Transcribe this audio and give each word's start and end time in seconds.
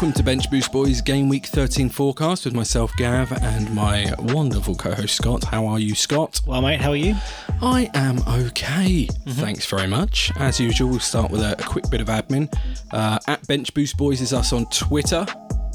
Welcome 0.00 0.14
to 0.14 0.22
Bench 0.22 0.50
Boost 0.50 0.72
Boys 0.72 1.02
Game 1.02 1.28
Week 1.28 1.44
13 1.44 1.90
forecast 1.90 2.46
with 2.46 2.54
myself, 2.54 2.90
Gav, 2.96 3.32
and 3.42 3.70
my 3.74 4.10
wonderful 4.18 4.74
co 4.74 4.94
host, 4.94 5.14
Scott. 5.14 5.44
How 5.44 5.66
are 5.66 5.78
you, 5.78 5.94
Scott? 5.94 6.40
Well, 6.46 6.62
mate, 6.62 6.80
how 6.80 6.92
are 6.92 6.96
you? 6.96 7.16
I 7.60 7.90
am 7.92 8.18
okay. 8.26 9.08
Thanks 9.28 9.66
very 9.66 9.86
much. 9.86 10.32
As 10.36 10.58
usual, 10.58 10.88
we'll 10.88 11.00
start 11.00 11.30
with 11.30 11.42
a, 11.42 11.52
a 11.52 11.62
quick 11.64 11.90
bit 11.90 12.00
of 12.00 12.06
admin. 12.06 12.50
Uh, 12.90 13.18
at 13.26 13.46
Bench 13.46 13.74
Boost 13.74 13.98
Boys 13.98 14.22
is 14.22 14.32
us 14.32 14.54
on 14.54 14.64
Twitter. 14.70 15.26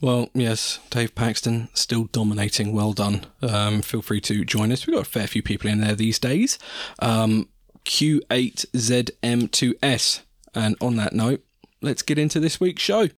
Well, 0.01 0.29
yes, 0.33 0.79
Dave 0.89 1.15
Paxton 1.15 1.69
still 1.73 2.05
dominating. 2.05 2.73
Well 2.73 2.93
done. 2.93 3.25
Um, 3.41 3.81
feel 3.81 4.01
free 4.01 4.21
to 4.21 4.43
join 4.43 4.71
us. 4.71 4.85
We've 4.85 4.95
got 4.95 5.05
a 5.05 5.09
fair 5.09 5.27
few 5.27 5.43
people 5.43 5.69
in 5.69 5.81
there 5.81 5.95
these 5.95 6.19
days. 6.19 6.59
Um, 6.99 7.49
Q8ZM2S. 7.85 10.21
And 10.53 10.75
on 10.81 10.95
that 10.97 11.13
note, 11.13 11.43
let's 11.81 12.01
get 12.01 12.17
into 12.17 12.39
this 12.39 12.59
week's 12.59 12.81
show. 12.81 13.09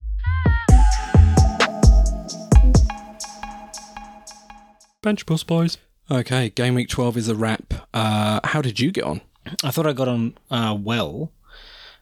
Bench 5.02 5.24
Boost 5.24 5.46
Boys. 5.46 5.78
Okay, 6.10 6.50
game 6.50 6.74
week 6.74 6.88
12 6.88 7.16
is 7.16 7.28
a 7.28 7.34
wrap. 7.34 7.72
Uh, 7.94 8.40
how 8.44 8.60
did 8.60 8.80
you 8.80 8.90
get 8.90 9.04
on? 9.04 9.20
I 9.62 9.70
thought 9.70 9.86
I 9.86 9.92
got 9.92 10.08
on 10.08 10.36
uh, 10.50 10.76
well. 10.78 11.32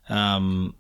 Um, 0.09 0.75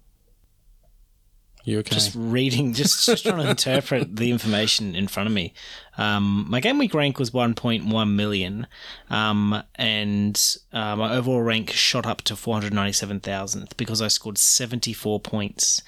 You 1.64 1.78
okay? 1.78 1.94
just 1.94 2.14
reading, 2.14 2.74
just, 2.74 3.06
just 3.06 3.24
trying 3.24 3.42
to 3.42 3.50
interpret 3.50 4.16
the 4.16 4.30
information 4.30 4.94
in 4.94 5.08
front 5.08 5.28
of 5.28 5.32
me. 5.32 5.54
Um, 5.96 6.44
my 6.48 6.60
game 6.60 6.76
week 6.76 6.92
rank 6.92 7.18
was 7.18 7.30
1.1 7.30 8.14
million, 8.14 8.66
um, 9.08 9.62
and 9.76 10.56
uh, 10.74 10.94
my 10.94 11.16
overall 11.16 11.40
rank 11.40 11.70
shot 11.70 12.04
up 12.04 12.20
to 12.22 12.36
497,000 12.36 13.74
because 13.78 14.02
I 14.02 14.08
scored 14.08 14.36
74 14.36 15.20
points, 15.20 15.82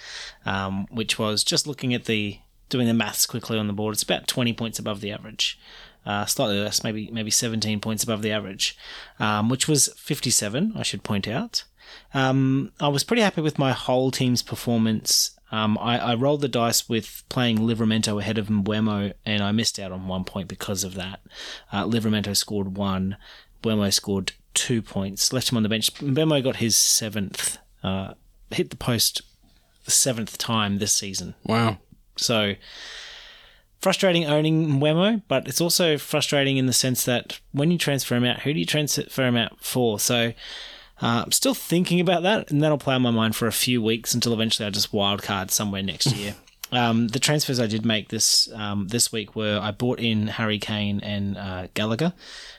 um, 0.47 0.87
which 0.91 1.19
was 1.19 1.45
just 1.45 1.67
looking 1.67 1.93
at 1.93 2.07
the 2.07 2.39
doing 2.69 2.87
the 2.87 2.95
maths 2.95 3.27
quickly 3.27 3.59
on 3.59 3.67
the 3.67 3.73
board. 3.73 3.95
It's 3.95 4.03
about 4.03 4.27
20 4.27 4.55
points 4.55 4.79
above 4.79 5.01
the 5.01 5.13
average. 5.13 5.59
Uh, 6.07 6.25
slightly 6.25 6.59
less, 6.59 6.85
maybe 6.85 7.11
maybe 7.11 7.31
17 7.31 7.81
points 7.81 8.05
above 8.05 8.23
the 8.23 8.31
average, 8.31 8.79
um, 9.19 9.49
which 9.49 9.69
was 9.69 9.89
57. 9.97 10.73
I 10.77 10.83
should 10.83 11.03
point 11.03 11.29
out. 11.29 11.65
Um, 12.15 12.73
I 12.81 12.89
was 12.89 13.05
pretty 13.05 13.23
happy 13.23 13.41
with 13.41 13.59
my 13.59 13.73
whole 13.73 14.11
team's 14.11 14.43
performance. 14.43 15.36
Um, 15.53 15.79
I, 15.79 15.99
I 15.99 16.15
rolled 16.15 16.41
the 16.41 16.49
dice 16.49 16.89
with 16.89 17.23
playing 17.29 17.59
Livramento 17.59 18.21
ahead 18.21 18.39
of 18.39 18.49
Mbeumo, 18.49 19.13
and 19.25 19.43
I 19.43 19.53
missed 19.53 19.79
out 19.79 19.93
on 19.93 20.09
one 20.09 20.25
point 20.25 20.49
because 20.49 20.83
of 20.85 20.95
that. 20.95 21.21
Uh, 21.73 21.85
Livramento 21.85 22.37
scored 22.37 22.77
one, 22.77 23.17
Mbeumo 23.63 23.93
scored 23.93 24.33
two 24.55 24.83
points, 24.83 25.33
left 25.33 25.51
him 25.51 25.57
on 25.57 25.63
the 25.63 25.69
bench. 25.69 25.93
Mbeumo 25.95 26.43
got 26.43 26.57
his 26.57 26.77
seventh, 26.77 27.59
uh, 27.83 28.15
hit 28.51 28.71
the 28.71 28.77
post 28.77 29.23
the 29.85 29.91
seventh 29.91 30.37
time 30.39 30.79
this 30.79 30.93
season. 30.93 31.35
wow. 31.45 31.79
So 32.19 32.55
frustrating 33.81 34.25
owning 34.25 34.81
Wemo, 34.81 35.23
but 35.29 35.47
it's 35.47 35.61
also 35.61 35.99
frustrating 35.99 36.57
in 36.57 36.67
the 36.67 36.73
sense 36.73 37.05
that 37.05 37.41
when 37.53 37.71
you 37.71 37.79
transfer 37.79 38.17
him 38.17 38.25
out, 38.25 38.41
who 38.41 38.53
do 38.53 38.59
you 38.59 38.67
transfer 38.67 39.23
him 39.23 39.37
out 39.37 39.63
for? 39.63 40.01
So 40.01 40.33
uh, 41.03 41.23
I'm 41.25 41.33
still 41.33 41.55
thinking 41.55 42.01
about 42.01 42.23
that, 42.23 42.51
and 42.51 42.63
that'll 42.63 42.79
play 42.79 42.95
on 42.95 43.03
my 43.03 43.11
mind 43.11 43.37
for 43.37 43.47
a 43.47 43.53
few 43.53 43.83
weeks 43.83 44.15
until 44.15 44.33
eventually 44.33 44.67
I 44.67 44.71
just 44.71 44.93
wildcard 44.93 45.51
somewhere 45.51 45.83
next 45.83 46.15
year. 46.15 46.35
Um, 46.73 47.07
the 47.09 47.21
transfers 47.21 47.61
I 47.61 47.69
did 47.69 47.87
make 47.87 48.09
this 48.09 48.53
um, 48.53 48.89
this 48.89 49.13
week 49.13 49.37
were 49.37 49.61
I 49.63 49.71
bought 49.71 50.01
in 50.01 50.27
Harry 50.27 50.59
Kane 50.59 51.01
and 51.01 51.37
uh, 51.37 51.69
Gallagher, 51.75 52.13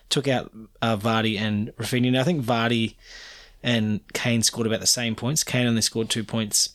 took 0.09 0.27
out 0.29 0.51
uh, 0.81 0.95
Vardy 0.95 1.37
and 1.37 1.75
Rafinha. 1.75 2.11
Now 2.11 2.21
I 2.21 2.23
think 2.23 2.43
Vardy 2.43 2.95
and 3.61 3.99
Kane 4.13 4.43
scored 4.43 4.65
about 4.65 4.79
the 4.79 4.87
same 4.87 5.15
points. 5.15 5.43
Kane 5.43 5.67
only 5.67 5.81
scored 5.81 6.09
two 6.09 6.23
points. 6.23 6.69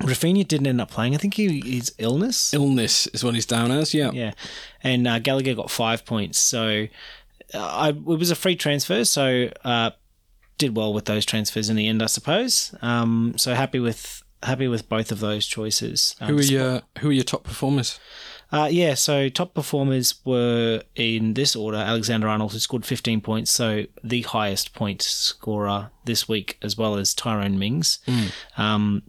Rafinha 0.00 0.46
didn't 0.46 0.66
end 0.66 0.80
up 0.80 0.90
playing. 0.90 1.14
I 1.14 1.18
think 1.18 1.34
he 1.34 1.60
his 1.60 1.94
illness. 1.98 2.52
Illness 2.52 3.06
is 3.08 3.24
what 3.24 3.34
he's 3.34 3.46
down 3.46 3.70
as, 3.70 3.94
yeah. 3.94 4.10
Yeah, 4.12 4.32
and 4.82 5.08
uh, 5.08 5.18
Gallagher 5.20 5.54
got 5.54 5.70
five 5.70 6.04
points. 6.04 6.38
So 6.38 6.86
uh, 7.54 7.58
I 7.58 7.88
it 7.90 8.04
was 8.04 8.30
a 8.30 8.36
free 8.36 8.56
transfer. 8.56 9.04
So 9.04 9.50
uh, 9.64 9.90
did 10.60 10.76
well 10.76 10.92
with 10.92 11.06
those 11.06 11.26
transfers 11.26 11.68
in 11.68 11.76
the 11.76 11.88
end, 11.88 12.02
I 12.02 12.06
suppose. 12.06 12.74
Um, 12.82 13.34
so 13.36 13.54
happy 13.54 13.80
with 13.80 14.22
happy 14.42 14.68
with 14.68 14.88
both 14.88 15.10
of 15.10 15.20
those 15.20 15.46
choices. 15.46 16.14
Um, 16.20 16.28
Who 16.28 16.38
are 16.38 16.42
your 16.42 16.82
Who 17.00 17.08
are 17.08 17.12
your 17.12 17.24
top 17.24 17.42
performers? 17.44 17.98
uh, 18.52 18.68
yeah, 18.70 18.94
so 18.94 19.28
top 19.28 19.54
performers 19.54 20.14
were 20.24 20.82
in 20.94 21.34
this 21.34 21.54
order 21.56 21.78
Alexander 21.78 22.28
Arnold, 22.28 22.52
who 22.52 22.58
scored 22.58 22.84
15 22.84 23.20
points, 23.20 23.50
so 23.50 23.84
the 24.02 24.22
highest 24.22 24.74
point 24.74 25.02
scorer 25.02 25.90
this 26.04 26.28
week, 26.28 26.58
as 26.62 26.76
well 26.76 26.96
as 26.96 27.14
Tyrone 27.14 27.58
Mings. 27.58 27.98
Um, 28.56 29.02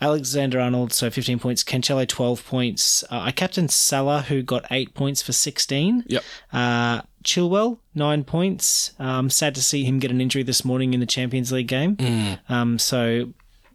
Alexander 0.00 0.58
Arnold, 0.58 0.92
so 0.92 1.10
15 1.10 1.38
points. 1.38 1.62
Cancelo, 1.62 2.06
12 2.08 2.44
points. 2.44 3.04
Uh, 3.04 3.20
I 3.20 3.30
captained 3.30 3.70
Salah, 3.70 4.22
who 4.22 4.42
got 4.42 4.66
8 4.68 4.94
points 4.94 5.22
for 5.22 5.32
16. 5.32 6.04
Yep. 6.08 6.24
Uh, 6.52 7.02
Chilwell, 7.22 7.78
9 7.94 8.24
points. 8.24 8.92
Um, 8.98 9.30
sad 9.30 9.54
to 9.54 9.62
see 9.62 9.84
him 9.84 9.98
get 9.98 10.10
an 10.10 10.20
injury 10.20 10.42
this 10.42 10.64
morning 10.64 10.94
in 10.94 11.00
the 11.00 11.06
Champions 11.06 11.52
League 11.52 11.68
game. 11.68 11.96
Um, 12.48 12.78
so, 12.78 13.32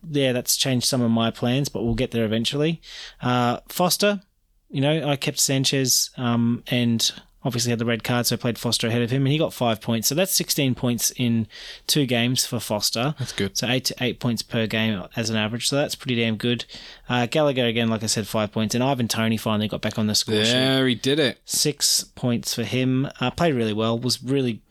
yeah, 0.09 0.31
that's 0.33 0.55
changed 0.57 0.87
some 0.87 1.01
of 1.01 1.11
my 1.11 1.31
plans, 1.31 1.69
but 1.69 1.83
we'll 1.83 1.95
get 1.95 2.11
there 2.11 2.25
eventually. 2.25 2.81
Uh, 3.21 3.59
Foster, 3.67 4.21
you 4.69 4.81
know, 4.81 5.07
I 5.09 5.15
kept 5.15 5.39
Sanchez 5.39 6.09
um, 6.17 6.63
and 6.67 7.11
obviously 7.47 7.69
had 7.69 7.79
the 7.79 7.85
red 7.85 8.03
card, 8.03 8.25
so 8.25 8.37
played 8.37 8.59
Foster 8.59 8.87
ahead 8.87 9.01
of 9.01 9.09
him, 9.09 9.25
and 9.25 9.31
he 9.31 9.37
got 9.37 9.53
five 9.53 9.81
points. 9.81 10.09
So 10.09 10.15
that's 10.15 10.33
16 10.33 10.75
points 10.75 11.11
in 11.15 11.47
two 11.87 12.05
games 12.05 12.45
for 12.45 12.59
Foster. 12.59 13.15
That's 13.17 13.31
good. 13.31 13.57
So 13.57 13.67
eight 13.67 13.85
to 13.85 13.95
eight 14.01 14.19
points 14.19 14.41
per 14.41 14.67
game 14.67 15.03
as 15.15 15.29
an 15.29 15.37
average. 15.37 15.69
So 15.69 15.77
that's 15.77 15.95
pretty 15.95 16.15
damn 16.15 16.35
good. 16.35 16.65
Uh, 17.09 17.25
Gallagher 17.25 17.65
again, 17.65 17.89
like 17.89 18.03
I 18.03 18.07
said, 18.07 18.27
five 18.27 18.51
points, 18.51 18.75
and 18.75 18.83
Ivan 18.83 19.07
Toney 19.07 19.37
finally 19.37 19.67
got 19.67 19.81
back 19.81 19.97
on 19.97 20.07
the 20.07 20.15
score 20.15 20.43
sheet. 20.43 20.51
There, 20.51 20.87
he 20.87 20.95
did 20.95 21.19
it. 21.19 21.39
Six 21.45 22.03
points 22.03 22.53
for 22.53 22.63
him. 22.63 23.07
Uh, 23.19 23.31
played 23.31 23.55
really 23.55 23.73
well. 23.73 23.97
Was 23.97 24.21
really 24.21 24.61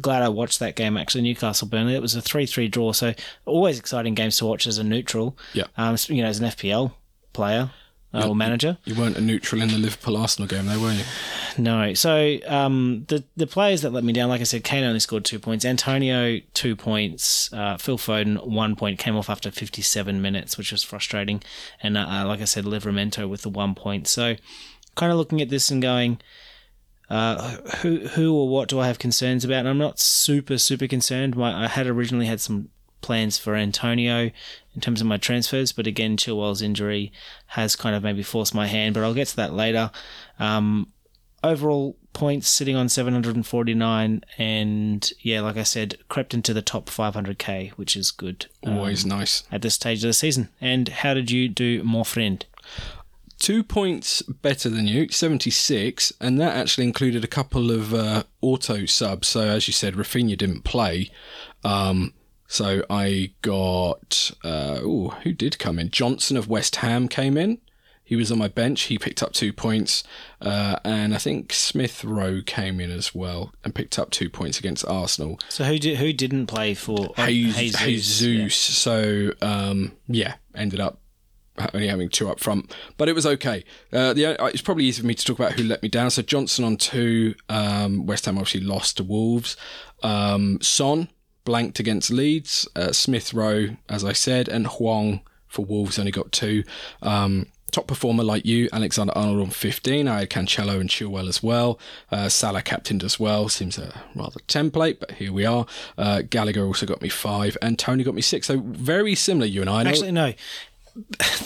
glad 0.00 0.22
I 0.22 0.28
watched 0.30 0.58
that 0.60 0.74
game 0.74 0.96
actually. 0.96 1.22
Newcastle 1.22 1.68
Burnley. 1.68 1.94
It 1.94 2.02
was 2.02 2.14
a 2.14 2.22
three-three 2.22 2.68
draw. 2.68 2.92
So 2.92 3.12
always 3.44 3.78
exciting 3.78 4.14
games 4.14 4.38
to 4.38 4.46
watch 4.46 4.66
as 4.66 4.78
a 4.78 4.84
neutral. 4.84 5.36
Yeah. 5.52 5.64
Um, 5.76 5.96
you 6.08 6.22
know, 6.22 6.28
as 6.28 6.40
an 6.40 6.46
FPL 6.46 6.92
player. 7.32 7.70
Uh, 8.14 8.28
or 8.28 8.36
manager. 8.36 8.76
You 8.84 8.94
weren't 8.94 9.16
a 9.16 9.22
neutral 9.22 9.62
in 9.62 9.68
the 9.68 9.78
Liverpool 9.78 10.18
Arsenal 10.18 10.46
game, 10.46 10.66
though, 10.66 10.78
were 10.78 10.92
you? 10.92 11.04
No. 11.56 11.94
So 11.94 12.36
um, 12.46 13.06
the 13.08 13.24
the 13.36 13.46
players 13.46 13.80
that 13.82 13.90
let 13.90 14.04
me 14.04 14.12
down, 14.12 14.28
like 14.28 14.42
I 14.42 14.44
said, 14.44 14.64
Kane 14.64 14.84
only 14.84 15.00
scored 15.00 15.24
two 15.24 15.38
points. 15.38 15.64
Antonio 15.64 16.40
two 16.52 16.76
points. 16.76 17.50
Uh, 17.54 17.78
Phil 17.78 17.96
Foden 17.96 18.46
one 18.46 18.76
point 18.76 18.98
came 18.98 19.16
off 19.16 19.30
after 19.30 19.50
57 19.50 20.20
minutes, 20.20 20.58
which 20.58 20.72
was 20.72 20.82
frustrating. 20.82 21.42
And 21.82 21.96
uh, 21.96 22.24
like 22.26 22.42
I 22.42 22.44
said, 22.44 22.64
Livramento 22.64 23.26
with 23.28 23.42
the 23.42 23.50
one 23.50 23.74
point. 23.74 24.06
So 24.08 24.36
kind 24.94 25.10
of 25.10 25.16
looking 25.16 25.40
at 25.40 25.48
this 25.48 25.70
and 25.70 25.80
going. 25.80 26.20
Uh, 27.10 27.56
who 27.82 28.06
who 28.08 28.34
or 28.34 28.48
what 28.48 28.68
do 28.68 28.80
I 28.80 28.86
have 28.86 28.98
concerns 28.98 29.44
about? 29.44 29.60
And 29.60 29.68
I'm 29.68 29.76
not 29.76 29.98
super 29.98 30.56
super 30.56 30.86
concerned. 30.86 31.36
My 31.36 31.64
I 31.64 31.68
had 31.68 31.86
originally 31.86 32.24
had 32.24 32.40
some 32.40 32.70
plans 33.02 33.38
for 33.38 33.54
Antonio 33.54 34.30
in 34.74 34.80
terms 34.80 35.00
of 35.00 35.06
my 35.06 35.18
transfers, 35.18 35.72
but 35.72 35.86
again, 35.86 36.16
Chilwell's 36.16 36.62
injury 36.62 37.12
has 37.48 37.76
kind 37.76 37.94
of 37.94 38.02
maybe 38.02 38.22
forced 38.22 38.54
my 38.54 38.66
hand. 38.66 38.94
But 38.94 39.04
I'll 39.04 39.14
get 39.14 39.28
to 39.28 39.36
that 39.36 39.52
later. 39.52 39.90
Um, 40.38 40.92
overall 41.44 41.96
points 42.12 42.48
sitting 42.48 42.76
on 42.76 42.88
749 42.88 44.22
and 44.36 45.12
yeah 45.20 45.40
like 45.40 45.56
i 45.56 45.62
said 45.62 45.96
crept 46.08 46.34
into 46.34 46.52
the 46.52 46.62
top 46.62 46.86
500k 46.86 47.70
which 47.70 47.96
is 47.96 48.10
good 48.10 48.46
um, 48.64 48.76
Always 48.76 49.06
nice. 49.06 49.42
at 49.50 49.62
this 49.62 49.74
stage 49.74 50.04
of 50.04 50.08
the 50.08 50.12
season 50.12 50.50
and 50.60 50.88
how 50.88 51.14
did 51.14 51.30
you 51.30 51.48
do 51.48 51.82
more 51.82 52.04
friend 52.04 52.44
Two 53.42 53.64
points 53.64 54.22
better 54.22 54.68
than 54.68 54.86
you, 54.86 55.08
76, 55.08 56.12
and 56.20 56.40
that 56.40 56.56
actually 56.56 56.84
included 56.84 57.24
a 57.24 57.26
couple 57.26 57.72
of 57.72 57.92
uh, 57.92 58.22
auto 58.40 58.86
subs. 58.86 59.26
So, 59.26 59.40
as 59.40 59.66
you 59.66 59.72
said, 59.72 59.94
Rafinha 59.94 60.38
didn't 60.38 60.62
play. 60.62 61.10
Um, 61.64 62.14
so 62.52 62.84
I 62.90 63.30
got, 63.40 64.30
uh, 64.44 64.80
ooh, 64.82 65.08
who 65.22 65.32
did 65.32 65.58
come 65.58 65.78
in? 65.78 65.88
Johnson 65.88 66.36
of 66.36 66.48
West 66.48 66.76
Ham 66.76 67.08
came 67.08 67.38
in. 67.38 67.56
He 68.04 68.14
was 68.14 68.30
on 68.30 68.36
my 68.36 68.48
bench. 68.48 68.82
He 68.82 68.98
picked 68.98 69.22
up 69.22 69.32
two 69.32 69.54
points, 69.54 70.04
uh, 70.38 70.76
and 70.84 71.14
I 71.14 71.16
think 71.16 71.54
Smith 71.54 72.04
Rowe 72.04 72.42
came 72.44 72.78
in 72.78 72.90
as 72.90 73.14
well 73.14 73.54
and 73.64 73.74
picked 73.74 73.98
up 73.98 74.10
two 74.10 74.28
points 74.28 74.58
against 74.58 74.84
Arsenal. 74.84 75.40
So 75.48 75.64
who 75.64 75.78
did, 75.78 75.96
who 75.96 76.12
didn't 76.12 76.46
play 76.46 76.74
for 76.74 77.14
oh, 77.16 77.26
Jesus? 77.26 78.18
Jesus. 78.18 78.54
So 78.54 79.30
um, 79.40 79.92
yeah, 80.06 80.34
ended 80.54 80.78
up 80.78 81.00
only 81.72 81.88
having 81.88 82.10
two 82.10 82.28
up 82.28 82.38
front, 82.38 82.70
but 82.98 83.08
it 83.08 83.14
was 83.14 83.24
okay. 83.24 83.64
Uh, 83.90 84.12
the 84.12 84.26
uh, 84.26 84.46
it's 84.48 84.60
probably 84.60 84.84
easy 84.84 85.00
for 85.00 85.06
me 85.06 85.14
to 85.14 85.24
talk 85.24 85.38
about 85.38 85.52
who 85.52 85.62
let 85.62 85.82
me 85.82 85.88
down. 85.88 86.10
So 86.10 86.20
Johnson 86.20 86.66
on 86.66 86.76
two. 86.76 87.34
Um, 87.48 88.04
West 88.04 88.26
Ham 88.26 88.36
obviously 88.36 88.60
lost 88.60 88.98
to 88.98 89.04
Wolves. 89.04 89.56
Um, 90.02 90.58
Son 90.60 91.08
blanked 91.44 91.78
against 91.80 92.10
Leeds. 92.10 92.68
Uh, 92.74 92.92
Smith 92.92 93.34
Rowe, 93.34 93.76
as 93.88 94.04
I 94.04 94.12
said, 94.12 94.48
and 94.48 94.66
Hwang 94.66 95.20
for 95.48 95.64
Wolves 95.64 95.98
only 95.98 96.12
got 96.12 96.32
two. 96.32 96.64
Um, 97.02 97.46
top 97.72 97.86
performer 97.86 98.22
like 98.22 98.46
you, 98.46 98.68
Alexander 98.72 99.12
Arnold 99.16 99.40
on 99.40 99.50
15. 99.50 100.06
I 100.06 100.20
had 100.20 100.30
Cancelo 100.30 100.78
and 100.80 100.88
Chilwell 100.88 101.28
as 101.28 101.42
well. 101.42 101.80
Uh, 102.10 102.28
Salah 102.28 102.62
captained 102.62 103.02
as 103.02 103.18
well. 103.18 103.48
Seems 103.48 103.78
a 103.78 104.02
rather 104.14 104.40
template, 104.46 105.00
but 105.00 105.12
here 105.12 105.32
we 105.32 105.44
are. 105.44 105.66
Uh, 105.98 106.22
Gallagher 106.22 106.64
also 106.64 106.86
got 106.86 107.02
me 107.02 107.08
five, 107.08 107.56
and 107.60 107.78
Toney 107.78 108.04
got 108.04 108.14
me 108.14 108.22
six. 108.22 108.46
So 108.46 108.60
very 108.60 109.14
similar, 109.14 109.46
you 109.46 109.60
and 109.62 109.70
I. 109.70 109.84
Actually, 109.84 110.12
no. 110.12 110.32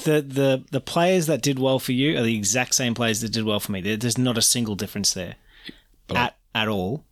The, 0.02 0.22
the 0.22 0.64
the 0.72 0.80
players 0.80 1.26
that 1.26 1.40
did 1.40 1.60
well 1.60 1.78
for 1.78 1.92
you 1.92 2.18
are 2.18 2.22
the 2.22 2.36
exact 2.36 2.74
same 2.74 2.94
players 2.94 3.20
that 3.20 3.30
did 3.30 3.44
well 3.44 3.60
for 3.60 3.70
me. 3.70 3.80
There's 3.80 4.18
not 4.18 4.36
a 4.36 4.42
single 4.42 4.74
difference 4.74 5.14
there 5.14 5.36
at 6.12 6.36
at 6.52 6.66
all. 6.66 7.04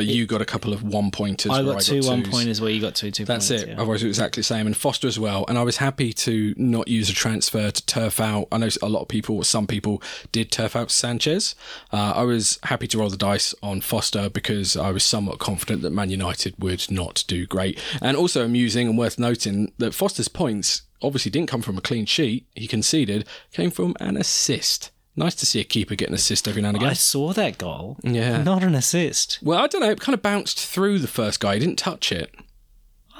But 0.00 0.06
you 0.06 0.26
got 0.26 0.40
a 0.40 0.46
couple 0.46 0.72
of 0.72 0.82
one 0.82 1.10
pointers. 1.10 1.52
I 1.52 1.62
got 1.62 1.76
I 1.76 1.80
two 1.80 2.00
one 2.00 2.22
pointers 2.22 2.60
where 2.60 2.70
you 2.70 2.80
got 2.80 2.94
two 2.94 3.10
two. 3.10 3.24
That's 3.26 3.50
it. 3.50 3.68
yeah. 3.68 3.74
Otherwise, 3.74 4.02
it 4.02 4.06
was 4.06 4.16
exactly 4.16 4.40
the 4.40 4.44
same. 4.44 4.66
And 4.66 4.76
Foster 4.76 5.06
as 5.06 5.18
well. 5.18 5.44
And 5.48 5.58
I 5.58 5.62
was 5.62 5.76
happy 5.76 6.12
to 6.14 6.54
not 6.56 6.88
use 6.88 7.10
a 7.10 7.12
transfer 7.12 7.70
to 7.70 7.86
turf 7.86 8.18
out. 8.18 8.48
I 8.50 8.56
know 8.56 8.68
a 8.80 8.88
lot 8.88 9.02
of 9.02 9.08
people, 9.08 9.42
some 9.44 9.66
people, 9.66 10.02
did 10.32 10.50
turf 10.50 10.74
out 10.74 10.90
Sanchez. 10.90 11.54
Uh, 11.92 12.14
I 12.16 12.22
was 12.22 12.58
happy 12.62 12.86
to 12.88 12.98
roll 12.98 13.10
the 13.10 13.16
dice 13.18 13.54
on 13.62 13.82
Foster 13.82 14.30
because 14.30 14.76
I 14.76 14.90
was 14.90 15.04
somewhat 15.04 15.38
confident 15.38 15.82
that 15.82 15.90
Man 15.90 16.08
United 16.08 16.54
would 16.58 16.90
not 16.90 17.24
do 17.26 17.46
great. 17.46 17.78
And 18.00 18.16
also 18.16 18.44
amusing 18.44 18.88
and 18.88 18.96
worth 18.96 19.18
noting 19.18 19.72
that 19.78 19.92
Foster's 19.92 20.28
points 20.28 20.82
obviously 21.02 21.30
didn't 21.30 21.48
come 21.48 21.62
from 21.62 21.76
a 21.78 21.82
clean 21.82 22.06
sheet. 22.06 22.46
He 22.54 22.66
conceded, 22.66 23.26
came 23.52 23.70
from 23.70 23.94
an 24.00 24.16
assist. 24.16 24.90
Nice 25.16 25.34
to 25.36 25.46
see 25.46 25.60
a 25.60 25.64
keeper 25.64 25.94
get 25.94 26.08
an 26.08 26.14
assist 26.14 26.46
every 26.46 26.62
now 26.62 26.68
and 26.68 26.76
again. 26.76 26.88
I 26.90 26.94
saw 26.94 27.32
that 27.32 27.58
goal. 27.58 27.98
Yeah. 28.02 28.42
Not 28.42 28.62
an 28.62 28.74
assist. 28.74 29.38
Well, 29.42 29.58
I 29.58 29.66
don't 29.66 29.80
know. 29.80 29.90
It 29.90 30.00
kind 30.00 30.14
of 30.14 30.22
bounced 30.22 30.64
through 30.64 31.00
the 31.00 31.08
first 31.08 31.40
guy. 31.40 31.54
He 31.54 31.60
didn't 31.60 31.78
touch 31.78 32.12
it. 32.12 32.32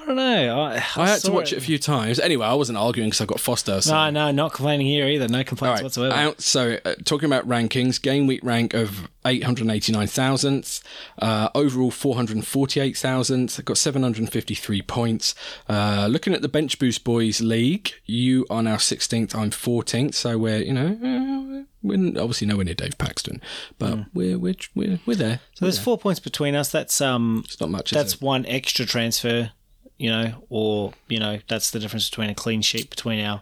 I 0.00 0.06
don't 0.06 0.16
know. 0.16 0.60
I, 0.60 0.74
I, 0.76 0.82
I 0.96 1.08
had 1.08 1.20
to 1.22 1.32
watch 1.32 1.52
it. 1.52 1.58
a 1.58 1.60
few 1.60 1.78
times. 1.78 2.18
Anyway, 2.18 2.46
I 2.46 2.54
wasn't 2.54 2.78
arguing 2.78 3.10
because 3.10 3.20
I 3.20 3.26
got 3.26 3.38
Foster. 3.38 3.80
So. 3.82 3.92
No, 3.92 4.08
no, 4.08 4.30
not 4.30 4.54
complaining 4.54 4.86
here 4.86 5.06
either. 5.06 5.28
No 5.28 5.44
complaints 5.44 5.80
right. 5.80 5.84
whatsoever. 5.84 6.14
Out, 6.14 6.40
so, 6.40 6.78
uh, 6.84 6.94
talking 7.04 7.26
about 7.26 7.46
rankings, 7.46 8.00
game 8.00 8.26
week 8.26 8.40
rank 8.42 8.72
of 8.72 9.08
889,000, 9.26 10.80
uh, 11.20 11.50
overall 11.54 11.90
448,000, 11.90 13.60
got 13.64 13.76
753 13.76 14.82
points. 14.82 15.34
Uh, 15.68 16.08
looking 16.10 16.32
at 16.32 16.40
the 16.40 16.48
Bench 16.48 16.78
Boost 16.78 17.04
Boys 17.04 17.42
League, 17.42 17.92
you 18.06 18.46
are 18.48 18.62
now 18.62 18.76
16th, 18.76 19.34
I'm 19.34 19.50
14th, 19.50 20.14
so 20.14 20.38
we're, 20.38 20.62
you 20.62 20.72
know, 20.72 21.60
uh, 21.60 21.69
we're 21.82 21.96
obviously 22.20 22.46
nowhere 22.46 22.64
near 22.64 22.74
Dave 22.74 22.98
Paxton, 22.98 23.40
but 23.78 23.98
we're, 24.12 24.38
we're, 24.38 24.54
we're, 24.74 25.00
we're 25.06 25.16
there. 25.16 25.40
so 25.54 25.64
there's 25.64 25.78
four 25.78 25.96
points 25.98 26.20
between 26.20 26.54
us. 26.54 26.70
That's 26.70 27.00
um, 27.00 27.42
It's 27.44 27.60
not 27.60 27.70
much, 27.70 27.90
that's 27.90 28.20
one 28.20 28.44
extra 28.46 28.84
transfer, 28.86 29.50
you 29.98 30.10
know, 30.10 30.44
or 30.48 30.92
you 31.08 31.18
know, 31.18 31.38
that's 31.48 31.70
the 31.70 31.78
difference 31.78 32.08
between 32.10 32.30
a 32.30 32.34
clean 32.34 32.62
sheet 32.62 32.90
between 32.90 33.24
our 33.24 33.40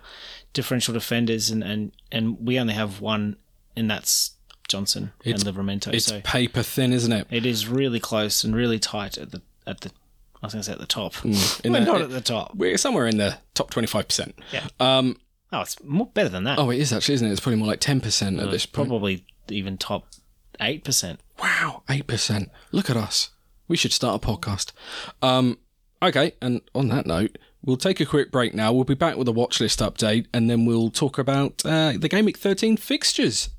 differential 0.53 0.95
defenders, 0.95 1.51
and 1.51 1.63
and 1.63 1.93
and 2.13 2.39
we 2.41 2.59
only 2.59 2.75
have 2.75 3.01
one, 3.01 3.37
and 3.77 3.91
that's 3.91 4.33
Johnson 4.69 5.13
It's- 5.25 5.43
and 5.43 5.57
Livramento. 5.57 5.93
It's 5.93 6.07
So 6.07 6.21
paper 6.23 6.63
thin, 6.63 6.93
isn't 6.93 7.13
it? 7.13 7.27
it 7.31 7.45
is 7.47 7.67
really 7.69 8.01
close 8.01 8.45
and 8.45 8.55
really 8.55 8.79
tight 8.79 9.19
at 9.19 9.31
the 9.33 9.43
at 9.67 9.81
the. 9.83 9.91
I 10.41 10.47
was 10.47 10.53
going 10.53 10.63
to 10.63 10.67
say 10.67 10.73
at 10.73 10.79
the 10.79 10.87
top. 10.87 11.25
In 11.25 11.33
We're 11.73 11.81
the- 11.81 11.85
not 11.85 12.01
at 12.01 12.11
the 12.11 12.21
top. 12.21 12.55
We're 12.55 12.77
somewhere 12.79 13.07
in 13.09 13.17
the 13.19 13.39
top 13.55 13.73
25%. 13.73 14.35
Yeah. 14.53 14.69
Um, 14.79 15.17
Oh, 15.53 15.61
it's 15.63 15.83
more 15.83 16.07
better 16.13 16.29
than 16.29 16.45
that. 16.45 16.59
oh, 16.59 16.71
it 16.71 16.79
is 16.79 16.93
actually, 16.93 17.15
isn't 17.15 17.27
it? 17.29 17.31
It's 17.33 17.41
probably 17.41 17.59
more 17.59 17.69
like 17.69 17.81
10% 17.81 18.43
at 18.43 18.51
this 18.51 18.67
point. 18.67 18.89
Probably 18.89 19.25
even 19.49 19.79
top 19.79 20.07
eight 20.61 20.85
percent. 20.85 21.21
Wow, 21.43 21.83
eight 21.89 22.07
percent. 22.07 22.51
Look 22.73 22.91
at 22.91 22.97
us. 22.97 23.31
We 23.67 23.77
should 23.77 23.93
start 23.93 24.23
a 24.23 24.27
podcast. 24.27 24.73
Um, 25.23 25.59
okay, 26.03 26.33
and 26.43 26.61
on 26.75 26.89
that 26.89 27.07
note, 27.07 27.39
we'll 27.65 27.77
take 27.77 28.01
a 28.01 28.07
quick 28.07 28.31
break 28.31 28.55
now. 28.55 28.73
We'll 28.73 28.85
be 28.85 28.95
back 28.95 29.17
with 29.17 29.29
a 29.29 29.33
watch 29.33 29.61
list 29.61 29.81
update, 29.81 30.27
and 30.35 30.51
then 30.51 30.67
we'll 30.67 30.91
talk 30.91 31.19
about 31.19 31.63
uh, 31.65 31.93
the 31.97 32.09
Game 32.09 32.25
Week 32.27 32.37
13 32.39 32.77
fixtures. 32.77 33.51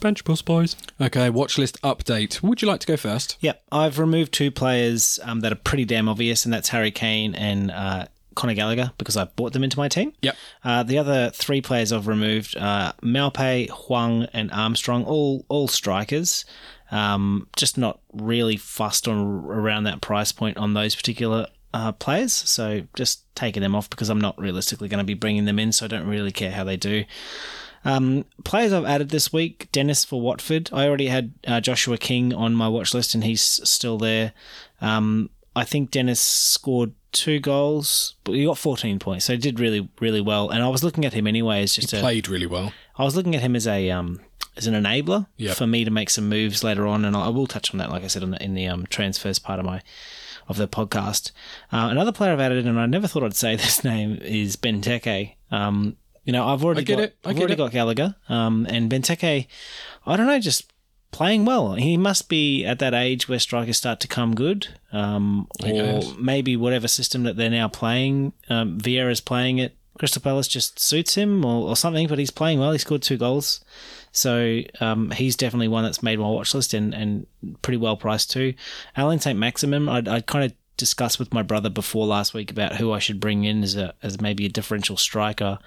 Bench 0.00 0.24
Boost 0.24 0.44
Boys. 0.44 0.76
Okay, 1.00 1.30
watch 1.30 1.58
list 1.58 1.80
update. 1.82 2.42
Would 2.42 2.62
you 2.62 2.68
like 2.68 2.80
to 2.80 2.86
go 2.86 2.96
first? 2.96 3.36
Yep, 3.40 3.62
I've 3.70 3.98
removed 3.98 4.32
two 4.32 4.50
players 4.50 5.20
um, 5.22 5.40
that 5.40 5.52
are 5.52 5.56
pretty 5.56 5.84
damn 5.84 6.08
obvious, 6.08 6.44
and 6.44 6.52
that's 6.52 6.70
Harry 6.70 6.90
Kane 6.90 7.34
and 7.34 7.70
uh, 7.70 8.06
Conor 8.34 8.54
Gallagher 8.54 8.92
because 8.98 9.16
I 9.16 9.24
bought 9.24 9.52
them 9.52 9.64
into 9.64 9.78
my 9.78 9.88
team. 9.88 10.12
Yep. 10.22 10.36
Uh, 10.64 10.82
the 10.82 10.98
other 10.98 11.30
three 11.30 11.60
players 11.60 11.92
I've 11.92 12.06
removed: 12.06 12.56
uh, 12.56 12.92
Maupay, 13.02 13.68
Hwang, 13.68 14.26
and 14.32 14.50
Armstrong, 14.50 15.04
all 15.04 15.44
all 15.48 15.68
strikers. 15.68 16.44
Um, 16.90 17.46
just 17.56 17.78
not 17.78 18.00
really 18.12 18.56
fussed 18.56 19.06
on 19.06 19.18
around 19.18 19.84
that 19.84 20.00
price 20.00 20.32
point 20.32 20.56
on 20.56 20.74
those 20.74 20.96
particular 20.96 21.46
uh, 21.72 21.92
players. 21.92 22.32
So 22.32 22.82
just 22.94 23.32
taking 23.34 23.62
them 23.62 23.74
off 23.74 23.88
because 23.90 24.08
I'm 24.08 24.20
not 24.20 24.38
realistically 24.38 24.88
going 24.88 24.98
to 24.98 25.04
be 25.04 25.14
bringing 25.14 25.44
them 25.44 25.58
in. 25.58 25.72
So 25.72 25.84
I 25.84 25.88
don't 25.88 26.06
really 26.06 26.32
care 26.32 26.50
how 26.50 26.64
they 26.64 26.76
do. 26.76 27.04
Um, 27.84 28.24
players 28.44 28.72
I've 28.72 28.84
added 28.84 29.08
this 29.10 29.32
week: 29.32 29.68
Dennis 29.72 30.04
for 30.04 30.20
Watford. 30.20 30.70
I 30.72 30.86
already 30.86 31.06
had 31.08 31.32
uh, 31.46 31.60
Joshua 31.60 31.96
King 31.98 32.34
on 32.34 32.54
my 32.54 32.68
watch 32.68 32.92
list, 32.94 33.14
and 33.14 33.24
he's 33.24 33.42
still 33.42 33.98
there. 33.98 34.32
Um, 34.80 35.30
I 35.56 35.64
think 35.64 35.90
Dennis 35.90 36.20
scored 36.20 36.92
two 37.12 37.40
goals, 37.40 38.14
but 38.24 38.32
he 38.34 38.44
got 38.44 38.56
14 38.58 38.98
points, 39.00 39.24
so 39.24 39.32
he 39.32 39.38
did 39.38 39.58
really, 39.58 39.88
really 40.00 40.20
well. 40.20 40.48
And 40.50 40.62
I 40.62 40.68
was 40.68 40.84
looking 40.84 41.04
at 41.04 41.12
him 41.12 41.26
anyway 41.26 41.62
as 41.62 41.74
just 41.74 41.92
a, 41.92 41.98
Played 42.00 42.28
really 42.28 42.46
well. 42.46 42.72
I 42.96 43.02
was 43.04 43.16
looking 43.16 43.34
at 43.34 43.42
him 43.42 43.56
as 43.56 43.66
a 43.66 43.90
um 43.90 44.20
as 44.56 44.66
an 44.66 44.74
enabler 44.74 45.26
Yep. 45.36 45.56
for 45.56 45.66
me 45.66 45.84
to 45.84 45.90
make 45.90 46.10
some 46.10 46.28
moves 46.28 46.62
later 46.62 46.86
on, 46.86 47.04
and 47.04 47.16
I 47.16 47.28
will 47.28 47.46
touch 47.46 47.72
on 47.72 47.78
that, 47.78 47.90
like 47.90 48.04
I 48.04 48.08
said, 48.08 48.22
in 48.22 48.30
the, 48.32 48.42
in 48.42 48.54
the 48.54 48.66
um 48.68 48.86
transfers 48.90 49.38
part 49.38 49.58
of 49.58 49.64
my 49.64 49.80
of 50.48 50.56
the 50.56 50.68
podcast. 50.68 51.30
Uh, 51.72 51.88
another 51.90 52.12
player 52.12 52.32
I've 52.32 52.40
added, 52.40 52.66
and 52.66 52.78
I 52.78 52.86
never 52.86 53.06
thought 53.06 53.22
I'd 53.24 53.34
say 53.34 53.56
this 53.56 53.82
name 53.84 54.18
is 54.22 54.56
Benteke. 54.56 55.34
Um, 55.50 55.96
you 56.30 56.32
know, 56.32 56.46
I've 56.46 56.64
already 56.64 56.82
I 56.82 56.84
get 56.84 56.94
got, 56.94 57.02
it. 57.02 57.16
I 57.24 57.30
I've 57.30 57.34
get 57.34 57.40
already 57.40 57.54
it. 57.54 57.56
got 57.56 57.72
Gallagher, 57.72 58.14
um, 58.28 58.64
and 58.70 58.88
Benteke. 58.88 59.48
I 60.06 60.16
don't 60.16 60.28
know, 60.28 60.38
just 60.38 60.72
playing 61.10 61.44
well. 61.44 61.72
He 61.74 61.96
must 61.96 62.28
be 62.28 62.64
at 62.64 62.78
that 62.78 62.94
age 62.94 63.28
where 63.28 63.40
strikers 63.40 63.78
start 63.78 63.98
to 63.98 64.06
come 64.06 64.36
good, 64.36 64.68
um, 64.92 65.48
or 65.64 66.02
maybe 66.20 66.56
whatever 66.56 66.86
system 66.86 67.24
that 67.24 67.36
they're 67.36 67.50
now 67.50 67.66
playing, 67.66 68.32
um, 68.48 68.78
Vieira's 68.78 69.20
playing 69.20 69.58
it. 69.58 69.76
Crystal 69.98 70.22
Palace 70.22 70.46
just 70.46 70.78
suits 70.78 71.16
him 71.16 71.44
or, 71.44 71.70
or 71.70 71.76
something, 71.76 72.06
but 72.06 72.20
he's 72.20 72.30
playing 72.30 72.60
well. 72.60 72.70
He 72.70 72.78
scored 72.78 73.02
two 73.02 73.16
goals. 73.16 73.64
So 74.12 74.60
um, 74.78 75.10
he's 75.10 75.34
definitely 75.34 75.66
one 75.66 75.82
that's 75.82 76.00
made 76.00 76.20
my 76.20 76.28
watch 76.28 76.54
list 76.54 76.74
and, 76.74 76.94
and 76.94 77.26
pretty 77.62 77.78
well 77.78 77.96
priced 77.96 78.30
too. 78.30 78.54
Alan 78.96 79.18
St. 79.18 79.36
Maximin, 79.36 79.88
I'd, 79.88 80.06
I'd 80.06 80.26
kind 80.26 80.44
of 80.44 80.52
discussed 80.76 81.18
with 81.18 81.34
my 81.34 81.42
brother 81.42 81.68
before 81.70 82.06
last 82.06 82.34
week 82.34 82.52
about 82.52 82.76
who 82.76 82.92
I 82.92 83.00
should 83.00 83.18
bring 83.18 83.42
in 83.42 83.64
as 83.64 83.74
a 83.74 83.94
as 84.00 84.20
maybe 84.20 84.46
a 84.46 84.48
differential 84.48 84.96
striker. 84.96 85.58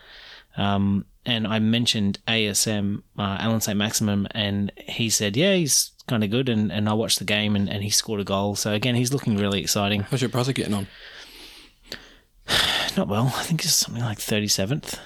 Um, 0.58 1.06
and 1.26 1.48
I 1.48 1.60
mentioned 1.60 2.20
ASM, 2.28 3.02
uh, 3.18 3.38
Alan 3.40 3.62
St. 3.62 3.78
Maximin, 3.78 4.28
and 4.32 4.72
he 4.78 5.10
said, 5.10 5.38
yeah, 5.38 5.54
he's 5.56 5.92
kind 6.08 6.24
of 6.24 6.30
good. 6.30 6.50
And, 6.50 6.72
and 6.72 6.90
I 6.90 6.94
watched 6.94 7.20
the 7.20 7.26
game 7.26 7.56
and, 7.56 7.70
and 7.70 7.82
he 7.84 7.90
scored 7.90 8.20
a 8.20 8.26
goal. 8.26 8.56
So 8.56 8.74
again, 8.74 8.96
he's 8.96 9.14
looking 9.14 9.38
really 9.38 9.62
exciting. 9.62 10.02
How's 10.02 10.22
your 10.22 10.30
brother 10.30 10.52
getting 10.54 10.74
on? 10.74 10.88
Not 12.98 13.08
well. 13.08 13.28
I 13.36 13.44
think 13.44 13.64
it's 13.64 13.74
something 13.74 14.04
like 14.04 14.20
37th 14.20 15.00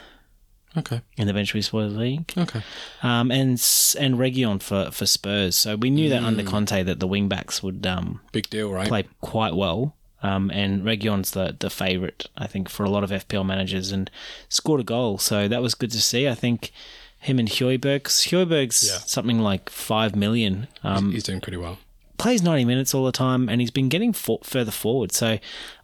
Okay. 0.76 1.02
in 1.18 1.28
the 1.28 1.34
Bench 1.34 1.54
Boost 1.54 1.74
League. 1.74 2.32
Okay. 2.38 2.62
Um, 3.02 3.32
and 3.32 3.52
and 4.00 4.16
Reguilón 4.16 4.62
for, 4.62 4.92
for 4.92 5.06
Spurs. 5.06 5.56
So 5.56 5.76
we 5.76 5.90
knew 5.90 6.10
that 6.10 6.24
under 6.24 6.44
Conte 6.44 6.84
that 6.84 7.00
the 7.00 7.08
wing 7.08 7.28
backs 7.28 7.64
would 7.64 7.86
um, 7.88 8.22
Big 8.32 8.50
deal, 8.50 8.72
right? 8.72 8.88
play 8.88 9.06
quite 9.22 9.56
well. 9.56 9.96
Um, 10.24 10.50
and 10.52 10.84
Reguilón's 10.84 11.32
the 11.32 11.56
the 11.60 11.70
favourite, 11.70 12.26
I 12.36 12.48
think, 12.48 12.70
for 12.70 12.84
a 12.84 12.90
lot 12.90 13.04
of 13.04 13.12
FPL 13.12 13.46
managers, 13.46 13.92
and 13.92 14.10
scored 14.50 14.82
a 14.82 14.84
goal. 14.84 15.18
So 15.20 15.48
that 15.48 15.62
was 15.62 15.76
good 15.76 15.92
to 15.92 16.02
see. 16.02 16.28
I 16.28 16.34
think 16.36 16.72
him 17.20 17.40
and 17.40 17.50
Højbjerg. 17.50 18.04
Højbjerg's 18.04 18.88
Yeah. 18.88 19.00
something 19.06 19.40
like 19.40 19.70
five 19.70 20.16
million. 20.16 20.68
Um, 20.84 21.12
He's 21.12 21.24
doing 21.24 21.42
pretty 21.42 21.58
well. 21.58 21.78
plays 22.18 22.42
90 22.42 22.66
minutes 22.66 22.96
all 22.96 23.06
the 23.06 23.12
time 23.12 23.48
and 23.48 23.62
he's 23.62 23.70
been 23.70 23.90
getting 23.90 24.12
for- 24.12 24.40
further 24.44 24.72
forward. 24.72 25.12
So 25.12 25.28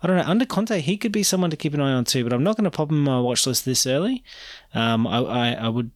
I 0.02 0.08
don't 0.08 0.18
know. 0.18 0.24
Under 0.24 0.46
Conte, 0.48 0.80
he 0.82 0.98
could 0.98 1.12
be 1.12 1.22
someone 1.22 1.52
to 1.52 1.58
keep 1.58 1.76
an 1.76 1.80
eye 1.82 1.92
on 1.94 2.06
too, 2.06 2.24
but 2.24 2.34
I'm 2.34 2.44
not 2.44 2.58
going 2.58 2.64
to 2.66 2.72
pop 2.72 2.90
him 2.90 3.08
on 3.08 3.16
my 3.16 3.20
watch 3.20 3.46
list 3.46 3.66
this 3.66 3.86
early. 3.86 4.24
Um, 4.74 5.06
I, 5.06 5.18
I, 5.20 5.52
I 5.54 5.70
would 5.70 5.92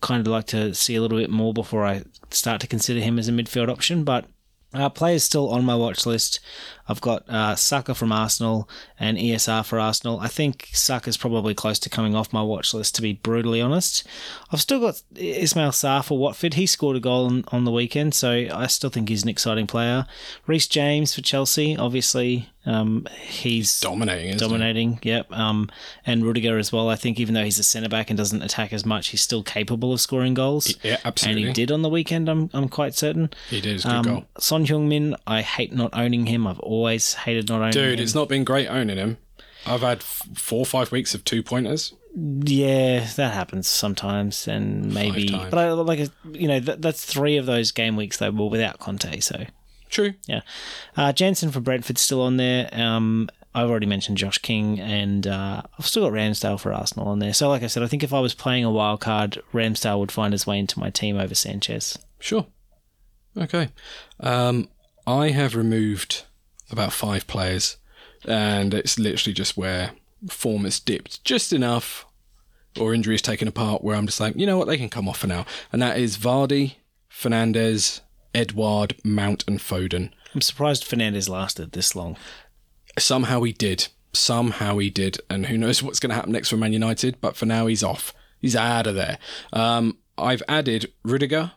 kind 0.00 0.26
of 0.26 0.30
like 0.32 0.46
to 0.46 0.74
see 0.74 0.94
a 0.96 1.02
little 1.02 1.18
bit 1.18 1.28
more 1.28 1.52
before 1.52 1.84
I 1.84 2.04
start 2.30 2.60
to 2.62 2.66
consider 2.66 3.00
him 3.00 3.18
as 3.18 3.28
a 3.28 3.32
midfield 3.32 3.68
option, 3.68 4.02
but 4.02 4.24
Uh, 4.74 4.88
players 4.88 5.22
still 5.22 5.50
on 5.50 5.64
my 5.64 5.74
watch 5.74 6.06
list. 6.06 6.40
I've 6.88 7.00
got 7.00 7.28
uh, 7.28 7.54
Saka 7.56 7.94
from 7.94 8.10
Arsenal 8.10 8.68
and 8.98 9.18
ESR 9.18 9.64
for 9.64 9.78
Arsenal. 9.78 10.18
I 10.20 10.28
think 10.28 10.70
Saka's 10.72 11.16
probably 11.16 11.54
close 11.54 11.78
to 11.80 11.90
coming 11.90 12.14
off 12.14 12.32
my 12.32 12.42
watch 12.42 12.72
list, 12.72 12.94
to 12.96 13.02
be 13.02 13.12
brutally 13.12 13.60
honest. 13.60 14.06
I've 14.50 14.60
still 14.60 14.80
got 14.80 15.02
Ismail 15.14 15.70
Sarr 15.70 16.04
for 16.04 16.18
Watford. 16.18 16.54
He 16.54 16.66
scored 16.66 16.96
a 16.96 17.00
goal 17.00 17.26
on, 17.26 17.44
on 17.48 17.64
the 17.64 17.70
weekend, 17.70 18.14
so 18.14 18.30
I 18.30 18.66
still 18.66 18.90
think 18.90 19.08
he's 19.08 19.22
an 19.22 19.28
exciting 19.28 19.66
player. 19.66 20.06
Reece 20.46 20.66
James 20.66 21.14
for 21.14 21.20
Chelsea, 21.20 21.76
obviously. 21.76 22.48
Um, 22.64 23.06
he's 23.20 23.80
Dominating, 23.80 24.28
isn't 24.28 24.38
dominating. 24.48 25.00
Yep. 25.02 25.32
Um, 25.32 25.68
and 26.06 26.24
Rudiger 26.24 26.58
as 26.58 26.72
well. 26.72 26.88
I 26.88 26.94
think 26.96 27.18
even 27.18 27.34
though 27.34 27.42
he's 27.42 27.58
a 27.58 27.64
centre 27.64 27.88
back 27.88 28.08
and 28.08 28.16
doesn't 28.16 28.40
attack 28.40 28.72
as 28.72 28.86
much, 28.86 29.08
he's 29.08 29.20
still 29.20 29.42
capable 29.42 29.92
of 29.92 30.00
scoring 30.00 30.34
goals. 30.34 30.72
Yeah, 30.84 30.98
absolutely. 31.04 31.42
And 31.42 31.48
he 31.48 31.52
did 31.54 31.72
on 31.72 31.82
the 31.82 31.88
weekend. 31.88 32.28
I'm 32.28 32.50
I'm 32.52 32.68
quite 32.68 32.94
certain. 32.94 33.30
He 33.50 33.60
did. 33.60 33.82
Good 33.82 33.90
Um, 33.90 34.04
goal. 34.04 34.24
Son 34.38 34.64
Heung-min, 34.64 35.16
I 35.26 35.42
hate 35.42 35.72
not 35.72 35.90
owning 35.92 36.26
him. 36.26 36.46
I've 36.46 36.60
always 36.60 37.14
hated 37.14 37.48
not 37.48 37.60
owning 37.60 37.72
Dude, 37.72 37.82
him. 37.84 37.90
Dude, 37.90 38.00
it's 38.00 38.14
not 38.14 38.28
been 38.28 38.44
great 38.44 38.68
owning 38.68 38.96
him. 38.96 39.18
I've 39.66 39.80
had 39.82 39.98
f- 39.98 40.26
four 40.34 40.60
or 40.60 40.66
five 40.66 40.92
weeks 40.92 41.14
of 41.14 41.24
two 41.24 41.42
pointers. 41.42 41.94
Yeah, 42.14 43.06
that 43.16 43.32
happens 43.32 43.66
sometimes, 43.66 44.46
and 44.46 44.92
maybe. 44.92 45.30
But 45.30 45.54
I 45.58 45.70
like 45.72 46.10
you 46.32 46.46
know 46.46 46.60
that, 46.60 46.82
that's 46.82 47.04
three 47.04 47.38
of 47.38 47.46
those 47.46 47.72
game 47.72 47.96
weeks 47.96 48.18
they 48.18 48.28
were 48.30 48.48
without 48.48 48.78
Conte. 48.78 49.18
So 49.20 49.46
True. 49.92 50.14
yeah, 50.26 50.40
uh, 50.96 51.12
Jansen 51.12 51.52
for 51.52 51.60
Brentford 51.60 51.98
still 51.98 52.22
on 52.22 52.38
there. 52.38 52.68
Um, 52.72 53.28
I've 53.54 53.68
already 53.68 53.86
mentioned 53.86 54.16
Josh 54.16 54.38
King, 54.38 54.80
and 54.80 55.26
uh, 55.26 55.62
I've 55.78 55.86
still 55.86 56.04
got 56.04 56.14
Ramsdale 56.14 56.58
for 56.58 56.72
Arsenal 56.72 57.08
on 57.08 57.18
there. 57.18 57.34
So 57.34 57.48
like 57.50 57.62
I 57.62 57.66
said, 57.66 57.82
I 57.82 57.86
think 57.86 58.02
if 58.02 58.14
I 58.14 58.20
was 58.20 58.34
playing 58.34 58.64
a 58.64 58.70
wild 58.70 59.00
card, 59.00 59.42
Ramsdale 59.52 59.98
would 59.98 60.10
find 60.10 60.32
his 60.32 60.46
way 60.46 60.58
into 60.58 60.80
my 60.80 60.88
team 60.88 61.18
over 61.18 61.34
Sanchez. 61.34 61.98
Sure. 62.18 62.46
Okay. 63.36 63.68
Um, 64.20 64.68
I 65.06 65.30
have 65.30 65.54
removed 65.54 66.24
about 66.70 66.94
five 66.94 67.26
players, 67.26 67.76
and 68.24 68.72
it's 68.72 68.98
literally 68.98 69.34
just 69.34 69.56
where 69.56 69.90
form 70.30 70.64
has 70.64 70.80
dipped 70.80 71.22
just 71.24 71.52
enough, 71.52 72.06
or 72.80 72.94
injury 72.94 72.96
injuries 72.96 73.22
taken 73.22 73.48
apart, 73.48 73.84
where 73.84 73.96
I'm 73.96 74.06
just 74.06 74.20
like, 74.20 74.34
you 74.36 74.46
know 74.46 74.56
what, 74.56 74.66
they 74.66 74.78
can 74.78 74.88
come 74.88 75.08
off 75.08 75.18
for 75.18 75.26
now. 75.26 75.44
And 75.72 75.82
that 75.82 75.98
is 75.98 76.16
Vardy, 76.16 76.76
Fernandez, 77.10 78.00
Edouard, 78.34 78.96
Mount, 79.04 79.44
and 79.46 79.58
Foden. 79.58 80.10
I'm 80.34 80.40
surprised 80.40 80.84
Fernandez 80.84 81.28
lasted 81.28 81.72
this 81.72 81.94
long. 81.94 82.16
Somehow 82.98 83.42
he 83.42 83.52
did. 83.52 83.88
Somehow 84.12 84.78
he 84.78 84.90
did. 84.90 85.18
And 85.28 85.46
who 85.46 85.58
knows 85.58 85.82
what's 85.82 86.00
going 86.00 86.10
to 86.10 86.14
happen 86.16 86.32
next 86.32 86.48
for 86.50 86.56
Man 86.56 86.72
United, 86.72 87.20
but 87.20 87.36
for 87.36 87.46
now 87.46 87.66
he's 87.66 87.82
off. 87.82 88.14
He's 88.40 88.56
out 88.56 88.86
of 88.86 88.94
there. 88.94 89.18
Um, 89.52 89.98
I've 90.18 90.42
added 90.48 90.92
Rudiger, 91.04 91.52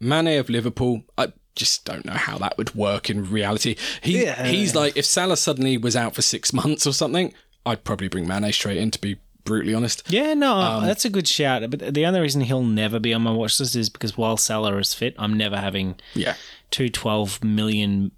Mane 0.00 0.38
of 0.38 0.48
Liverpool. 0.50 1.04
I 1.16 1.32
just 1.54 1.84
don't 1.84 2.04
know 2.04 2.12
how 2.12 2.38
that 2.38 2.56
would 2.58 2.74
work 2.74 3.10
in 3.10 3.30
reality. 3.30 3.76
He, 4.02 4.24
Yeah. 4.24 4.46
He's 4.46 4.74
like, 4.74 4.96
if 4.96 5.04
Salah 5.04 5.36
suddenly 5.36 5.76
was 5.76 5.96
out 5.96 6.14
for 6.14 6.22
six 6.22 6.52
months 6.52 6.86
or 6.86 6.92
something, 6.92 7.32
I'd 7.66 7.84
probably 7.84 8.08
bring 8.08 8.26
Mane 8.26 8.52
straight 8.52 8.78
in, 8.78 8.90
to 8.92 9.00
be 9.00 9.18
brutally 9.48 9.74
honest. 9.74 10.02
Yeah, 10.08 10.34
no, 10.34 10.54
Um, 10.54 10.84
that's 10.86 11.04
a 11.04 11.10
good 11.10 11.26
shout. 11.26 11.68
But 11.70 11.94
the 11.94 12.06
only 12.06 12.20
reason 12.20 12.42
he'll 12.42 12.62
never 12.62 12.98
be 13.00 13.12
on 13.14 13.22
my 13.22 13.32
watch 13.32 13.58
list 13.58 13.74
is 13.74 13.88
because 13.88 14.16
while 14.16 14.36
Salah 14.36 14.76
is 14.78 14.94
fit, 14.94 15.14
I'm 15.18 15.36
never 15.36 15.56
having 15.56 15.96
Yeah. 16.14 16.34
two 16.70 16.88
12 16.88 17.42
million 17.42 18.12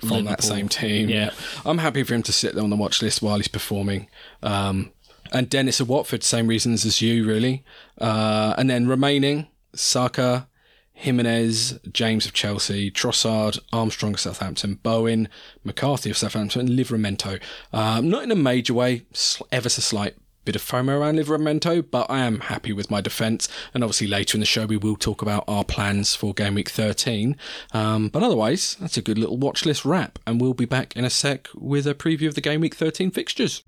From 0.00 0.24
that 0.26 0.42
same 0.44 0.68
team. 0.68 1.08
Yeah. 1.08 1.30
I'm 1.64 1.78
happy 1.78 2.04
for 2.04 2.14
him 2.14 2.22
to 2.22 2.32
sit 2.32 2.54
there 2.54 2.62
on 2.62 2.70
the 2.70 2.76
watch 2.76 3.02
list 3.02 3.20
while 3.20 3.36
he's 3.38 3.48
performing. 3.48 4.08
Um, 4.42 4.92
and 5.32 5.50
Dennis 5.50 5.80
of 5.80 5.88
Watford, 5.88 6.22
same 6.22 6.46
reasons 6.46 6.84
as 6.86 7.02
you, 7.02 7.26
really. 7.26 7.64
Uh, 8.00 8.54
and 8.56 8.70
then 8.70 8.86
remaining, 8.86 9.48
Saka, 9.74 10.46
Jimenez, 10.92 11.80
James 11.92 12.26
of 12.26 12.32
Chelsea, 12.32 12.90
Trossard, 12.92 13.58
Armstrong 13.72 14.14
of 14.14 14.20
Southampton, 14.20 14.74
Bowen, 14.82 15.28
McCarthy 15.64 16.10
of 16.10 16.16
Southampton, 16.16 16.60
and 16.60 16.70
Livramento. 16.78 17.40
Um, 17.72 18.08
not 18.08 18.22
in 18.22 18.30
a 18.30 18.36
major 18.36 18.72
way, 18.72 19.02
ever 19.50 19.68
so 19.68 19.82
slight 19.82 20.14
bit 20.46 20.56
of 20.56 20.62
FOMO 20.62 21.00
around 21.00 21.18
Livramento, 21.18 21.84
but 21.90 22.06
I 22.08 22.20
am 22.20 22.38
happy 22.38 22.72
with 22.72 22.88
my 22.88 23.00
defence. 23.00 23.48
And 23.74 23.82
obviously 23.82 24.06
later 24.06 24.36
in 24.36 24.40
the 24.40 24.46
show 24.46 24.64
we 24.64 24.76
will 24.76 24.94
talk 24.94 25.20
about 25.20 25.44
our 25.48 25.64
plans 25.64 26.14
for 26.14 26.32
game 26.32 26.54
week 26.54 26.68
13. 26.68 27.36
Um, 27.72 28.08
but 28.08 28.22
otherwise, 28.22 28.76
that's 28.80 28.96
a 28.96 29.02
good 29.02 29.18
little 29.18 29.36
watch 29.36 29.66
list 29.66 29.84
wrap, 29.84 30.20
and 30.24 30.40
we'll 30.40 30.54
be 30.54 30.64
back 30.64 30.96
in 30.96 31.04
a 31.04 31.10
sec 31.10 31.48
with 31.54 31.86
a 31.86 31.94
preview 31.94 32.28
of 32.28 32.36
the 32.36 32.40
game 32.40 32.60
week 32.60 32.76
13 32.76 33.10
fixtures. 33.10 33.64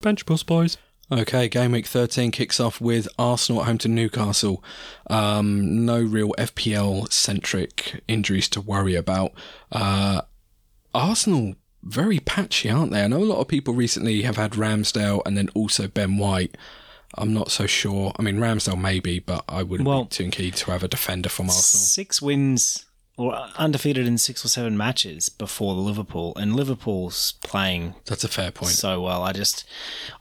Bench 0.00 0.26
Boost 0.26 0.46
Boys. 0.46 0.76
Okay, 1.10 1.48
game 1.48 1.72
week 1.72 1.86
13 1.86 2.32
kicks 2.32 2.60
off 2.60 2.80
with 2.80 3.08
Arsenal 3.18 3.62
at 3.62 3.68
home 3.68 3.78
to 3.78 3.88
Newcastle. 3.88 4.62
Um, 5.08 5.86
no 5.86 6.02
real 6.02 6.32
FPL 6.38 7.10
centric 7.12 8.02
injuries 8.08 8.48
to 8.50 8.60
worry 8.60 8.94
about. 8.94 9.32
Uh, 9.72 10.22
Arsenal 10.94 11.54
very 11.82 12.18
patchy, 12.20 12.70
aren't 12.70 12.92
they? 12.92 13.02
I 13.04 13.08
know 13.08 13.18
a 13.18 13.24
lot 13.24 13.40
of 13.40 13.48
people 13.48 13.74
recently 13.74 14.22
have 14.22 14.36
had 14.36 14.52
Ramsdale 14.52 15.22
and 15.24 15.36
then 15.36 15.48
also 15.54 15.88
Ben 15.88 16.16
White. 16.18 16.56
I'm 17.16 17.32
not 17.32 17.50
so 17.50 17.66
sure. 17.66 18.12
I 18.18 18.22
mean, 18.22 18.36
Ramsdale 18.38 18.80
maybe, 18.80 19.18
but 19.18 19.44
I 19.48 19.62
wouldn't 19.62 19.88
Well- 19.88 20.04
be 20.04 20.08
too 20.10 20.30
keen 20.30 20.52
to 20.52 20.70
have 20.72 20.82
a 20.82 20.88
defender 20.88 21.28
from 21.28 21.46
Arsenal. 21.46 21.84
Six 21.84 22.20
wins 22.20 22.84
or 23.16 23.34
undefeated 23.56 24.06
in 24.06 24.16
six 24.18 24.44
or 24.44 24.48
seven 24.48 24.76
matches 24.76 25.28
before 25.28 25.74
the 25.74 25.80
Liverpool, 25.80 26.32
and 26.36 26.54
Liverpool's 26.54 27.34
playing 27.42 27.94
That's 28.04 28.22
a 28.24 28.28
fair 28.28 28.50
point. 28.52 28.72
so 28.72 29.00
well. 29.00 29.22
I 29.22 29.32
just 29.32 29.64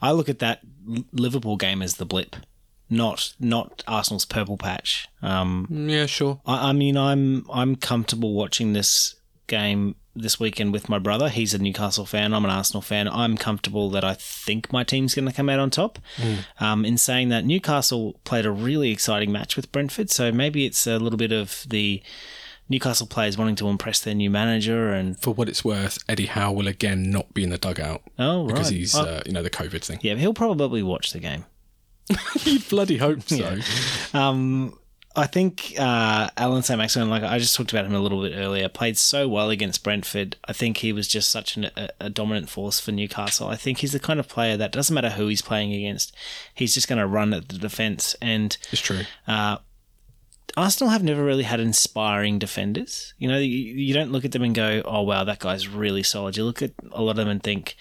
I 0.02 0.12
look 0.12 0.30
at 0.30 0.40
that 0.40 0.62
Liverpool 1.12 1.58
game 1.58 1.82
as 1.84 1.96
the 1.96 2.06
blip, 2.06 2.36
not 2.90 3.34
not 3.40 3.84
Arsenal's 3.88 4.26
purple 4.26 4.58
patch. 4.58 5.08
Um, 5.22 5.68
Yeah, 5.70 6.06
sure. 6.08 6.40
I, 6.46 6.70
I 6.70 6.74
mean, 6.74 6.98
I'm 6.98 7.46
I'm 7.54 7.76
comfortable 7.76 8.34
watching 8.34 8.74
this 8.74 9.14
game 9.48 9.96
this 10.16 10.40
weekend 10.40 10.74
with 10.74 10.90
my 10.90 10.98
brother. 11.00 11.30
He's 11.30 11.54
a 11.54 11.58
Newcastle 11.60 12.06
fan. 12.06 12.34
I'm 12.34 12.44
an 12.44 12.50
Arsenal 12.52 12.82
fan. 12.82 13.08
I'm 13.08 13.38
comfortable 13.38 13.90
that 13.92 14.04
I 14.04 14.16
think 14.16 14.72
my 14.74 14.84
team's 14.84 15.14
going 15.14 15.28
to 15.28 15.34
come 15.34 15.48
out 15.50 15.60
on 15.60 15.70
top. 15.70 16.00
Um, 16.60 16.86
in 16.86 16.98
saying 16.98 17.30
that, 17.30 17.46
Newcastle 17.46 18.20
played 18.24 18.46
a 18.46 18.52
really 18.52 18.92
exciting 18.92 19.32
match 19.32 19.56
with 19.56 19.72
Brentford, 19.72 20.10
so 20.10 20.32
maybe 20.32 20.66
it's 20.66 20.88
a 20.88 20.98
little 20.98 21.18
bit 21.18 21.32
of 21.32 21.66
the 21.70 22.02
Newcastle 22.70 23.08
players 23.08 23.38
wanting 23.38 23.56
to 23.58 23.68
impress 23.70 24.02
their 24.02 24.16
new 24.16 24.30
manager 24.30 24.92
and 24.92 25.18
For 25.22 25.34
what 25.34 25.48
it's 25.48 25.64
worth, 25.64 26.00
Eddie 26.10 26.26
Howe 26.26 26.52
will 26.52 26.68
again 26.68 27.10
not 27.12 27.34
be 27.34 27.44
in 27.44 27.50
the 27.50 27.58
dugout 27.58 28.02
oh 28.20 28.44
right, 28.46 28.54
because 28.56 28.70
he's, 28.70 28.94
Oh, 28.96 29.04
uh, 29.04 29.22
you 29.26 29.32
know, 29.32 29.42
the 29.44 29.50
COVID 29.50 29.84
thing. 29.86 30.00
yeah, 30.02 30.16
he'll 30.16 30.34
probably 30.34 30.84
watch 30.84 31.12
the 31.14 31.20
game. 31.20 31.46
you 32.44 32.60
bloody 32.70 32.98
hope 32.98 33.22
so. 33.28 33.58
Um, 34.14 34.78
I 35.18 35.26
think 35.26 35.74
uh, 35.80 36.30
Alan 36.38 36.62
St. 36.62 36.78
Maximin, 36.78 37.10
like 37.10 37.24
I 37.24 37.40
just 37.40 37.56
talked 37.56 37.74
about 37.74 37.86
him 37.86 37.96
a 37.96 38.00
little 38.00 38.22
bit 38.22 38.34
earlier, 38.36 38.70
played 38.70 38.98
so 39.00 39.28
well 39.28 39.50
against 39.50 39.84
Brentford. 39.84 40.36
I 40.46 40.54
think 40.54 40.78
he 40.78 40.94
was 40.94 41.08
just 41.08 41.32
such 41.32 41.58
an, 41.58 41.72
a, 41.76 41.90
a 42.00 42.10
dominant 42.12 42.50
force 42.50 42.80
for 42.80 42.92
Newcastle. 42.92 43.48
I 43.48 43.56
think 43.56 43.80
he's 43.80 43.94
the 43.94 44.00
kind 44.00 44.20
of 44.20 44.28
player 44.28 44.56
that 44.58 44.72
doesn't 44.72 44.94
matter 44.94 45.10
who 45.10 45.28
he's 45.28 45.42
playing 45.42 45.74
against, 45.74 46.16
he's 46.54 46.76
just 46.76 46.88
going 46.88 47.00
to 47.00 47.08
run 47.08 47.34
at 47.34 47.50
the 47.50 47.58
defence. 47.58 48.16
And 48.22 48.56
It's 48.72 48.82
true. 48.82 49.02
uh, 49.28 49.58
Arsenal 50.56 50.92
have 50.92 51.04
never 51.04 51.24
really 51.24 51.44
had 51.44 51.60
inspiring 51.60 52.38
defenders. 52.40 53.14
You 53.18 53.28
know, 53.28 53.38
you, 53.40 53.48
you 53.58 53.94
don't 53.94 54.12
look 54.12 54.24
at 54.24 54.32
them 54.32 54.44
and 54.44 54.56
go, 54.56 54.82
"Oh 54.86 55.02
wow, 55.02 55.24
that 55.24 55.40
guy's 55.40 55.68
really 55.68 56.04
solid." 56.04 56.38
You 56.38 56.46
look 56.46 56.62
at 56.62 56.72
a 56.92 57.02
lot 57.02 57.12
of 57.12 57.16
them 57.18 57.28
and 57.28 57.44
think, 57.44 57.76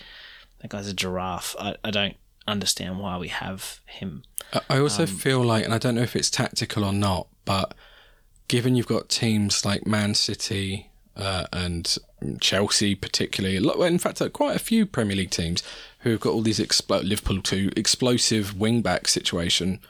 "That 0.60 0.70
guy's 0.70 0.88
a 0.88 0.92
giraffe." 0.92 1.54
I, 1.58 1.76
I 1.84 1.90
don't 1.90 2.16
understand 2.48 2.98
why 2.98 3.16
we 3.18 3.28
have 3.28 3.80
him. 3.86 4.22
I- 4.70 4.78
also 4.78 5.02
Um, 5.02 5.08
feel 5.08 5.42
like, 5.42 5.64
and 5.64 5.74
I 5.74 5.78
don't 5.78 5.94
know 5.94 6.02
if 6.02 6.14
it's 6.16 6.30
tactical 6.30 6.84
or 6.84 6.92
not, 6.92 7.26
but 7.44 7.74
given 8.48 8.76
you've 8.76 8.86
got 8.86 9.08
teams 9.08 9.64
like 9.64 9.86
Man 9.86 10.14
City 10.14 10.90
uh, 11.16 11.46
and 11.52 11.96
Chelsea, 12.40 12.94
particularly, 12.94 13.56
a 13.56 13.60
lot- 13.60 13.80
in 13.80 13.98
fact, 13.98 14.20
uh, 14.20 14.28
quite 14.28 14.54
a 14.54 14.58
few 14.60 14.84
Premier 14.86 15.16
League 15.16 15.30
teams 15.30 15.62
who've 16.00 16.20
got 16.20 16.30
all 16.34 16.42
these 16.42 16.58
explo- 16.58 17.02
Liverpool 17.02 17.40
too 17.40 17.70
explosive 17.74 18.54
wing 18.54 18.82
back 18.82 19.08
situation. 19.08 19.80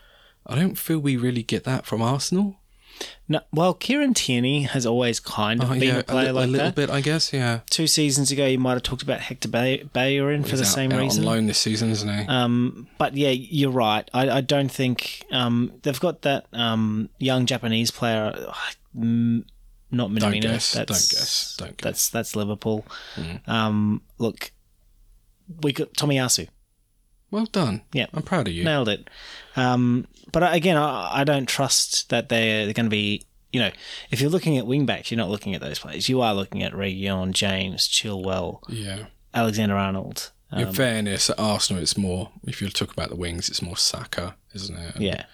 I 0.47 0.55
don't 0.55 0.77
feel 0.79 1.01
we 1.01 1.17
really 1.17 1.43
get 1.43 1.65
that 1.65 1.85
from 1.85 2.01
Arsenal. 2.01 2.61
No, 3.29 3.41
well, 3.53 3.75
Kieran 3.75 4.15
Tierney 4.15 4.63
has 4.63 4.87
always 4.87 5.19
kind 5.21 5.63
of 5.63 5.71
Oh, 5.71 5.75
been 5.75 5.83
yeah, 5.83 5.99
a 5.99 6.03
player 6.05 6.27
li- 6.29 6.33
like 6.33 6.45
a 6.45 6.51
little 6.51 6.67
that. 6.69 6.75
bit, 6.77 6.91
I 6.91 7.01
guess. 7.01 7.33
Yeah, 7.33 7.61
Two 7.71 7.87
seasons 7.89 8.31
ago, 8.31 8.47
you 8.47 8.59
might 8.59 8.75
have 8.75 8.83
talked 8.85 9.03
about 9.03 9.21
Hector 9.21 9.49
Bay- 9.49 9.83
Bellerin 9.93 10.45
for 10.45 10.57
the 10.57 10.63
out- 10.63 10.69
same 10.69 10.93
out 10.93 11.01
reason. 11.01 11.25
on 11.25 11.31
loan 11.31 11.47
this 11.47 11.59
season, 11.59 11.91
isn't 11.91 12.09
he? 12.09 12.27
Um, 12.29 12.87
but 12.99 13.17
yeah, 13.17 13.31
you're 13.31 13.71
right. 13.73 14.09
I, 14.15 14.31
I 14.31 14.41
don't 14.43 14.71
think 14.71 15.25
um, 15.33 15.73
they've 15.83 15.99
got 16.01 16.23
that 16.23 16.47
um, 16.53 17.09
young 17.19 17.47
Japanese 17.47 17.91
player. 17.91 18.33
uh, 18.49 18.53
mm, 18.97 19.45
Not 19.91 20.11
Minamino. 20.11 20.43
guess, 20.43 20.73
That's, 20.73 20.87
don't 20.87 21.19
guess, 21.19 21.57
don't 21.59 21.77
guess. 21.77 21.83
That's 21.85 22.11
that's 22.11 22.37
Liverpool. 22.37 22.87
Um, 23.47 24.03
look, 24.19 24.53
we 25.63 25.73
got 25.73 25.93
Tomiyasu. 25.95 26.49
Well 27.31 27.47
done. 27.47 27.83
Yeah. 27.93 28.07
I'm 28.15 28.23
proud 28.23 28.49
of 28.49 28.55
you. 28.55 28.65
Nailed 28.65 28.89
it. 28.89 29.09
Um, 29.57 30.07
but 30.33 30.55
again, 30.55 30.77
I, 30.77 31.21
I 31.21 31.25
don't 31.25 31.47
trust 31.49 32.09
that 32.11 32.29
they're, 32.29 32.65
they're 32.65 32.75
going 32.75 32.87
to 32.87 32.91
be. 32.91 33.23
You 33.53 33.61
know, 33.61 33.71
if 34.11 34.21
you're 34.21 34.29
looking 34.31 34.59
at 34.59 34.65
wingbacks, 34.67 35.11
you're 35.11 35.17
not 35.17 35.31
looking 35.31 35.55
at 35.55 35.61
those 35.63 35.79
players. 35.79 36.09
You 36.09 36.21
are 36.21 36.35
looking 36.35 36.63
at 36.63 36.73
Reguilón, 36.73 37.33
James, 37.33 37.89
Chilwell, 37.89 38.61
Yeah. 38.69 39.07
Alexander 39.33 39.77
Arnold. 39.77 40.31
In 40.53 40.73
fairness, 40.73 41.29
at 41.31 41.39
Arsenal, 41.41 41.83
it's 41.83 41.97
more. 41.97 42.31
If 42.45 42.61
you 42.63 42.69
talk 42.71 42.93
about 42.93 43.09
the 43.09 43.17
wings, 43.17 43.49
it's 43.49 43.61
more 43.63 43.77
Saka, 43.77 44.37
isn't 44.55 44.77
it? 44.79 44.97
Yeah, 45.01 45.25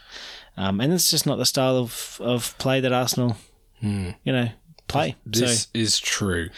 um, 0.56 0.80
and 0.80 0.92
it's 0.92 1.10
just 1.10 1.26
not 1.26 1.36
the 1.36 1.44
style 1.46 1.76
of, 1.76 2.18
of 2.20 2.56
play 2.58 2.80
that 2.80 2.92
Arsenal, 2.92 3.36
you 3.80 4.14
know, 4.24 4.48
play. 4.88 5.10
Hmm. 5.24 5.30
This 5.30 5.62
so 5.64 5.68
is 5.74 5.98
true. 6.00 6.48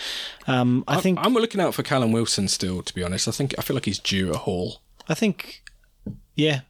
um, 0.47 0.85
I 0.87 1.01
think 1.01 1.19
I'm 1.21 1.35
looking 1.35 1.61
out 1.61 1.75
for 1.75 1.83
Callum 1.83 2.13
Wilson 2.13 2.47
still. 2.49 2.83
To 2.83 2.95
be 2.95 3.03
honest, 3.03 3.27
I 3.27 3.33
think 3.33 3.55
I 3.59 3.63
feel 3.63 3.75
like 3.75 3.87
he's 3.87 3.99
due 3.99 4.33
a 4.33 4.37
haul. 4.39 4.81
I 5.09 5.15
think, 5.15 5.63
yeah. 6.35 6.61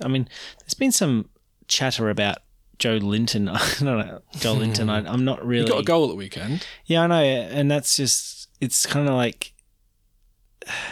I 0.00 0.08
mean, 0.08 0.28
there's 0.60 0.74
been 0.74 0.92
some 0.92 1.28
chatter 1.68 2.10
about 2.10 2.38
Joelinton. 2.78 3.48
I 3.52 3.84
don't 3.84 4.06
know, 4.06 4.20
Joelinton. 4.36 4.84
Hmm. 4.84 4.90
I, 4.90 5.12
I'm 5.12 5.24
not 5.24 5.44
really. 5.46 5.64
He 5.64 5.70
got 5.70 5.80
a 5.80 5.84
goal 5.84 6.04
at 6.04 6.08
the 6.10 6.16
weekend. 6.16 6.66
Yeah, 6.86 7.02
I 7.02 7.06
know, 7.06 7.22
and 7.22 7.70
that's 7.70 7.96
just. 7.96 8.48
It's 8.60 8.86
kind 8.86 9.08
of 9.08 9.14
like 9.14 9.52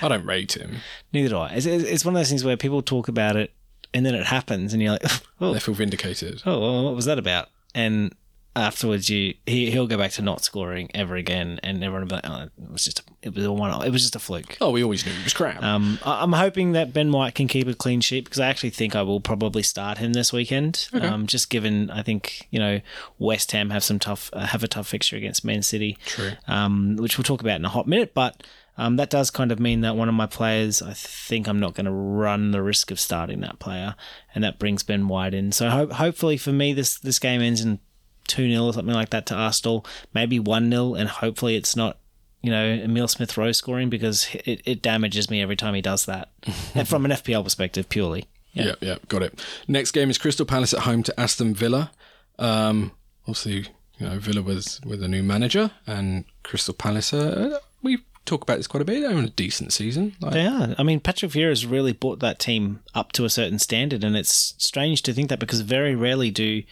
I 0.01 0.09
don't 0.09 0.25
rate 0.25 0.57
him. 0.57 0.77
neither 1.13 1.29
do 1.31 1.37
I. 1.39 1.49
It's, 1.55 1.67
it's 1.67 1.85
it's 1.85 2.05
one 2.05 2.15
of 2.15 2.21
those 2.21 2.29
things 2.29 2.45
where 2.45 2.57
people 2.57 2.81
talk 2.83 3.09
about 3.09 3.37
it, 3.37 3.53
and 3.93 4.07
then 4.07 4.15
it 4.15 4.27
happens, 4.27 4.73
and 4.73 4.83
you're 4.83 4.93
like, 4.93 5.05
oh, 5.41 5.53
They 5.53 5.61
feel 5.61 5.75
vindicated. 5.75 6.43
oh, 6.47 6.61
well, 6.61 6.85
what 6.85 6.95
was 6.95 7.05
that 7.07 7.19
about? 7.19 7.49
And 7.75 8.15
afterwards, 8.57 9.09
you 9.11 9.35
he 9.47 9.71
he'll 9.71 9.87
go 9.87 9.97
back 9.99 10.13
to 10.13 10.23
not 10.23 10.43
scoring 10.43 10.91
ever 10.95 11.15
again, 11.17 11.61
and 11.63 11.85
everyone 11.85 12.03
will 12.03 12.09
be 12.09 12.15
like, 12.17 12.27
oh, 12.29 12.43
it 12.43 12.71
was 12.73 12.85
just 12.85 13.01
a, 13.01 13.03
it 13.23 13.35
was 13.35 13.45
a 13.45 13.53
one 13.53 13.71
it 13.87 13.91
was 13.91 14.03
just 14.03 14.17
a 14.17 14.19
fluke. 14.19 14.57
Oh, 14.61 14.71
we 14.71 14.83
always 14.83 15.05
knew 15.05 15.13
he 15.13 15.23
was 15.25 15.35
crap. 15.35 15.63
Um, 15.63 15.99
I- 16.05 16.23
I'm 16.23 16.33
hoping 16.33 16.73
that 16.73 16.93
Ben 16.93 17.13
White 17.13 17.35
can 17.35 17.47
keep 17.49 17.69
a 17.69 17.75
clean 17.75 18.01
sheet 18.01 18.25
because 18.25 18.41
I 18.41 18.49
actually 18.49 18.71
think 18.71 18.97
I 18.97 19.03
will 19.03 19.21
probably 19.21 19.63
start 19.63 19.99
him 19.99 20.13
this 20.15 20.33
weekend. 20.33 20.89
Um, 20.93 21.27
just 21.27 21.51
given 21.51 21.91
I 21.91 22.03
think 22.03 22.49
you 22.51 22.59
know 22.59 22.81
West 23.19 23.53
Ham 23.53 23.71
have 23.71 23.85
some 23.85 23.99
tough 23.99 24.31
uh, 24.33 24.47
have 24.47 24.65
a 24.65 24.69
tough 24.69 24.89
fixture 24.89 25.17
against 25.17 25.45
Man 25.45 25.63
City, 25.63 25.99
True. 26.07 26.33
um, 26.49 26.97
which 26.97 27.19
we'll 27.19 27.25
talk 27.25 27.41
about 27.43 27.57
in 27.57 27.65
a 27.65 27.69
hot 27.71 27.87
minute. 27.87 28.15
But 28.15 28.43
um, 28.79 28.97
that 28.97 29.09
does 29.09 29.31
kind 29.31 29.51
of 29.53 29.59
mean 29.59 29.81
that 29.81 29.97
one 29.97 30.09
of 30.11 30.15
my 30.15 30.27
players, 30.27 30.83
I 30.83 30.93
think 30.93 31.49
I'm 31.49 31.59
not 31.59 31.73
going 31.75 31.87
to 31.87 31.91
run 31.93 32.51
the 32.51 32.61
risk 32.63 32.91
of 32.91 33.01
starting 33.01 33.41
that 33.41 33.59
player, 33.59 33.95
and 34.35 34.45
that 34.45 34.59
brings 34.59 34.83
Ben 34.83 35.09
White 35.09 35.33
in. 35.33 35.51
So 35.53 35.71
ho- 35.71 35.93
hopefully 35.95 36.37
for 36.37 36.53
me, 36.53 36.75
this 36.75 36.99
this 36.99 37.19
game 37.19 37.41
ends 37.41 37.63
in 37.63 37.79
two 38.27 38.49
0 38.51 38.65
or 38.65 38.73
something 38.73 38.95
like 38.95 39.11
that 39.11 39.27
to 39.27 39.35
Arsenal, 39.35 39.87
maybe 40.15 40.39
one 40.39 40.71
0 40.71 40.95
and 40.95 41.09
hopefully 41.09 41.57
it's 41.57 41.77
not. 41.77 41.99
You 42.43 42.53
know, 42.53 42.65
Emile 42.65 43.09
Smith 43.09 43.37
Rowe 43.37 43.51
scoring 43.51 43.91
because 43.91 44.29
it, 44.45 44.61
it 44.65 44.81
damages 44.81 45.29
me 45.29 45.43
every 45.43 45.57
time 45.57 45.75
he 45.75 45.81
does 45.83 46.07
that. 46.07 46.29
and 46.77 46.87
from 46.87 47.05
an 47.05 47.11
FPL 47.11 47.43
perspective, 47.43 47.89
purely. 47.89 48.29
Yeah. 48.53 48.75
yeah, 48.81 48.97
got 49.09 49.23
it. 49.23 49.45
Next 49.67 49.91
game 49.91 50.11
is 50.11 50.19
Crystal 50.19 50.47
Palace 50.47 50.73
at 50.73 50.81
home 50.81 51.03
to 51.05 51.21
Aston 51.21 51.55
Villa. 51.55 51.91
Um, 52.39 52.93
obviously, 53.23 53.67
you 53.99 54.07
know, 54.07 54.19
Villa 54.19 54.43
was 54.43 54.81
with 54.85 55.03
a 55.03 55.09
new 55.09 55.23
manager, 55.23 55.71
and 55.87 56.25
Crystal 56.43 56.75
Palace. 56.75 57.13
Uh, 57.13 57.59
we 57.83 57.99
talk 58.25 58.43
about 58.43 58.59
this 58.59 58.67
quite 58.67 58.83
a 58.83 58.85
bit. 58.85 59.01
They're 59.01 59.11
in 59.11 59.25
a 59.25 59.31
decent 59.31 59.73
season. 59.73 60.15
Like, 60.21 60.33
They 60.33 60.47
are. 60.47 60.75
I 60.79 60.83
mean, 60.83 61.01
Patrick 61.01 61.31
Vieira's 61.31 61.65
really 61.65 61.93
brought 61.93 62.21
that 62.21 62.39
team 62.39 62.81
up 62.95 63.13
to 63.13 63.25
a 63.25 63.31
certain 63.31 63.59
standard, 63.59 64.05
and 64.05 64.17
it's 64.17 64.55
strange 64.59 65.03
to 65.03 65.13
think 65.13 65.29
that 65.31 65.39
because 65.39 65.61
very 65.61 65.95
rarely 65.95 66.31
do 66.31 66.63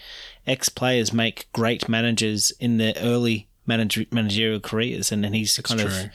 ex 0.47 0.69
players 0.69 1.13
make 1.13 1.49
great 1.53 1.89
managers 1.89 2.51
in 2.61 2.77
their 2.79 2.95
early 2.97 3.49
manager- 3.67 4.07
managerial 4.11 4.61
careers, 4.61 5.11
and 5.13 5.25
then 5.25 5.33
he's 5.33 5.57
kind 5.59 5.81
of 5.81 5.89
true. 5.91 6.11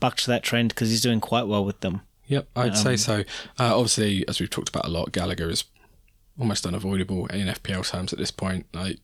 bucked 0.00 0.26
that 0.26 0.42
trend 0.42 0.70
because 0.70 0.90
he's 0.90 1.00
doing 1.02 1.20
quite 1.20 1.46
well 1.46 1.64
with 1.64 1.80
them. 1.80 2.02
Yep, 2.28 2.48
I'd 2.54 2.70
Um, 2.70 2.76
say 2.76 2.96
so. 2.96 3.20
Uh, 3.58 3.74
obviously, 3.76 4.26
as 4.28 4.38
we've 4.38 4.50
talked 4.50 4.68
about 4.68 4.84
a 4.84 4.88
lot, 4.90 5.12
Gallagher 5.12 5.48
is 5.50 5.64
almost 6.38 6.66
unavoidable 6.66 7.26
in 7.26 7.48
FPL 7.48 7.82
terms 7.82 8.12
at 8.12 8.18
this 8.18 8.30
point. 8.30 8.66
Like, 8.72 8.98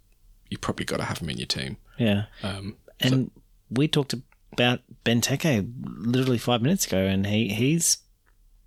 you 0.50 0.58
probably 0.58 0.84
got 0.84 0.98
to 0.98 1.04
have 1.04 1.18
him 1.18 1.30
in 1.30 1.38
your 1.38 1.46
team. 1.46 1.78
Yeah, 1.98 2.26
Um, 2.42 2.76
and 3.00 3.30
we 3.70 3.88
talked 3.88 4.14
about 4.52 4.80
Benteke 5.04 5.72
literally 5.84 6.38
five 6.38 6.62
minutes 6.62 6.86
ago, 6.86 6.98
and 6.98 7.26
he 7.26 7.48
he's 7.48 7.98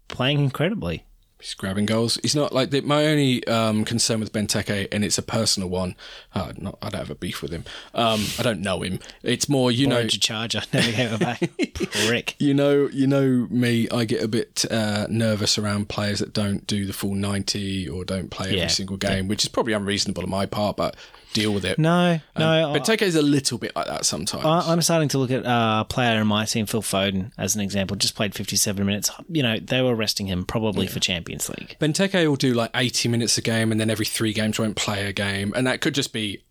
playing 0.09 0.39
incredibly. 0.39 1.05
He's 1.39 1.53
grabbing 1.53 1.85
goals. 1.85 2.17
He's 2.23 2.35
not 2.35 2.51
like 2.51 2.71
the, 2.71 2.81
my 2.81 3.05
only 3.05 3.45
um, 3.47 3.85
concern 3.85 4.19
with 4.19 4.33
Benteke, 4.33 4.87
and 4.91 5.05
it's 5.05 5.19
a 5.19 5.21
personal 5.21 5.69
one. 5.69 5.95
Uh, 6.33 6.51
not, 6.57 6.79
I 6.81 6.89
don't 6.89 6.99
have 6.99 7.11
a 7.11 7.15
beef 7.15 7.43
with 7.43 7.51
him. 7.51 7.63
Um, 7.93 8.25
I 8.39 8.43
don't 8.43 8.59
know 8.61 8.81
him. 8.81 8.99
It's 9.21 9.47
more, 9.47 9.71
you 9.71 9.85
know, 9.85 9.97
Borrowed 9.97 10.13
your 10.13 10.19
charger, 10.19 10.61
never 10.73 10.91
gave 10.91 11.13
it 11.13 11.19
back. 11.19 11.49
Prick. 12.07 12.35
you 12.39 12.55
know, 12.55 12.89
you 12.91 13.05
know 13.05 13.47
me. 13.51 13.87
I 13.89 14.05
get 14.05 14.23
a 14.23 14.27
bit 14.27 14.65
uh, 14.71 15.05
nervous 15.11 15.59
around 15.59 15.89
players 15.89 16.19
that 16.19 16.33
don't 16.33 16.65
do 16.65 16.85
the 16.87 16.93
full 16.93 17.13
ninety 17.13 17.87
or 17.87 18.03
don't 18.03 18.31
play 18.31 18.47
every 18.47 18.59
Yeah. 18.59 18.67
single 18.67 18.97
game, 18.97 19.27
which 19.27 19.43
is 19.43 19.49
probably 19.49 19.73
unreasonable 19.73 20.23
on 20.23 20.29
my 20.31 20.47
part. 20.47 20.75
But 20.75 20.95
deal 21.33 21.53
with 21.53 21.65
it. 21.65 21.77
No, 21.77 22.19
no. 22.37 22.73
But 22.73 22.83
Benteke 22.83 23.01
is 23.03 23.15
a 23.15 23.21
little 23.21 23.57
bit 23.57 23.75
like 23.75 23.85
that 23.87 24.05
sometimes. 24.05 24.45
I- 24.45 24.71
I'm 24.71 24.81
starting 24.81 25.09
to 25.09 25.17
look 25.17 25.31
at 25.31 25.45
uh, 25.45 25.79
a 25.81 25.85
player 25.85 26.19
in 26.21 26.27
my 26.27 26.45
team, 26.45 26.65
Phil 26.65 26.81
Foden, 26.81 27.31
as 27.37 27.55
an 27.55 27.61
example. 27.61 27.95
Just 27.97 28.15
played 28.15 28.33
57 28.33 28.85
minutes. 28.85 29.09
You 29.29 29.43
know, 29.43 29.59
they 29.59 29.81
were 29.81 29.95
resting 29.95 30.27
him 30.27 30.45
probably 30.45 30.87
for 30.87 30.99
Champions 30.99 31.49
League. 31.49 31.75
Benteke 31.79 32.27
will 32.27 32.35
do 32.35 32.53
like 32.53 32.71
80 32.73 33.09
minutes 33.09 33.37
a 33.37 33.41
game 33.41 33.71
and 33.71 33.79
then 33.79 33.89
every 33.89 34.05
three 34.05 34.33
games 34.33 34.57
won't 34.59 34.75
play 34.75 35.05
a 35.05 35.13
game. 35.13 35.53
And 35.55 35.67
that 35.67 35.81
could 35.81 35.93
just 35.95 36.13
be 36.13 36.43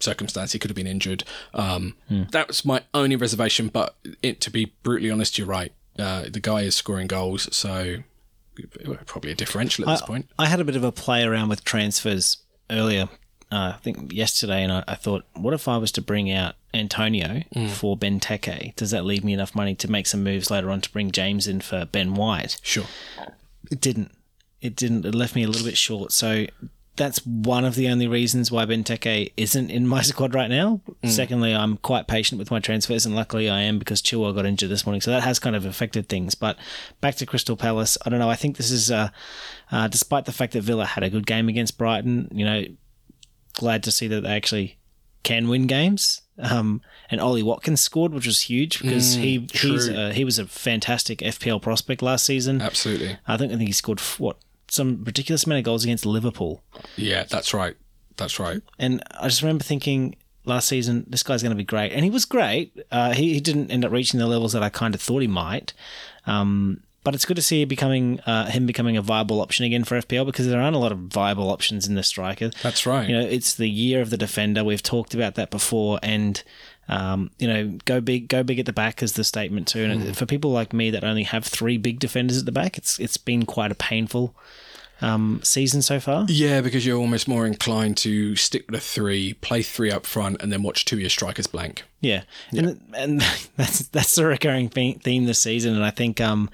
circumstance. 0.00 0.52
He 0.52 0.58
could 0.58 0.70
have 0.70 0.76
been 0.76 0.86
injured. 0.86 1.24
Um, 1.54 1.94
That 2.10 2.48
was 2.48 2.64
my 2.64 2.82
only 2.92 3.16
reservation. 3.16 3.68
But 3.68 3.96
it, 4.22 4.40
to 4.42 4.50
be 4.50 4.72
brutally 4.82 5.10
honest, 5.10 5.38
you're 5.38 5.46
right. 5.46 5.72
Uh, 5.98 6.24
the 6.30 6.40
guy 6.40 6.60
is 6.62 6.74
scoring 6.74 7.06
goals. 7.06 7.48
So 7.56 7.96
probably 9.06 9.30
a 9.32 9.34
differential 9.34 9.88
at 9.88 9.92
this 9.92 10.02
point. 10.02 10.28
I 10.38 10.46
had 10.46 10.60
a 10.60 10.64
bit 10.64 10.76
of 10.76 10.84
a 10.84 10.92
play 10.92 11.22
around 11.24 11.48
with 11.48 11.64
transfers 11.64 12.38
earlier, 12.70 13.08
uh, 13.50 13.72
I 13.74 13.78
think 13.80 14.12
yesterday, 14.12 14.62
and 14.62 14.72
I, 14.72 14.84
I 14.88 14.94
thought, 14.96 15.24
what 15.34 15.54
if 15.54 15.68
I 15.68 15.76
was 15.76 15.92
to 15.92 16.02
bring 16.02 16.30
out 16.30 16.56
Antonio 16.74 17.42
for 17.68 17.96
Ben 17.96 18.18
Benteke? 18.18 18.74
Does 18.74 18.90
that 18.90 19.04
leave 19.04 19.22
me 19.22 19.32
enough 19.32 19.54
money 19.54 19.74
to 19.76 19.90
make 19.90 20.06
some 20.06 20.24
moves 20.24 20.50
later 20.50 20.70
on 20.70 20.80
to 20.80 20.90
bring 20.90 21.12
James 21.12 21.46
in 21.46 21.60
for 21.60 21.84
Ben 21.84 22.14
White? 22.14 22.58
Sure. 22.62 22.86
It 23.70 23.80
didn't. 23.80 24.10
It 24.60 24.74
didn't. 24.74 25.04
It 25.04 25.14
left 25.14 25.36
me 25.36 25.44
a 25.44 25.48
little 25.48 25.66
bit 25.66 25.76
short. 25.76 26.10
So 26.10 26.46
that's 26.96 27.24
one 27.24 27.64
of 27.64 27.74
the 27.74 27.88
only 27.88 28.08
reasons 28.08 28.50
why 28.50 28.64
Benteke 28.64 29.32
isn't 29.36 29.70
in 29.70 29.86
my 29.86 30.02
squad 30.02 30.34
right 30.34 30.50
now. 30.50 30.80
Secondly, 31.04 31.54
I'm 31.54 31.76
quite 31.76 32.08
patient 32.08 32.38
with 32.40 32.50
my 32.50 32.58
transfers, 32.58 33.06
and 33.06 33.14
luckily 33.14 33.48
I 33.48 33.60
am 33.60 33.78
because 33.78 34.02
Chilwell 34.02 34.34
got 34.34 34.46
injured 34.46 34.70
this 34.70 34.84
morning, 34.86 35.00
so 35.00 35.12
that 35.12 35.22
has 35.22 35.38
kind 35.38 35.54
of 35.54 35.64
affected 35.64 36.08
things. 36.08 36.34
But 36.34 36.56
back 37.00 37.14
to 37.16 37.26
Crystal 37.26 37.56
Palace, 37.56 37.96
I 38.04 38.10
don't 38.10 38.18
know. 38.18 38.30
I 38.30 38.34
think 38.36 38.56
this 38.56 38.70
is, 38.72 38.90
uh, 38.90 39.10
uh, 39.70 39.88
despite 39.88 40.24
the 40.24 40.32
fact 40.32 40.54
that 40.54 40.62
Villa 40.62 40.84
had 40.84 41.04
a 41.04 41.10
good 41.10 41.26
game 41.26 41.48
against 41.48 41.78
Brighton, 41.78 42.28
you 42.32 42.44
know, 42.44 42.64
glad 43.56 43.82
to 43.84 43.90
see 43.92 44.06
that 44.08 44.20
they 44.22 44.30
actually 44.34 44.76
can 45.22 45.48
win 45.48 45.66
games. 45.66 46.22
Um, 46.38 46.82
and 47.10 47.20
Ollie 47.20 47.42
Watkins 47.42 47.80
scored, 47.80 48.12
which 48.12 48.26
was 48.26 48.42
huge 48.42 48.80
because 48.82 49.14
he 49.14 49.48
he's, 49.52 49.88
uh, 49.88 50.12
he 50.14 50.24
was 50.24 50.38
a 50.38 50.46
fantastic 50.46 51.18
FPL 51.20 51.60
prospect 51.62 52.02
last 52.02 52.26
season. 52.26 52.60
Absolutely. 52.60 53.16
I 53.26 53.36
think 53.36 53.52
I 53.52 53.56
think 53.56 53.68
he 53.68 53.72
scored 53.72 54.00
what 54.18 54.36
some 54.68 55.02
ridiculous 55.04 55.44
amount 55.44 55.60
of 55.60 55.64
goals 55.64 55.84
against 55.84 56.04
Liverpool, 56.04 56.62
Yeah, 56.96 57.24
that's 57.24 57.54
right. 57.54 57.76
That's 58.16 58.38
right. 58.38 58.60
and 58.78 59.02
I 59.18 59.28
just 59.28 59.42
remember 59.42 59.62
thinking 59.64 60.16
last 60.44 60.68
season 60.68 61.04
this 61.08 61.22
guy's 61.22 61.42
going 61.42 61.50
to 61.50 61.56
be 61.56 61.64
great, 61.64 61.92
and 61.92 62.04
he 62.04 62.10
was 62.10 62.24
great. 62.24 62.76
Uh, 62.90 63.12
he, 63.14 63.34
he 63.34 63.40
didn't 63.40 63.70
end 63.70 63.84
up 63.84 63.92
reaching 63.92 64.18
the 64.20 64.26
levels 64.26 64.52
that 64.52 64.62
I 64.62 64.68
kind 64.68 64.94
of 64.94 65.00
thought 65.00 65.20
he 65.22 65.28
might, 65.28 65.72
um, 66.26 66.82
but 67.06 67.14
it's 67.14 67.24
good 67.24 67.36
to 67.36 67.42
see 67.42 67.64
becoming 67.64 68.18
uh, 68.26 68.46
him 68.46 68.66
becoming 68.66 68.96
a 68.96 69.00
viable 69.00 69.40
option 69.40 69.64
again 69.64 69.84
for 69.84 69.96
FPL 69.96 70.26
because 70.26 70.48
there 70.48 70.60
aren't 70.60 70.74
a 70.74 70.78
lot 70.80 70.90
of 70.90 70.98
viable 70.98 71.50
options 71.50 71.86
in 71.86 71.94
the 71.94 72.02
striker. 72.02 72.50
That's 72.64 72.84
right. 72.84 73.08
You 73.08 73.16
know, 73.16 73.24
it's 73.24 73.54
the 73.54 73.68
year 73.68 74.00
of 74.00 74.10
the 74.10 74.16
defender. 74.16 74.64
We've 74.64 74.82
talked 74.82 75.14
about 75.14 75.36
that 75.36 75.52
before, 75.52 76.00
and 76.02 76.42
um, 76.88 77.30
you 77.38 77.46
know, 77.46 77.78
go 77.84 78.00
big, 78.00 78.26
go 78.26 78.42
big 78.42 78.58
at 78.58 78.66
the 78.66 78.72
back 78.72 79.04
is 79.04 79.12
the 79.12 79.22
statement 79.22 79.68
too. 79.68 79.84
And 79.84 80.16
for 80.16 80.26
people 80.26 80.50
like 80.50 80.72
me 80.72 80.90
that 80.90 81.04
only 81.04 81.22
have 81.22 81.44
three 81.44 81.78
big 81.78 82.00
defenders 82.00 82.38
at 82.38 82.44
the 82.44 82.50
back, 82.50 82.76
it's 82.76 82.98
it's 82.98 83.18
been 83.18 83.46
quite 83.46 83.70
a 83.70 83.76
painful 83.76 84.34
um, 85.02 85.40
season 85.42 85.82
so 85.82 86.00
far. 86.00 86.24
Yeah, 86.28 86.60
because 86.62 86.86
you're 86.86 86.98
almost 86.98 87.28
more 87.28 87.46
inclined 87.46 87.96
to 87.98 88.34
stick 88.36 88.64
with 88.70 88.76
a 88.76 88.82
three, 88.82 89.34
play 89.34 89.62
three 89.62 89.90
up 89.90 90.06
front, 90.06 90.40
and 90.42 90.50
then 90.52 90.62
watch 90.62 90.84
two 90.84 90.96
of 90.96 91.00
your 91.00 91.10
strikers 91.10 91.46
blank. 91.46 91.84
Yeah, 92.00 92.22
and 92.50 92.80
and 92.94 93.20
that's 93.56 93.88
that's 93.88 94.14
the 94.14 94.24
recurring 94.26 94.68
theme 94.68 95.24
this 95.26 95.40
season, 95.42 95.74
and 95.74 95.84
I 95.84 95.90
think 95.90 96.20
um, 96.20 96.48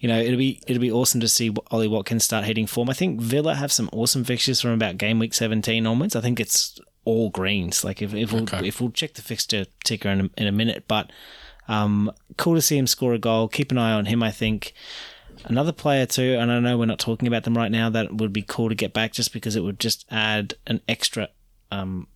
you 0.00 0.08
know, 0.08 0.18
it'll 0.18 0.38
be 0.38 0.60
it'll 0.66 0.80
be 0.80 0.90
awesome 0.92 1.20
to 1.20 1.28
see 1.28 1.54
Ollie 1.70 1.88
Watkins 1.88 2.24
start 2.24 2.44
hitting 2.44 2.66
form. 2.66 2.90
I 2.90 2.94
think 2.94 3.20
Villa 3.20 3.54
have 3.54 3.70
some 3.72 3.88
awesome 3.92 4.24
fixtures 4.24 4.60
from 4.60 4.70
about 4.72 4.98
game 4.98 5.18
week 5.18 5.34
seventeen 5.34 5.86
onwards. 5.86 6.16
I 6.16 6.20
think 6.20 6.40
it's 6.40 6.80
all 7.04 7.30
greens. 7.30 7.84
Like 7.84 8.02
if 8.02 8.14
if 8.14 8.32
we'll, 8.32 8.42
Okay. 8.42 8.66
if 8.66 8.80
we'll 8.80 8.90
check 8.90 9.14
the 9.14 9.22
fixture 9.22 9.66
ticker 9.84 10.08
in 10.08 10.20
a, 10.22 10.30
in 10.40 10.46
a 10.46 10.52
minute, 10.52 10.84
but 10.88 11.10
um, 11.68 12.10
cool 12.38 12.54
to 12.56 12.62
see 12.62 12.76
him 12.76 12.86
score 12.86 13.14
a 13.14 13.18
goal. 13.18 13.46
Keep 13.48 13.70
an 13.72 13.78
eye 13.78 13.92
on 13.92 14.06
him. 14.06 14.22
I 14.22 14.30
think. 14.30 14.72
Another 15.44 15.72
player 15.72 16.06
too, 16.06 16.36
and 16.40 16.50
I 16.50 16.58
know 16.60 16.78
we're 16.78 16.86
not 16.86 16.98
talking 16.98 17.28
about 17.28 17.44
them 17.44 17.56
right 17.56 17.70
now. 17.70 17.90
That 17.90 18.14
would 18.14 18.32
be 18.32 18.42
cool 18.42 18.68
to 18.68 18.74
get 18.74 18.92
back, 18.92 19.12
just 19.12 19.32
because 19.32 19.56
it 19.56 19.60
would 19.62 19.78
just 19.78 20.06
add 20.10 20.54
an 20.66 20.80
extra 20.88 21.28
um, 21.70 22.06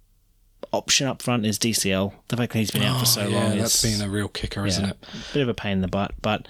option 0.72 1.06
up 1.06 1.20
front. 1.22 1.44
Is 1.46 1.58
DCL 1.58 2.12
the 2.28 2.36
fact 2.36 2.52
that 2.52 2.58
he's 2.58 2.70
been 2.70 2.82
out 2.82 3.00
for 3.00 3.06
so 3.06 3.22
Oh, 3.22 3.28
yeah, 3.28 3.38
long? 3.48 3.58
that's 3.58 3.82
been 3.82 4.00
a 4.00 4.08
real 4.10 4.28
kicker, 4.28 4.64
isn't 4.66 4.84
yeah, 4.84 4.90
it? 4.92 5.06
bit 5.34 5.42
of 5.42 5.48
a 5.48 5.54
pain 5.54 5.72
in 5.72 5.80
the 5.82 5.88
butt. 5.88 6.12
But 6.22 6.48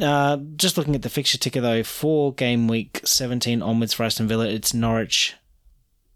uh, 0.00 0.36
just 0.56 0.76
looking 0.78 0.94
at 0.94 1.02
the 1.02 1.08
fixture 1.10 1.38
ticker 1.38 1.60
though, 1.60 1.82
for 1.82 2.32
game 2.34 2.68
week 2.68 3.00
seventeen 3.04 3.62
onwards 3.62 3.92
for 3.94 4.04
Aston 4.04 4.28
Villa, 4.28 4.46
it's 4.46 4.74
Norwich, 4.74 5.36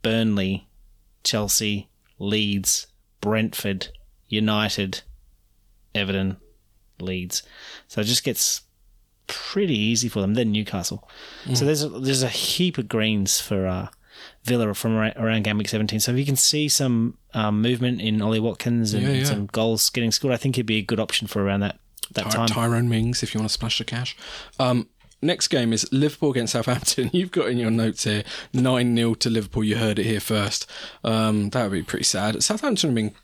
Burnley, 0.02 0.68
Chelsea, 1.22 1.88
Leeds, 2.18 2.86
Brentford, 3.20 3.88
United, 4.28 5.02
Everton, 5.94 6.36
Leeds. 7.00 7.42
So 7.88 8.00
it 8.00 8.04
just 8.04 8.24
gets 8.24 8.62
pretty 9.26 9.76
easy 9.78 10.08
for 10.08 10.20
them. 10.20 10.34
Then 10.34 10.52
Newcastle. 10.52 11.08
So 11.54 11.64
there's 11.64 11.82
a, 11.82 11.88
there's 11.88 12.22
a 12.22 12.28
heap 12.28 12.78
of 12.78 12.88
greens 12.88 13.40
for 13.40 13.66
uh, 13.66 13.88
Villa 14.44 14.72
from 14.74 14.96
around, 14.96 15.14
around 15.16 15.42
game 15.44 15.58
week 15.58 15.68
17. 15.68 16.00
So 16.00 16.12
if 16.12 16.18
you 16.18 16.26
can 16.26 16.36
see 16.36 16.68
some 16.68 17.18
um, 17.34 17.60
movement 17.62 18.00
in 18.00 18.20
Ollie 18.22 18.40
Watkins 18.40 18.94
and 18.94 19.02
Yeah, 19.02 19.12
yeah. 19.12 19.24
some 19.24 19.46
goals 19.46 19.88
getting 19.90 20.12
scored, 20.12 20.34
I 20.34 20.36
think 20.36 20.56
he'd 20.56 20.66
be 20.66 20.76
a 20.78 20.82
good 20.82 21.00
option 21.00 21.26
for 21.26 21.42
around 21.42 21.60
that 21.60 21.78
that 22.12 22.24
Ty- 22.24 22.30
time. 22.30 22.46
Tyrone 22.48 22.88
Mings, 22.88 23.22
if 23.22 23.34
you 23.34 23.40
want 23.40 23.48
to 23.48 23.52
splash 23.54 23.78
the 23.78 23.84
cash. 23.84 24.14
Um, 24.58 24.88
next 25.22 25.48
game 25.48 25.72
is 25.72 25.90
Liverpool 25.90 26.30
against 26.32 26.52
Southampton. 26.52 27.08
You've 27.12 27.30
got 27.32 27.48
in 27.48 27.56
your 27.56 27.70
notes 27.70 28.04
here 28.04 28.24
9 28.52 28.94
0 28.96 29.14
to 29.14 29.30
Liverpool. 29.30 29.64
You 29.64 29.76
heard 29.76 29.98
it 29.98 30.04
here 30.04 30.20
first. 30.20 30.70
Um, 31.02 31.48
that 31.50 31.62
would 31.64 31.72
be 31.72 31.82
pretty 31.82 32.04
sad. 32.04 32.42
Southampton 32.42 32.90
have 32.90 32.94
been 32.94 33.14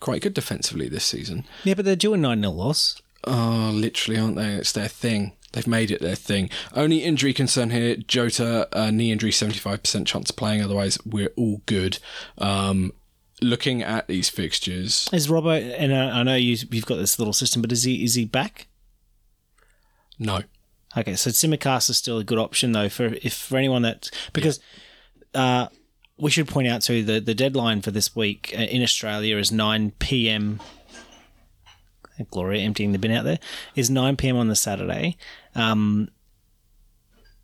quite 0.00 0.22
good 0.22 0.32
defensively 0.34 0.88
this 0.88 1.04
season. 1.04 1.44
Yeah, 1.64 1.74
but 1.74 1.84
they're 1.84 1.96
due 1.96 2.14
a 2.14 2.16
9 2.16 2.40
0 2.40 2.50
loss. 2.52 3.00
Oh, 3.24 3.70
literally, 3.74 4.18
aren't 4.18 4.36
they? 4.36 4.54
It's 4.54 4.72
their 4.72 4.88
thing. 4.88 5.32
They've 5.52 5.66
made 5.66 5.90
it 5.90 6.00
their 6.00 6.14
thing. 6.14 6.48
Only 6.74 6.98
injury 6.98 7.32
concern 7.32 7.70
here 7.70 7.96
Jota, 7.96 8.68
uh, 8.72 8.90
knee 8.90 9.10
injury, 9.10 9.30
75% 9.30 10.06
chance 10.06 10.30
of 10.30 10.36
playing. 10.36 10.62
Otherwise, 10.62 10.98
we're 11.04 11.32
all 11.36 11.62
good. 11.66 11.98
Um, 12.38 12.92
looking 13.42 13.82
at 13.82 14.06
these 14.06 14.28
fixtures, 14.28 15.08
Is 15.12 15.28
Robbo, 15.28 15.74
and 15.78 15.94
I 15.94 16.20
I 16.20 16.22
know 16.22 16.34
you, 16.36 16.56
you've 16.70 16.86
got 16.86 16.96
this 16.96 17.18
little 17.18 17.32
system, 17.32 17.62
but 17.62 17.72
is 17.72 17.84
he 17.84 18.04
is 18.04 18.14
he 18.14 18.24
back? 18.24 18.68
no. 20.18 20.42
Okay, 20.96 21.14
so 21.14 21.30
Tsimikas 21.30 21.88
is 21.88 21.96
still 21.96 22.18
a 22.18 22.24
good 22.24 22.38
option 22.38 22.72
though 22.72 22.88
for 22.88 23.14
if 23.22 23.32
for 23.32 23.56
anyone 23.56 23.82
that 23.82 24.10
because 24.32 24.58
uh, 25.34 25.68
we 26.18 26.30
should 26.32 26.48
point 26.48 26.66
out 26.66 26.82
too 26.82 27.04
the 27.04 27.20
the 27.20 27.34
deadline 27.34 27.80
for 27.80 27.92
this 27.92 28.16
week 28.16 28.52
uh, 28.58 28.62
in 28.62 28.82
Australia 28.82 29.36
is 29.36 29.52
nine 29.52 29.92
p.m. 30.00 30.60
Gloria 32.30 32.62
emptying 32.62 32.92
the 32.92 32.98
bin 32.98 33.12
out 33.12 33.24
there 33.24 33.38
is 33.74 33.90
nine 33.90 34.16
p.m. 34.16 34.36
on 34.36 34.48
the 34.48 34.56
Saturday, 34.56 35.16
um, 35.54 36.08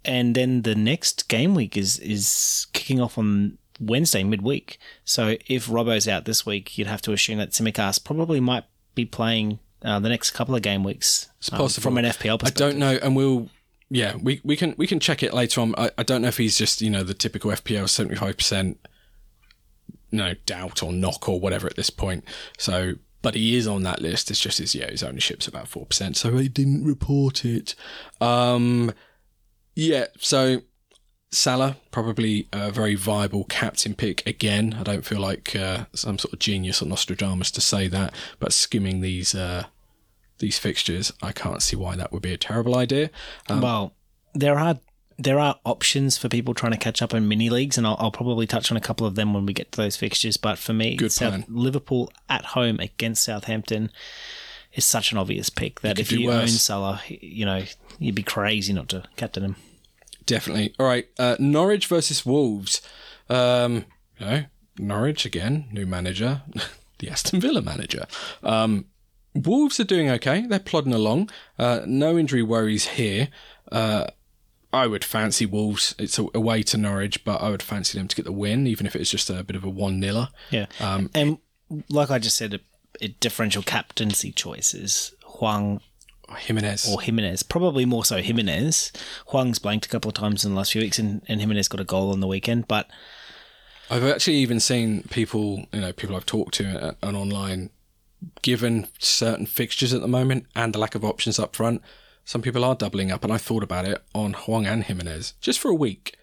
and 0.04 0.34
then 0.34 0.62
the 0.62 0.74
next 0.74 1.28
game 1.28 1.54
week 1.54 1.76
is 1.76 1.98
is 1.98 2.66
kicking 2.72 3.00
off 3.00 3.18
on 3.18 3.58
Wednesday 3.80 4.24
midweek. 4.24 4.78
So 5.04 5.36
if 5.46 5.66
Robbo's 5.68 6.08
out 6.08 6.24
this 6.24 6.46
week, 6.46 6.78
you'd 6.78 6.86
have 6.86 7.02
to 7.02 7.12
assume 7.12 7.38
that 7.38 7.50
Tsimikas 7.50 8.02
probably 8.02 8.40
might 8.40 8.64
be 8.94 9.04
playing. 9.04 9.58
Uh, 9.82 10.00
the 10.00 10.08
next 10.08 10.30
couple 10.30 10.54
of 10.56 10.62
game 10.62 10.82
weeks, 10.82 11.28
It's 11.38 11.52
um, 11.52 11.58
possible. 11.58 11.82
from 11.82 11.98
an 11.98 12.06
FPL 12.06 12.38
perspective. 12.40 12.66
I 12.66 12.70
don't 12.70 12.78
know, 12.78 12.98
and 13.02 13.14
we'll. 13.14 13.50
Yeah, 13.88 14.16
we, 14.16 14.40
we 14.42 14.56
can 14.56 14.74
we 14.76 14.86
can 14.88 14.98
check 14.98 15.22
it 15.22 15.32
later 15.32 15.60
on. 15.60 15.74
I, 15.78 15.90
I 15.96 16.02
don't 16.02 16.22
know 16.22 16.28
if 16.28 16.38
he's 16.38 16.56
just 16.58 16.80
you 16.80 16.90
know 16.90 17.04
the 17.04 17.14
typical 17.14 17.52
FPL 17.52 17.88
seventy 17.88 18.16
five 18.16 18.36
percent, 18.36 18.78
no 20.10 20.34
doubt 20.44 20.82
or 20.82 20.92
knock 20.92 21.28
or 21.28 21.38
whatever 21.38 21.68
at 21.68 21.76
this 21.76 21.90
point. 21.90 22.24
So, 22.58 22.94
but 23.26 23.34
he 23.34 23.56
is 23.56 23.66
on 23.66 23.82
that 23.82 24.00
list. 24.00 24.30
It's 24.30 24.38
just 24.38 24.58
his 24.58 24.72
yeah 24.72 24.88
his 24.88 25.02
ownership's 25.02 25.48
about 25.48 25.66
four 25.66 25.84
percent, 25.84 26.16
so 26.16 26.36
he 26.36 26.48
didn't 26.48 26.84
report 26.84 27.44
it. 27.44 27.74
Um, 28.20 28.92
yeah, 29.74 30.04
so 30.20 30.62
Salah 31.32 31.76
probably 31.90 32.46
a 32.52 32.70
very 32.70 32.94
viable 32.94 33.42
captain 33.42 33.96
pick 33.96 34.24
again. 34.28 34.76
I 34.78 34.84
don't 34.84 35.04
feel 35.04 35.18
like 35.18 35.56
uh, 35.56 35.86
some 35.92 36.20
sort 36.20 36.34
of 36.34 36.38
genius 36.38 36.80
or 36.80 36.86
Nostradamus 36.86 37.50
to 37.50 37.60
say 37.60 37.88
that, 37.88 38.14
but 38.38 38.52
skimming 38.52 39.00
these 39.00 39.34
uh, 39.34 39.64
these 40.38 40.60
fixtures, 40.60 41.12
I 41.20 41.32
can't 41.32 41.62
see 41.62 41.74
why 41.74 41.96
that 41.96 42.12
would 42.12 42.22
be 42.22 42.32
a 42.32 42.38
terrible 42.38 42.76
idea. 42.76 43.10
Um, 43.48 43.60
Well, 43.60 43.96
there 44.34 44.56
are 44.56 44.78
there 45.18 45.38
are 45.38 45.58
options 45.64 46.18
for 46.18 46.28
people 46.28 46.54
trying 46.54 46.72
to 46.72 46.78
catch 46.78 47.00
up 47.00 47.14
in 47.14 47.28
mini 47.28 47.48
leagues, 47.48 47.78
and 47.78 47.86
I'll, 47.86 47.96
I'll 47.98 48.10
probably 48.10 48.46
touch 48.46 48.70
on 48.70 48.76
a 48.76 48.80
couple 48.80 49.06
of 49.06 49.14
them 49.14 49.32
when 49.32 49.46
we 49.46 49.52
get 49.52 49.72
to 49.72 49.76
those 49.80 49.96
fixtures. 49.96 50.36
But 50.36 50.58
for 50.58 50.72
me, 50.72 50.98
South. 51.08 51.44
Liverpool 51.48 52.12
at 52.28 52.44
home 52.46 52.78
against 52.80 53.24
Southampton 53.24 53.90
is 54.74 54.84
such 54.84 55.12
an 55.12 55.18
obvious 55.18 55.48
pick 55.48 55.80
that 55.80 55.98
if 55.98 56.12
you 56.12 56.30
own 56.30 56.40
worse. 56.40 56.60
Salah, 56.60 57.00
you 57.08 57.46
know 57.46 57.64
you'd 57.98 58.14
be 58.14 58.22
crazy 58.22 58.72
not 58.72 58.88
to 58.90 59.04
captain 59.16 59.42
him. 59.42 59.56
Definitely. 60.26 60.74
All 60.78 60.86
right. 60.86 61.08
Uh, 61.18 61.36
Norwich 61.38 61.86
versus 61.86 62.26
Wolves. 62.26 62.82
Um, 63.30 63.86
you 64.18 64.26
know, 64.26 64.44
Norwich 64.78 65.24
again, 65.24 65.66
new 65.72 65.86
manager, 65.86 66.42
the 66.98 67.08
Aston 67.08 67.40
Villa 67.40 67.62
manager. 67.62 68.06
Um, 68.42 68.86
Wolves 69.34 69.78
are 69.80 69.84
doing 69.84 70.10
okay. 70.10 70.46
They're 70.46 70.58
plodding 70.58 70.94
along. 70.94 71.30
Uh, 71.58 71.80
no 71.86 72.18
injury 72.18 72.42
worries 72.42 72.88
here. 72.88 73.28
Uh, 73.70 74.06
I 74.82 74.86
would 74.86 75.04
fancy 75.04 75.46
Wolves. 75.46 75.94
It's 75.98 76.18
a- 76.18 76.28
away 76.34 76.62
to 76.64 76.76
Norwich, 76.76 77.24
but 77.24 77.40
I 77.42 77.50
would 77.50 77.62
fancy 77.62 77.98
them 77.98 78.08
to 78.08 78.16
get 78.16 78.24
the 78.24 78.32
win, 78.32 78.66
even 78.66 78.86
if 78.86 78.94
it's 78.96 79.10
just 79.10 79.30
a 79.30 79.42
bit 79.44 79.56
of 79.56 79.64
a 79.64 79.70
one 79.70 79.98
niller. 80.00 80.28
Yeah, 80.50 80.66
Um, 80.80 81.10
and 81.14 81.38
like 81.88 82.10
I 82.10 82.18
just 82.18 82.36
said, 82.36 82.54
a, 82.54 82.60
a 83.00 83.08
differential 83.08 83.62
captaincy 83.62 84.32
choices. 84.32 85.12
Hwang 85.24 85.80
Jimenez. 86.38 86.88
or 86.88 87.00
Jimenez, 87.00 87.42
probably 87.42 87.84
more 87.84 88.04
so 88.04 88.18
Jimenez. 88.22 88.92
Hwang's 89.28 89.58
blanked 89.58 89.86
a 89.86 89.88
couple 89.88 90.08
of 90.08 90.14
times 90.14 90.44
in 90.44 90.52
the 90.52 90.56
last 90.56 90.72
few 90.72 90.80
weeks, 90.82 90.98
and, 90.98 91.22
and 91.28 91.40
Jimenez 91.40 91.68
got 91.68 91.80
a 91.80 91.84
goal 91.84 92.10
on 92.12 92.20
the 92.20 92.26
weekend. 92.26 92.66
But 92.68 92.88
I've 93.90 94.04
actually 94.04 94.36
even 94.36 94.58
seen 94.60 95.02
people, 95.10 95.66
you 95.72 95.80
know, 95.80 95.92
people 95.92 96.16
I've 96.16 96.26
talked 96.26 96.54
to 96.54 96.88
uh, 96.88 96.92
and 97.02 97.16
online, 97.16 97.70
given 98.42 98.88
certain 98.98 99.46
fixtures 99.46 99.92
at 99.94 100.00
the 100.00 100.08
moment 100.08 100.46
and 100.56 100.72
the 100.72 100.78
lack 100.78 100.94
of 100.96 101.04
options 101.04 101.38
up 101.38 101.54
front, 101.54 101.82
some 102.26 102.42
people 102.42 102.62
are 102.64 102.74
doubling 102.74 103.10
up. 103.10 103.24
And 103.24 103.32
I 103.32 103.38
thought 103.38 103.62
about 103.62 103.86
it 103.86 104.04
on 104.14 104.34
Hwang 104.34 104.66
and 104.66 104.84
Jimenez 104.84 105.32
just 105.40 105.58
for 105.58 105.70
a 105.70 105.74
week. 105.74 106.14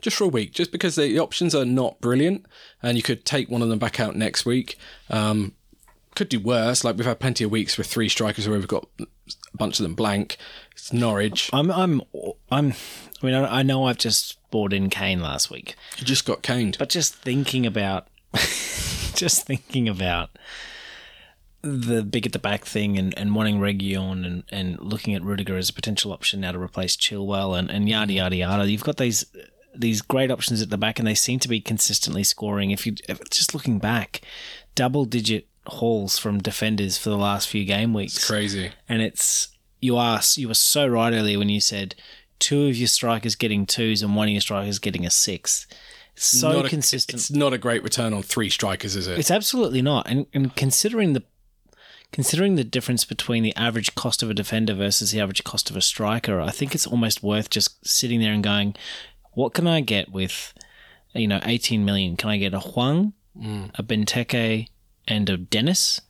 Just 0.00 0.16
for 0.16 0.24
a 0.24 0.28
week, 0.28 0.52
just 0.52 0.70
because 0.72 0.94
the 0.94 1.18
options 1.18 1.54
are 1.56 1.64
not 1.64 2.00
brilliant, 2.00 2.46
and 2.82 2.96
you 2.96 3.02
could 3.02 3.24
take 3.24 3.50
one 3.50 3.62
of 3.62 3.68
them 3.68 3.80
back 3.80 3.98
out 3.98 4.14
next 4.14 4.46
week. 4.46 4.78
Um, 5.10 5.54
could 6.14 6.28
do 6.28 6.38
worse. 6.38 6.84
Like 6.84 6.96
we've 6.96 7.04
had 7.04 7.18
plenty 7.18 7.42
of 7.42 7.50
weeks 7.50 7.76
with 7.76 7.88
three 7.88 8.08
strikers 8.08 8.48
where 8.48 8.56
we've 8.58 8.68
got 8.68 8.86
a 9.00 9.06
bunch 9.56 9.80
of 9.80 9.82
them 9.82 9.94
blank. 9.96 10.36
It's 10.72 10.92
Norwich. 10.92 11.50
I'm 11.52 11.68
I'm 11.72 12.00
I'm. 12.48 12.74
I 13.20 13.26
mean, 13.26 13.34
I 13.34 13.58
I 13.58 13.62
know 13.64 13.86
I've 13.86 13.98
just 13.98 14.38
bought 14.52 14.72
in 14.72 14.88
Kane 14.88 15.20
last 15.20 15.50
week, 15.50 15.74
You 15.98 16.04
just 16.04 16.24
got 16.24 16.42
caned. 16.42 16.76
but 16.78 16.88
just 16.90 17.16
thinking 17.16 17.66
about, 17.66 18.06
just 19.14 19.46
thinking 19.46 19.88
about 19.88 20.30
the 21.62 22.02
big 22.02 22.26
at 22.26 22.32
the 22.32 22.38
back 22.38 22.64
thing 22.64 22.96
and, 22.98 23.16
and 23.18 23.34
wanting 23.34 23.58
Reguilón 23.58 24.24
and, 24.24 24.42
and 24.50 24.78
looking 24.80 25.14
at 25.14 25.22
Rudiger 25.22 25.56
as 25.56 25.68
a 25.68 25.72
potential 25.72 26.12
option 26.12 26.40
now 26.40 26.52
to 26.52 26.58
replace 26.58 26.96
Chilwell 26.96 27.58
and, 27.58 27.70
and 27.70 27.88
yada 27.88 28.12
yada 28.12 28.36
yada. 28.36 28.70
You've 28.70 28.84
got 28.84 28.96
these 28.96 29.26
these 29.74 30.02
great 30.02 30.30
options 30.30 30.60
at 30.62 30.70
the 30.70 30.78
back, 30.78 30.98
and 30.98 31.06
they 31.06 31.14
seem 31.14 31.38
to 31.40 31.48
be 31.48 31.60
consistently 31.60 32.24
scoring. 32.24 32.70
If 32.70 32.86
you 32.86 32.94
if, 33.08 33.20
just 33.30 33.54
looking 33.54 33.78
back, 33.78 34.22
double 34.74 35.04
digit 35.04 35.46
hauls 35.66 36.18
from 36.18 36.38
defenders 36.38 36.96
for 36.96 37.10
the 37.10 37.16
last 37.18 37.48
few 37.48 37.64
game 37.64 37.92
weeks 37.92 38.26
Crazy. 38.26 38.70
and 38.88 39.02
it's 39.02 39.48
you 39.80 39.98
are 39.98 40.20
you 40.34 40.48
were 40.48 40.54
so 40.54 40.86
right 40.86 41.12
earlier 41.12 41.38
when 41.38 41.50
you 41.50 41.60
said 41.60 41.94
two 42.38 42.68
of 42.68 42.76
your 42.76 42.88
strikers 42.88 43.34
getting 43.34 43.66
twos 43.66 44.02
and 44.02 44.16
one 44.16 44.28
of 44.28 44.32
your 44.32 44.40
strikers 44.40 44.78
getting 44.78 45.04
a 45.04 45.10
six. 45.10 45.66
So 46.14 46.52
Not 46.52 46.66
a- 46.66 46.68
consistent. 46.68 47.20
It's 47.20 47.30
not 47.30 47.52
a 47.52 47.58
great 47.58 47.82
return 47.82 48.12
on 48.12 48.22
three 48.22 48.50
strikers, 48.50 48.96
is 48.96 49.06
it? 49.06 49.18
It's 49.18 49.30
absolutely 49.30 49.82
not. 49.82 50.08
And, 50.08 50.26
and 50.34 50.54
considering 50.56 51.12
the 51.12 51.22
considering 52.12 52.54
the 52.54 52.64
difference 52.64 53.04
between 53.04 53.42
the 53.42 53.54
average 53.56 53.94
cost 53.94 54.22
of 54.22 54.30
a 54.30 54.34
defender 54.34 54.74
versus 54.74 55.12
the 55.12 55.20
average 55.20 55.44
cost 55.44 55.70
of 55.70 55.76
a 55.76 55.80
striker, 55.80 56.40
I 56.40 56.50
think 56.50 56.74
it's 56.74 56.86
almost 56.86 57.22
worth 57.22 57.50
just 57.50 57.86
sitting 57.86 58.20
there 58.20 58.32
and 58.32 58.42
going, 58.42 58.74
what 59.32 59.54
can 59.54 59.66
I 59.66 59.80
get 59.80 60.10
with 60.10 60.54
you 61.14 61.28
know 61.28 61.40
18 61.44 61.84
million? 61.84 62.16
Can 62.16 62.30
I 62.30 62.38
get 62.38 62.54
a 62.54 62.60
Hwang, 62.60 63.12
a 63.74 63.82
Benteke, 63.82 64.68
and 65.06 65.30
a 65.30 65.36
Dennis? 65.36 66.00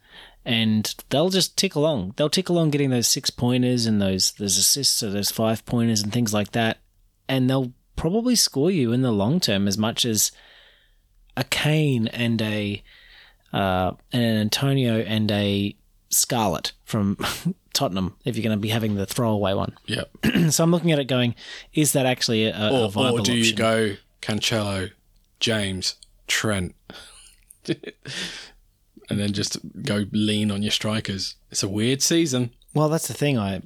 And 0.44 0.94
they'll 1.10 1.28
just 1.28 1.58
tick 1.58 1.74
along. 1.74 2.14
They'll 2.16 2.30
tick 2.30 2.48
along 2.48 2.70
getting 2.70 2.90
those 2.90 3.08
six 3.08 3.28
pointers 3.28 3.84
and 3.84 4.00
those 4.00 4.32
those 4.32 4.56
assists 4.56 5.02
or 5.02 5.10
those 5.10 5.30
five 5.30 5.66
pointers 5.66 6.02
and 6.02 6.12
things 6.12 6.32
like 6.32 6.52
that. 6.52 6.78
And 7.28 7.50
they'll 7.50 7.72
probably 7.96 8.36
score 8.36 8.70
you 8.70 8.92
in 8.92 9.02
the 9.02 9.12
long 9.12 9.40
term 9.40 9.68
as 9.68 9.76
much 9.76 10.06
as 10.06 10.32
a 11.36 11.44
Kane 11.44 12.08
and 12.08 12.40
a 12.40 12.82
uh, 13.52 13.92
an 14.12 14.22
Antonio 14.22 15.00
and 15.00 15.30
a 15.30 15.76
Scarlett 16.10 16.72
from 16.84 17.16
Tottenham. 17.72 18.16
If 18.24 18.36
you're 18.36 18.42
going 18.44 18.56
to 18.56 18.60
be 18.60 18.68
having 18.70 18.94
the 18.96 19.06
throwaway 19.06 19.54
one, 19.54 19.74
yeah. 19.86 20.04
so 20.50 20.64
I'm 20.64 20.70
looking 20.70 20.92
at 20.92 20.98
it 20.98 21.04
going, 21.04 21.34
is 21.74 21.92
that 21.92 22.06
actually 22.06 22.44
a, 22.46 22.56
a 22.56 22.70
Or, 22.84 22.90
viable 22.90 23.20
or 23.20 23.22
do 23.22 23.32
option? 23.32 23.44
you 23.44 23.52
go 23.54 23.96
Cancelo, 24.22 24.90
James, 25.40 25.96
Trent, 26.26 26.74
and 27.68 29.18
then 29.18 29.32
just 29.32 29.58
go 29.82 30.04
lean 30.12 30.50
on 30.50 30.62
your 30.62 30.72
strikers? 30.72 31.36
It's 31.50 31.62
a 31.62 31.68
weird 31.68 32.02
season. 32.02 32.50
Well, 32.74 32.88
that's 32.88 33.08
the 33.08 33.14
thing. 33.14 33.38
I 33.38 33.62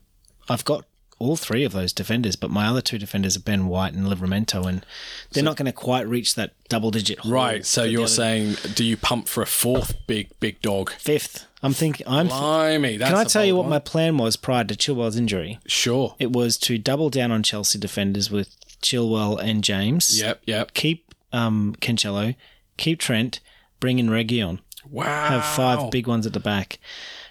I've 0.49 0.65
got 0.65 0.85
all 1.19 1.37
three 1.37 1.63
of 1.65 1.73
those 1.73 1.93
defenders, 1.93 2.35
but 2.35 2.51
my 2.51 2.67
other 2.67 2.81
two 2.81 2.99
defenders 2.99 3.37
are 3.37 3.41
Ben 3.41 3.67
White 3.69 3.95
and 3.95 4.07
Livramento, 4.07 4.67
and 4.67 4.85
they're 5.31 5.45
not 5.45 5.57
going 5.57 5.67
to 5.67 5.73
quite 5.73 6.07
reach 6.09 6.35
that 6.35 6.53
double 6.69 6.91
digit. 6.91 7.25
Right. 7.25 7.65
So 7.65 7.85
you're 7.85 8.09
saying, 8.09 8.57
do 8.75 8.85
you 8.85 8.97
pump 8.97 9.29
for 9.29 9.41
a 9.43 9.47
fourth 9.47 9.95
big, 10.09 10.31
big 10.41 10.61
dog? 10.63 10.91
fifth? 10.93 11.47
I'm 11.63 11.73
thinking. 11.73 12.07
I'm. 12.09 12.27
Blimey, 12.29 12.97
that's 12.97 13.11
can 13.11 13.19
I 13.19 13.25
tell 13.25 13.45
you 13.45 13.55
what 13.57 13.69
my 13.69 13.79
plan 13.79 14.19
was 14.19 14.37
prior 14.37 14.65
to 14.65 14.75
Chilwell's 14.75 15.17
injury? 15.17 15.59
Sure. 15.67 16.17
It 16.19 16.33
was 16.33 16.57
to 16.59 16.77
double 16.79 17.09
down 17.11 17.31
on 17.31 17.43
Chelsea 17.45 17.79
defenders 17.79 18.31
with 18.31 18.57
Chilwell 18.83 19.39
and 19.41 19.63
James. 19.63 20.21
Yep, 20.21 20.43
yep. 20.47 20.75
Keep 20.75 21.15
um, 21.33 21.77
Cancelo, 21.81 22.35
keep 22.77 22.99
Trent, 22.99 23.39
bring 23.79 23.99
in 24.01 24.09
Reguilón. 24.09 24.59
Wow. 24.91 25.29
Have 25.29 25.45
five 25.45 25.91
big 25.93 26.09
ones 26.09 26.27
at 26.27 26.33
the 26.33 26.41
back, 26.41 26.81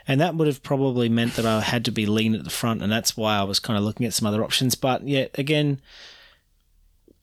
and 0.08 0.22
that 0.22 0.36
would 0.36 0.48
have 0.48 0.64
probably 0.64 1.10
meant 1.10 1.34
that 1.36 1.46
I 1.46 1.60
had 1.60 1.84
to 1.86 1.92
be 1.92 2.06
lean 2.06 2.34
at 2.34 2.46
the 2.46 2.50
front, 2.50 2.82
and 2.82 2.90
that's 2.90 3.18
why 3.18 3.38
I 3.38 3.44
was 3.44 3.60
kind 3.60 3.78
of 3.78 3.84
looking 3.84 4.06
at 4.06 4.14
some 4.14 4.26
other 4.26 4.44
options. 4.46 4.76
But 4.76 5.06
yeah, 5.06 5.26
again, 5.36 5.82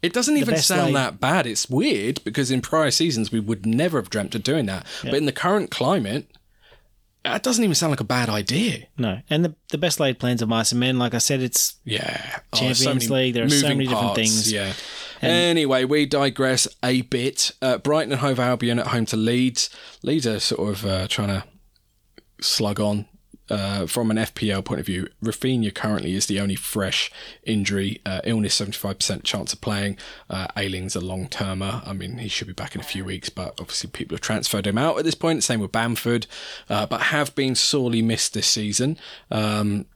It 0.03 0.13
doesn't 0.13 0.37
even 0.37 0.59
sound 0.59 0.87
laid- 0.89 0.95
that 0.97 1.19
bad. 1.21 1.47
It's 1.47 1.71
weird 1.71 2.23
because 2.23 2.51
in 2.51 2.61
prior 2.61 2.91
seasons 2.91 3.33
we 3.33 3.41
would 3.41 3.65
never 3.65 3.99
have 3.99 4.11
dreamt 4.11 4.35
of 4.35 4.43
doing 4.43 4.67
that. 4.67 4.87
But 5.03 5.15
in 5.15 5.25
the 5.25 5.33
current 5.33 5.71
climate, 5.71 6.31
that 7.25 7.43
doesn't 7.43 7.63
even 7.63 7.75
sound 7.75 7.91
like 7.91 8.01
a 8.01 8.05
bad 8.05 8.29
idea. 8.29 8.87
no. 8.97 9.21
And 9.29 9.45
the 9.45 9.55
the 9.71 9.79
best 9.79 10.01
laid 10.01 10.19
plans 10.19 10.43
of 10.43 10.49
mice 10.49 10.73
and 10.73 10.81
men, 10.81 10.99
like 10.99 11.15
I 11.15 11.19
said, 11.19 11.41
it's 11.41 11.77
Yeah. 11.85 12.41
Oh, 12.53 12.57
Champions 12.57 13.11
League, 13.11 13.35
there 13.35 13.45
are 13.45 13.49
so 13.49 13.69
many 13.69 13.87
different 13.87 14.15
things. 14.15 14.51
Yeah. 14.53 14.73
anyway, 15.21 15.85
we 15.85 16.07
digress 16.07 16.69
a 16.83 17.03
bit. 17.03 17.53
Uh, 17.61 17.79
Brighton 17.79 18.13
and 18.13 18.21
Hove 18.21 18.39
Albion 18.39 18.79
at 18.79 18.89
home 18.89 19.07
to 19.07 19.17
Leeds. 19.17 19.69
Leeds 20.03 20.27
are 20.27 20.39
sort 20.39 20.71
of 20.71 20.87
uh, 20.87 21.09
trying 21.09 21.29
to 21.29 21.45
slug 22.41 22.81
on. 22.81 23.07
Uh, 23.51 23.87
from 23.87 24.11
an 24.11 24.17
FPL 24.17 24.65
point 24.65 24.81
of 24.81 24.87
view, 24.87 25.09
Rafinha 25.23 25.75
currently 25.75 26.15
is 26.15 26.27
the 26.27 26.41
only 26.41 26.55
fresh 26.55 27.11
injury. 27.45 28.01
Uh, 28.05 28.21
illness, 28.25 28.61
75% 28.61 29.25
chance 29.25 29.53
of 29.53 29.61
playing. 29.61 29.97
Uh, 30.29 30.49
Ayling's 30.57 30.97
a 30.97 31.01
long 31.01 31.29
termer. 31.29 31.83
I 31.85 31.93
mean, 31.93 32.19
he 32.19 32.29
should 32.29 32.47
be 32.47 32.53
back 32.53 32.75
in 32.75 32.81
a 32.81 32.85
few 32.85 33.05
weeks, 33.05 33.29
but 33.29 33.59
obviously 33.61 33.91
people 33.91 34.15
have 34.15 34.23
transferred 34.23 34.67
him 34.67 34.79
out 34.79 34.99
at 34.99 35.05
this 35.05 35.15
point. 35.15 35.45
Same 35.45 35.61
with 35.61 35.73
Bamford, 35.73 36.27
uh, 36.69 36.87
but 36.87 37.03
have 37.03 37.35
been 37.35 37.55
sorely 37.55 38.03
missed 38.03 38.35
this 38.35 38.47
season. 38.47 38.99
Um, 39.31 39.87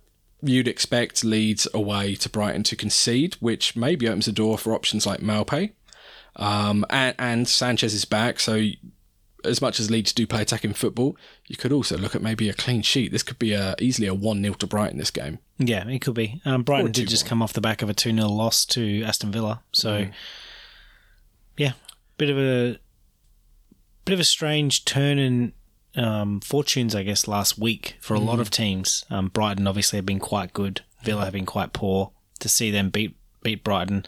you'd 0.42 0.68
expect 0.68 1.24
Leeds 1.24 1.68
away 1.72 2.14
to 2.16 2.28
Brighton 2.28 2.64
to 2.64 2.76
concede, 2.76 3.34
which 3.34 3.76
maybe 3.76 4.08
opens 4.08 4.26
the 4.26 4.32
door 4.32 4.58
for 4.58 4.74
options 4.74 5.06
like 5.06 5.20
Maupay. 5.20 5.72
Um, 6.36 6.84
and, 6.90 7.14
and 7.18 7.48
Sanchez 7.48 7.94
is 7.94 8.04
back, 8.04 8.40
so 8.40 8.68
as 9.44 9.60
much 9.60 9.80
as 9.80 9.90
Leeds 9.90 10.12
do 10.12 10.26
play 10.26 10.42
attacking 10.42 10.74
football, 10.74 11.16
you 11.46 11.56
could 11.56 11.72
also 11.72 11.96
look 11.96 12.14
at 12.14 12.22
maybe 12.22 12.48
a 12.48 12.54
clean 12.54 12.82
sheet. 12.82 13.12
This 13.12 13.22
could 13.22 13.38
be 13.38 13.52
a, 13.52 13.74
easily 13.80 14.06
a 14.06 14.14
1 14.14 14.42
0 14.42 14.54
to 14.54 14.66
Brighton 14.66 14.98
this 14.98 15.10
game. 15.10 15.38
yeah, 15.58 15.86
it 15.88 16.00
could 16.00 16.14
be. 16.14 16.40
Um, 16.44 16.62
Brighton 16.62 16.92
did 16.92 17.08
just 17.08 17.26
come 17.26 17.42
off 17.42 17.52
the 17.52 17.60
back 17.60 17.82
of 17.82 17.88
a 17.88 17.94
two 17.94 18.14
0 18.14 18.28
loss 18.28 18.64
to 18.66 19.02
Aston 19.02 19.32
Villa, 19.32 19.62
so 19.72 20.06
yeah, 21.56 21.72
bit 22.18 22.30
of 22.30 22.38
a 22.38 22.78
bit 24.04 24.14
of 24.14 24.20
a 24.20 24.24
strange 24.24 24.84
turn 24.84 25.18
in 25.18 25.52
um, 25.96 26.40
fortunes, 26.40 26.94
I 26.94 27.02
guess, 27.02 27.28
last 27.28 27.58
week 27.58 27.96
for 28.00 28.14
a 28.14 28.20
lot 28.20 28.40
of 28.40 28.50
teams. 28.50 29.04
Um, 29.10 29.28
Brighton 29.28 29.66
obviously 29.66 29.98
have 29.98 30.06
been 30.06 30.20
quite 30.20 30.52
good. 30.52 30.82
Villa 31.02 31.24
have 31.24 31.32
been 31.32 31.46
quite 31.46 31.72
poor. 31.72 32.12
To 32.40 32.48
see 32.48 32.72
them 32.72 32.90
beat 32.90 33.14
beat 33.42 33.64
Brighton, 33.64 34.06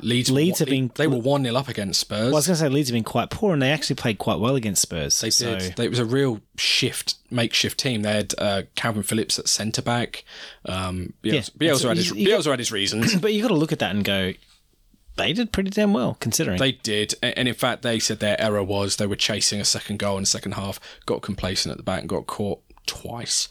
Leeds, 0.00 0.30
Leeds 0.30 0.58
have 0.60 0.68
been- 0.68 0.90
They 0.94 1.06
were 1.06 1.18
1 1.18 1.44
0 1.44 1.54
up 1.56 1.68
against 1.68 2.00
Spurs. 2.00 2.26
well, 2.26 2.34
I 2.34 2.38
was 2.38 2.46
going 2.46 2.54
to 2.56 2.60
say 2.60 2.68
Leeds 2.68 2.88
have 2.88 2.94
been 2.94 3.04
quite 3.04 3.30
poor, 3.30 3.52
and 3.52 3.60
they 3.62 3.70
actually 3.70 3.96
played 3.96 4.18
quite 4.18 4.38
well 4.40 4.56
against 4.56 4.82
Spurs. 4.82 5.20
They 5.20 5.30
so, 5.30 5.58
did. 5.58 5.78
It 5.80 5.90
was 5.90 5.98
a 5.98 6.04
real 6.04 6.40
shift, 6.56 7.14
makeshift 7.30 7.78
team. 7.78 8.02
They 8.02 8.12
had 8.12 8.34
uh, 8.38 8.62
Calvin 8.76 9.02
Phillips 9.02 9.38
at 9.38 9.48
centre 9.48 9.82
back. 9.82 10.24
Um, 10.64 11.14
Bielsa, 11.22 11.50
Yeah. 11.60 11.70
Bielsa, 11.72 11.88
had 11.88 11.96
his, 11.96 12.10
You- 12.12 12.28
Bielsa 12.28 12.50
had 12.50 12.58
his 12.58 12.72
reasons. 12.72 13.16
But 13.20 13.32
you 13.34 13.42
got 13.42 13.48
to 13.48 13.54
look 13.54 13.72
at 13.72 13.78
that 13.80 13.94
and 13.94 14.04
go, 14.04 14.32
they 15.16 15.32
did 15.32 15.50
pretty 15.52 15.70
damn 15.70 15.92
well 15.92 16.16
considering. 16.20 16.58
They 16.58 16.72
did, 16.72 17.14
and 17.22 17.48
in 17.48 17.54
fact, 17.54 17.82
they 17.82 17.98
said 17.98 18.20
their 18.20 18.40
error 18.40 18.62
was 18.62 18.96
they 18.96 19.06
were 19.06 19.16
chasing 19.16 19.60
a 19.60 19.64
second 19.64 19.98
goal 19.98 20.16
in 20.16 20.22
the 20.22 20.26
second 20.28 20.52
half, 20.52 20.78
got 21.06 21.22
complacent 21.22 21.72
at 21.72 21.76
the 21.76 21.82
back, 21.82 22.00
and 22.00 22.08
got 22.08 22.26
caught 22.26 22.60
twice. 22.86 23.48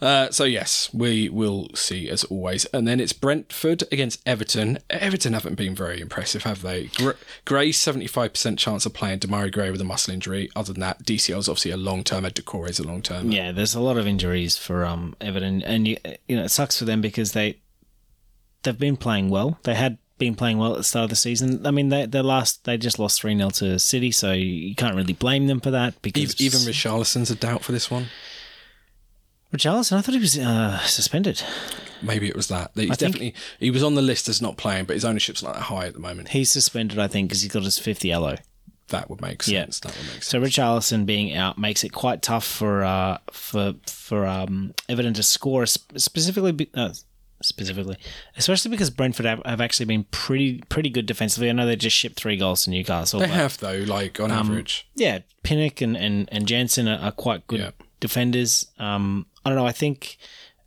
Uh, 0.00 0.30
so 0.30 0.44
yes, 0.44 0.88
we 0.92 1.28
will 1.28 1.68
see 1.74 2.08
as 2.08 2.24
always, 2.24 2.64
and 2.66 2.88
then 2.88 3.00
it's 3.00 3.12
Brentford 3.12 3.84
against 3.92 4.20
Everton. 4.26 4.78
Everton 4.88 5.34
haven't 5.34 5.56
been 5.56 5.74
very 5.74 6.00
impressive, 6.00 6.44
have 6.44 6.62
they? 6.62 6.86
Gr- 6.96 7.10
Gray 7.44 7.72
seventy 7.72 8.06
five 8.06 8.32
percent 8.32 8.58
chance 8.58 8.86
of 8.86 8.94
playing 8.94 9.18
Demarai 9.20 9.52
Gray 9.52 9.70
with 9.70 9.80
a 9.80 9.84
muscle 9.84 10.14
injury. 10.14 10.48
Other 10.56 10.72
than 10.72 10.80
that, 10.80 11.04
DCL 11.04 11.38
is 11.38 11.48
obviously 11.48 11.70
a 11.72 11.76
long 11.76 12.02
term. 12.04 12.24
Doucouré 12.24 12.70
is 12.70 12.78
a 12.78 12.86
long 12.86 13.02
term. 13.02 13.30
Yeah, 13.30 13.52
there's 13.52 13.74
a 13.74 13.80
lot 13.80 13.96
of 13.96 14.06
injuries 14.06 14.56
for 14.56 14.84
um 14.84 15.14
Everton, 15.20 15.62
and 15.62 15.86
you 15.86 15.96
you 16.28 16.36
know 16.36 16.44
it 16.44 16.50
sucks 16.50 16.78
for 16.78 16.84
them 16.84 17.00
because 17.00 17.32
they 17.32 17.58
they've 18.62 18.78
been 18.78 18.96
playing 18.96 19.28
well. 19.28 19.58
They 19.64 19.74
had 19.74 19.98
been 20.18 20.36
playing 20.36 20.58
well 20.58 20.72
at 20.72 20.78
the 20.78 20.84
start 20.84 21.04
of 21.04 21.10
the 21.10 21.16
season. 21.16 21.66
I 21.66 21.72
mean, 21.72 21.88
they 21.88 22.06
they 22.06 22.20
last 22.20 22.64
they 22.64 22.76
just 22.76 22.98
lost 23.00 23.20
three 23.20 23.36
0 23.36 23.50
to 23.50 23.78
City, 23.80 24.12
so 24.12 24.32
you 24.32 24.74
can't 24.76 24.94
really 24.94 25.14
blame 25.14 25.48
them 25.48 25.60
for 25.60 25.72
that 25.72 26.00
because 26.02 26.40
Even, 26.40 26.60
even 26.60 26.72
Richarlison's 26.72 27.30
a 27.30 27.34
doubt 27.34 27.64
for 27.64 27.72
this 27.72 27.90
one. 27.90 28.06
Richarlison, 29.52 29.96
I 29.96 30.00
thought 30.00 30.14
he 30.14 30.20
was 30.20 30.38
uh, 30.38 30.78
suspended. 30.80 31.42
Maybe 32.02 32.28
it 32.28 32.36
was 32.36 32.48
that. 32.48 32.70
He's 32.74 32.90
I 32.90 32.94
definitely 32.94 33.34
he 33.58 33.70
was 33.70 33.82
on 33.82 33.94
the 33.94 34.02
list 34.02 34.28
as 34.28 34.40
not 34.40 34.56
playing, 34.56 34.84
but 34.86 34.94
his 34.94 35.04
ownership's 35.04 35.42
not 35.42 35.54
that 35.54 35.62
high 35.62 35.86
at 35.86 35.94
the 35.94 36.00
moment. 36.00 36.28
He's 36.30 36.50
suspended, 36.50 36.98
I 36.98 37.08
think, 37.08 37.28
because 37.28 37.42
he 37.42 37.48
got 37.48 37.62
his 37.64 37.78
fifth 37.78 38.04
yellow. 38.04 38.36
That 38.88 39.08
would 39.10 39.20
make 39.20 39.42
sense. 39.42 39.80
Yeah. 39.84 39.90
That 39.90 39.96
would 39.98 40.06
make 40.06 40.22
sense. 40.22 40.26
So 40.26 40.40
Richarlison 40.40 41.04
being 41.06 41.34
out 41.34 41.58
makes 41.58 41.84
it 41.84 41.90
quite 41.90 42.22
tough 42.22 42.44
for 42.44 42.82
uh, 42.84 43.18
for 43.32 43.74
for 43.86 44.26
um, 44.26 44.72
Everton 44.88 45.14
to 45.14 45.22
score, 45.22 45.66
specifically 45.66 46.52
be- 46.52 46.70
uh, 46.74 46.92
specifically, 47.42 47.96
especially 48.36 48.70
because 48.70 48.90
Brentford 48.90 49.26
have, 49.26 49.42
have 49.44 49.60
actually 49.60 49.86
been 49.86 50.04
pretty 50.04 50.62
pretty 50.68 50.90
good 50.90 51.06
defensively. 51.06 51.48
I 51.50 51.52
know 51.52 51.66
they 51.66 51.76
just 51.76 51.96
shipped 51.96 52.16
three 52.18 52.36
goals 52.36 52.64
to 52.64 52.70
Newcastle. 52.70 53.20
They 53.20 53.28
have 53.28 53.58
though, 53.58 53.84
like 53.86 54.18
on 54.20 54.30
average. 54.32 54.88
yeah, 54.94 55.20
Pinnock 55.42 55.80
and 55.82 55.96
and 55.96 56.28
and 56.32 56.46
Jansen 56.48 56.88
are, 56.88 56.98
are 56.98 57.12
quite 57.12 57.46
good 57.46 57.60
Yeah. 57.60 57.70
defenders. 58.00 58.66
Um, 58.78 59.26
I 59.44 59.50
don't 59.50 59.56
know. 59.58 59.66
I 59.66 59.72
think 59.72 60.16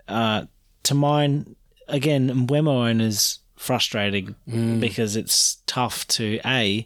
uh, 0.08 0.46
to 0.84 0.94
mine 0.94 1.56
again, 1.88 2.48
Wemo 2.48 2.90
owners 2.90 3.40
frustrating 3.56 4.36
Mm. 4.50 4.80
because 4.82 5.16
it's 5.16 5.58
tough 5.68 6.06
to 6.08 6.40
a 6.46 6.86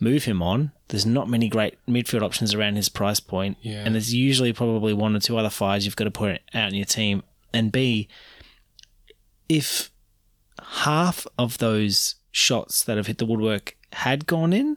move 0.00 0.24
him 0.24 0.42
on. 0.42 0.72
There's 0.88 1.06
not 1.06 1.28
many 1.28 1.48
great 1.48 1.74
midfield 1.88 2.22
options 2.22 2.54
around 2.54 2.76
his 2.76 2.88
price 2.88 3.20
point, 3.20 3.56
Yeah. 3.62 3.82
and 3.84 3.94
there's 3.94 4.14
usually 4.14 4.52
probably 4.52 4.92
one 4.94 5.14
or 5.16 5.20
two 5.20 5.36
other 5.38 5.50
fives 5.50 5.84
you've 5.84 5.96
got 5.96 6.04
to 6.04 6.10
put 6.10 6.40
out 6.54 6.68
in 6.70 6.74
your 6.74 6.84
team. 6.86 7.22
And 7.52 7.72
b, 7.72 8.08
if 9.48 9.90
half 10.62 11.26
of 11.38 11.58
those 11.58 12.16
shots 12.30 12.84
that 12.84 12.96
have 12.96 13.06
hit 13.06 13.18
the 13.18 13.26
woodwork 13.26 13.76
had 13.92 14.26
gone 14.26 14.52
in, 14.52 14.76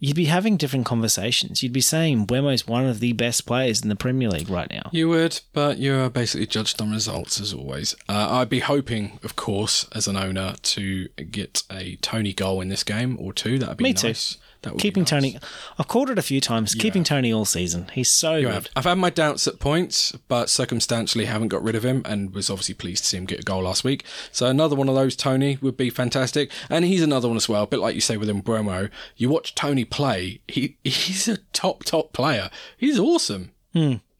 you'd 0.00 0.16
be 0.16 0.24
having 0.24 0.56
different 0.56 0.86
conversations. 0.86 1.62
You'd 1.62 1.72
be 1.72 1.80
saying 1.80 2.26
Wemo's 2.26 2.66
one 2.66 2.86
of 2.86 3.00
the 3.00 3.12
best 3.12 3.46
players 3.46 3.82
in 3.82 3.88
the 3.90 3.96
Premier 3.96 4.30
League 4.30 4.48
right 4.48 4.68
now. 4.70 4.88
You 4.90 5.08
would, 5.10 5.40
but 5.52 5.78
you're 5.78 6.08
basically 6.10 6.46
judged 6.46 6.80
on 6.80 6.90
results 6.90 7.40
as 7.40 7.52
always. 7.52 7.94
Uh, 8.08 8.28
I'd 8.30 8.48
be 8.48 8.60
hoping, 8.60 9.20
of 9.22 9.36
course, 9.36 9.86
as 9.94 10.08
an 10.08 10.16
owner, 10.16 10.54
to 10.62 11.08
get 11.30 11.62
a 11.70 11.96
Toney 11.96 12.32
goal 12.32 12.60
in 12.60 12.68
this 12.70 12.82
game 12.82 13.16
or 13.20 13.32
two. 13.32 13.58
That'd 13.58 13.76
be 13.76 13.84
Me 13.84 13.92
too. 13.92 14.14
That 14.62 14.76
Keeping 14.78 15.02
nice. 15.04 15.10
Toney, 15.10 15.38
I've 15.78 15.88
called 15.88 16.10
it 16.10 16.18
a 16.18 16.22
few 16.22 16.38
times. 16.40 16.74
Keeping 16.74 17.02
Toney 17.02 17.32
all 17.32 17.46
season. 17.46 17.88
He's 17.94 18.10
so 18.10 18.36
You 18.36 18.46
good. 18.48 18.52
have. 18.54 18.68
I've 18.76 18.84
had 18.84 18.98
my 18.98 19.08
doubts 19.08 19.46
at 19.46 19.58
points, 19.58 20.12
but 20.28 20.50
circumstantially 20.50 21.24
haven't 21.24 21.48
got 21.48 21.62
rid 21.62 21.74
of 21.74 21.82
him 21.82 22.02
and 22.04 22.34
was 22.34 22.50
obviously 22.50 22.74
pleased 22.74 23.04
to 23.04 23.08
see 23.08 23.16
him 23.16 23.24
get 23.24 23.40
a 23.40 23.42
goal 23.42 23.62
last 23.62 23.84
week. 23.84 24.04
So 24.32 24.46
another 24.46 24.76
one 24.76 24.88
of 24.90 24.94
those, 24.94 25.16
Toney, 25.16 25.56
would 25.62 25.78
be 25.78 25.88
fantastic. 25.88 26.50
And 26.68 26.84
he's 26.84 27.02
another 27.02 27.26
one 27.28 27.38
as 27.38 27.48
well, 27.48 27.62
a 27.62 27.66
bit 27.66 27.80
like 27.80 27.94
you 27.94 28.02
say 28.02 28.18
with 28.18 28.28
Mbeumo. 28.28 28.90
You 29.16 29.30
watch 29.30 29.54
Toney 29.54 29.86
play, 29.86 30.40
he 30.46 30.76
he's 30.84 31.26
a 31.26 31.38
top, 31.54 31.84
top 31.84 32.12
player. 32.12 32.50
He's 32.76 32.98
awesome. 32.98 33.52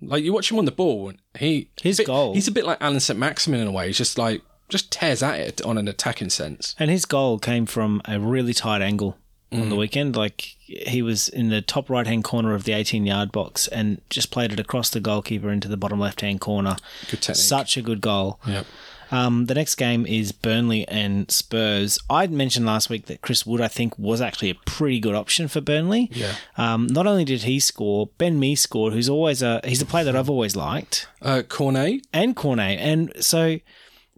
Like 0.03 0.25
you 0.25 0.33
watch 0.33 0.51
him 0.51 0.59
on 0.59 0.65
the 0.65 0.73
ball, 0.73 1.11
and 1.11 1.19
he 1.39 1.69
Hmm. 1.83 1.89
His 1.89 1.97
bit- 1.99 2.07
goal- 2.07 2.33
He's 2.35 2.49
a 2.49 2.53
bit 2.53 2.65
like 2.65 2.79
Alan 2.81 3.01
St. 3.01 3.19
Maximin 3.19 3.61
in 3.61 3.67
a 3.67 3.73
way. 3.73 3.89
He's 3.89 3.99
just 3.99 4.17
like 4.17 4.41
just 4.71 4.91
tears 4.91 5.23
at 5.23 5.39
it 5.39 5.61
on 5.63 5.77
an 5.77 5.89
attacking 5.89 6.31
sense. 6.31 6.75
And 6.79 6.91
his 6.91 7.05
goal 7.05 7.39
came 7.41 7.67
from 7.67 8.01
a 8.07 8.19
really 8.21 8.55
tight 8.55 8.81
angle 8.83 9.19
on 9.53 9.63
Mm. 9.63 9.69
the 9.71 9.77
weekend. 9.77 10.17
Like 10.17 10.55
he 10.67 11.03
was 11.03 11.29
in 11.29 11.49
the 11.49 11.61
top 11.63 11.91
right 11.91 12.07
hand 12.07 12.25
corner 12.25 12.55
of 12.55 12.65
the 12.65 12.73
18 12.73 13.05
yard 13.07 13.33
box 13.33 13.67
and 13.69 14.01
just 14.11 14.31
played 14.31 14.53
it 14.53 14.61
across 14.61 14.91
the 14.91 15.01
goalkeeper 15.01 15.51
into 15.51 15.69
the 15.69 15.77
bottom 15.77 15.99
left 16.01 16.21
hand 16.21 16.41
corner. 16.41 16.77
Good 17.11 17.21
technique. 17.23 17.37
Such 17.45 17.77
a 17.77 17.83
good 17.83 18.01
goal. 18.01 18.39
Yep. 18.47 18.67
Um, 19.13 19.47
the 19.47 19.55
next 19.55 19.75
game 19.75 20.07
is 20.07 20.31
Burnley 20.31 20.87
and 20.87 21.29
Spurs. 21.33 21.99
I'd 22.09 22.31
mentioned 22.31 22.65
last 22.65 22.89
week 22.89 23.07
that 23.07 23.23
Chris 23.23 23.45
Wood, 23.45 23.61
I 23.61 23.67
think, 23.67 23.99
was 23.99 24.21
actually 24.21 24.51
a 24.51 24.55
pretty 24.55 25.01
good 25.01 25.17
option 25.17 25.49
for 25.49 25.61
Burnley. 25.61 26.09
Yeah. 26.13 26.35
Um, 26.57 26.87
not 26.87 27.09
only 27.09 27.25
did 27.25 27.43
he 27.43 27.59
score, 27.59 28.11
Ben 28.19 28.39
Mee 28.39 28.55
scored, 28.55 28.93
who's 28.93 29.09
always 29.09 29.43
a 29.43 29.61
he's 29.65 29.83
a 29.83 29.87
player 29.87 30.05
that 30.05 30.15
I've 30.15 30.31
always 30.31 30.55
liked, 30.55 31.09
Uh, 31.21 31.43
Cornet, 31.43 32.07
and 32.13 32.37
Cornet, 32.37 32.79
and 32.79 33.13
so 33.19 33.59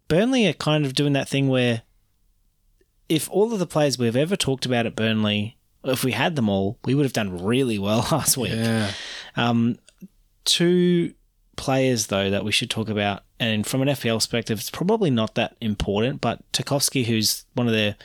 Burnley 0.08 0.46
are 0.46 0.52
kind 0.52 0.84
of 0.84 0.94
doing 0.94 1.14
that 1.14 1.26
thing 1.26 1.48
where 1.48 1.82
if 3.14 3.30
all 3.30 3.52
of 3.52 3.58
the 3.58 3.66
players 3.66 3.98
we've 3.98 4.16
ever 4.16 4.36
talked 4.36 4.66
about 4.66 4.86
at 4.86 4.96
Burnley, 4.96 5.56
if 5.84 6.04
we 6.04 6.12
had 6.12 6.36
them 6.36 6.48
all, 6.48 6.78
we 6.84 6.94
would 6.94 7.04
have 7.04 7.12
done 7.12 7.42
really 7.44 7.78
well 7.78 8.06
last 8.12 8.36
week. 8.36 8.52
yeah, 8.52 8.92
Um, 9.36 9.78
two 10.44 11.14
players 11.56 12.06
though 12.06 12.30
that 12.30 12.44
we 12.44 12.52
should 12.52 12.70
talk 12.70 12.88
about, 12.88 13.22
and 13.38 13.66
from 13.66 13.82
an 13.82 13.88
FPL 13.88 14.16
perspective, 14.16 14.58
it's 14.58 14.70
probably 14.70 15.10
not 15.10 15.34
that 15.34 15.56
important. 15.60 16.20
But 16.20 16.40
Tarkowski, 16.52 17.04
who's 17.06 17.44
one 17.54 17.66
of 17.66 17.72
their 17.72 17.96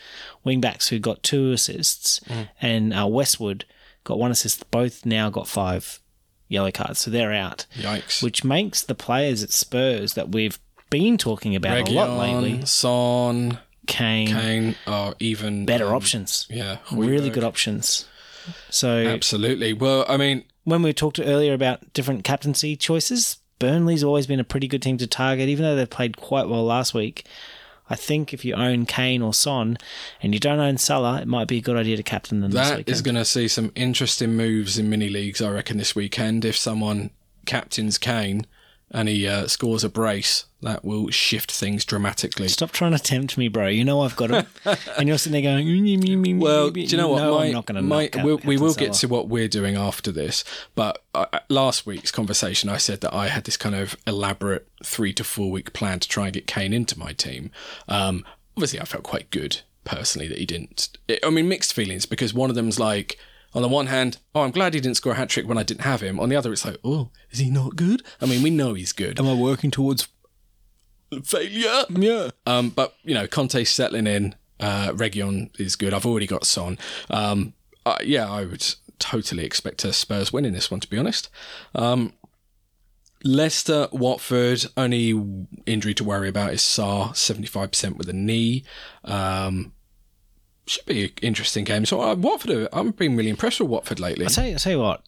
wing 0.44 0.62
backs, 0.62 0.88
who 0.90 1.00
got 1.00 1.24
two 1.24 1.52
assists, 1.52 2.20
and 2.62 2.94
uh, 2.94 3.08
Westwood 3.08 3.66
got 4.04 4.20
one 4.20 4.32
assist. 4.32 4.70
Both 4.72 5.06
now 5.06 5.30
got 5.30 5.48
five 5.48 6.00
yellow 6.48 6.72
cards, 6.72 7.00
so 7.00 7.12
they're 7.12 7.34
out. 7.34 7.66
yikes. 7.76 8.22
Which 8.24 8.44
makes 8.44 8.82
the 8.82 8.96
players 8.96 9.44
at 9.44 9.52
Spurs 9.52 10.14
that 10.16 10.30
we've 10.30 10.60
been 10.90 11.18
talking 11.18 11.56
about 11.56 11.90
a 11.90 11.92
lot 11.92 12.18
lately, 12.18 12.66
Son, 12.66 13.60
Kane, 13.88 14.28
Kane 14.28 14.76
are 14.86 15.16
even 15.20 15.66
better 15.66 15.88
um, 15.88 15.96
options, 15.96 16.46
Yeah, 16.50 16.78
really 16.92 17.30
good 17.30 17.44
options. 17.44 18.06
So 18.70 18.90
Absolutely. 18.90 19.74
Well, 19.74 20.06
I 20.08 20.18
mean, 20.18 20.44
when 20.64 20.82
we 20.82 20.94
talked 20.94 21.20
earlier 21.20 21.54
about 21.54 21.94
different 21.94 22.24
captaincy 22.24 22.76
choices, 22.76 23.38
Burnley's 23.60 24.04
always 24.04 24.28
been 24.28 24.40
a 24.40 24.46
pretty 24.46 24.68
good 24.68 24.82
team 24.82 24.98
to 24.98 25.08
target, 25.08 25.50
even 25.50 25.64
though 25.64 25.76
they 25.76 25.86
played 25.86 26.18
quite 26.18 26.48
well 26.48 26.64
last 26.64 26.94
week. 26.94 27.26
I 27.90 27.96
think 27.96 28.34
if 28.34 28.44
you 28.44 28.54
own 28.54 28.86
Kane 28.86 29.22
or 29.22 29.34
Son 29.34 29.78
and 30.22 30.34
you 30.34 30.40
don't 30.40 30.60
own 30.60 30.78
Salah, 30.78 31.22
it 31.22 31.28
might 31.28 31.48
be 31.48 31.60
a 31.60 31.62
good 31.62 31.78
idea 31.78 31.96
to 31.96 32.04
captain 32.04 32.42
them 32.42 32.52
this 32.52 32.70
That 32.70 32.90
is 32.90 33.02
going 33.02 33.16
to 33.16 33.24
see 33.24 33.48
some 33.48 33.72
interesting 33.76 34.36
moves 34.36 34.78
in 34.78 34.90
mini 34.90 35.10
leagues, 35.10 35.42
I 35.42 35.50
reckon, 35.50 35.78
this 35.78 35.96
weekend. 35.96 36.44
If 36.44 36.58
someone 36.58 37.12
captains 37.46 37.98
Kane 37.98 38.46
and 38.92 39.10
he 39.10 39.28
uh, 39.28 39.48
scores 39.48 39.84
a 39.84 39.90
brace, 39.90 40.46
that 40.62 40.84
will 40.84 41.10
shift 41.10 41.52
things 41.52 41.86
dramatically. 41.86 42.48
Stop 42.48 42.72
trying 42.72 42.94
to 42.94 43.00
tempt 43.00 43.38
me, 43.38 43.48
bro. 43.48 43.68
You 43.68 43.84
know 43.84 44.02
I've 44.02 44.16
got 44.16 44.32
him. 44.32 44.46
and 44.98 45.08
you're 45.08 45.18
sitting 45.18 45.42
there 45.42 45.54
going, 45.54 45.68
"Mm, 45.68 46.00
mm, 46.00 46.26
mm, 46.26 46.40
Well, 46.40 46.72
do 46.72 46.82
you 46.82 46.98
know 46.98 47.10
what? 47.10 47.22
No, 47.22 47.38
my, 47.38 47.46
I'm 47.46 47.52
not 47.52 47.66
going 47.66 47.76
to 47.76 47.82
my, 47.82 48.04
knock 48.04 48.18
out 48.18 48.26
we'll, 48.26 48.38
we 48.44 48.58
will 48.58 48.74
get 48.74 48.94
to 48.94 49.08
what 49.08 49.28
we're 49.28 49.48
doing 49.48 49.76
after 49.76 50.12
this. 50.12 50.44
But 50.74 51.04
uh, 51.14 51.26
last 51.50 51.86
week's 51.86 52.12
conversation, 52.12 52.70
I 52.70 52.78
said 52.78 53.02
that 53.02 53.14
I 53.14 53.28
had 53.28 53.44
this 53.44 53.58
kind 53.58 53.76
of 53.76 53.98
elaborate 54.08 54.68
three 54.84 55.14
to 55.14 55.24
four 55.24 55.52
week 55.52 55.74
plan 55.74 56.00
to 56.00 56.08
try 56.08 56.26
and 56.26 56.34
get 56.34 56.48
Kane 56.48 56.74
into 56.74 56.98
my 56.98 57.14
team. 57.14 57.52
Um, 57.88 58.26
obviously, 58.56 58.80
I 58.80 58.86
felt 58.86 59.04
quite 59.04 59.30
good 59.30 59.62
personally 59.84 60.28
that 60.28 60.38
he 60.38 60.46
didn't. 60.46 60.90
It, 61.08 61.20
I 61.24 61.30
mean, 61.30 61.48
mixed 61.48 61.74
feelings 61.74 62.06
because 62.06 62.34
one 62.34 62.50
of 62.50 62.56
them's 62.56 62.80
like, 62.80 63.18
on 63.54 63.62
the 63.62 63.68
one 63.68 63.88
hand, 63.88 64.18
oh, 64.36 64.42
I'm 64.42 64.52
glad 64.52 64.74
he 64.74 64.80
didn't 64.80 64.98
score 64.98 65.14
a 65.14 65.16
hat 65.16 65.30
trick 65.30 65.48
when 65.48 65.58
I 65.58 65.64
didn't 65.64 65.82
have 65.82 66.02
him. 66.02 66.20
On 66.20 66.30
the 66.30 66.36
other, 66.36 66.52
it's 66.52 66.66
like, 66.66 66.78
oh, 66.84 67.12
is 67.32 67.40
he 67.40 67.50
not 67.50 67.76
good? 67.76 68.04
I 68.22 68.26
mean, 68.26 68.44
we 68.44 68.50
know 68.50 68.74
he's 68.74 68.94
good. 68.94 69.20
Am 69.20 69.28
I 69.28 69.34
working 69.34 69.72
towards 69.72 70.08
failure. 71.24 71.84
Yeah. 71.90 72.30
Um, 72.46 72.70
but 72.70 72.96
you 73.04 73.14
know, 73.14 73.28
Conte's 73.28 73.70
settling 73.70 74.08
in. 74.08 74.36
Uh, 74.60 74.90
Reguilón 74.92 75.58
is 75.60 75.76
good. 75.76 75.94
I've 75.94 76.06
already 76.06 76.28
got 76.28 76.46
Son. 76.46 76.80
Um, 77.10 77.54
uh, 77.86 77.98
yeah, 78.04 78.30
I 78.30 78.46
would 78.46 78.66
totally 79.00 79.46
expect 79.46 79.86
a 79.86 79.94
Spurs 79.94 80.34
win 80.34 80.46
in 80.46 80.54
this 80.54 80.72
one, 80.72 80.80
to 80.80 80.90
be 80.90 80.98
honest. 80.98 81.30
Um, 81.76 82.14
Leicester, 83.24 83.88
Watford, 83.92 84.66
only 84.76 85.10
injury 85.66 85.94
to 85.96 86.04
worry 86.04 86.30
about 86.30 86.54
is 86.54 86.62
Sarr, 86.62 87.10
75% 87.12 87.98
with 87.98 88.10
a 88.10 88.14
knee. 88.14 88.64
Um, 89.04 89.74
should 90.70 90.86
be 90.86 91.06
an 91.06 91.12
interesting 91.22 91.64
game. 91.64 91.86
So, 91.86 92.02
uh, 92.02 92.16
Watford, 92.16 92.68
I'm 92.74 92.92
being 92.92 93.16
really 93.16 93.30
impressed 93.30 93.60
with 93.60 93.70
Watford 93.70 94.00
lately. 94.00 94.26
I 94.26 94.30
tell 94.30 94.46
you, 94.46 94.56
I 94.56 94.58
tell 94.58 94.72
you 94.74 94.80
what. 94.80 95.04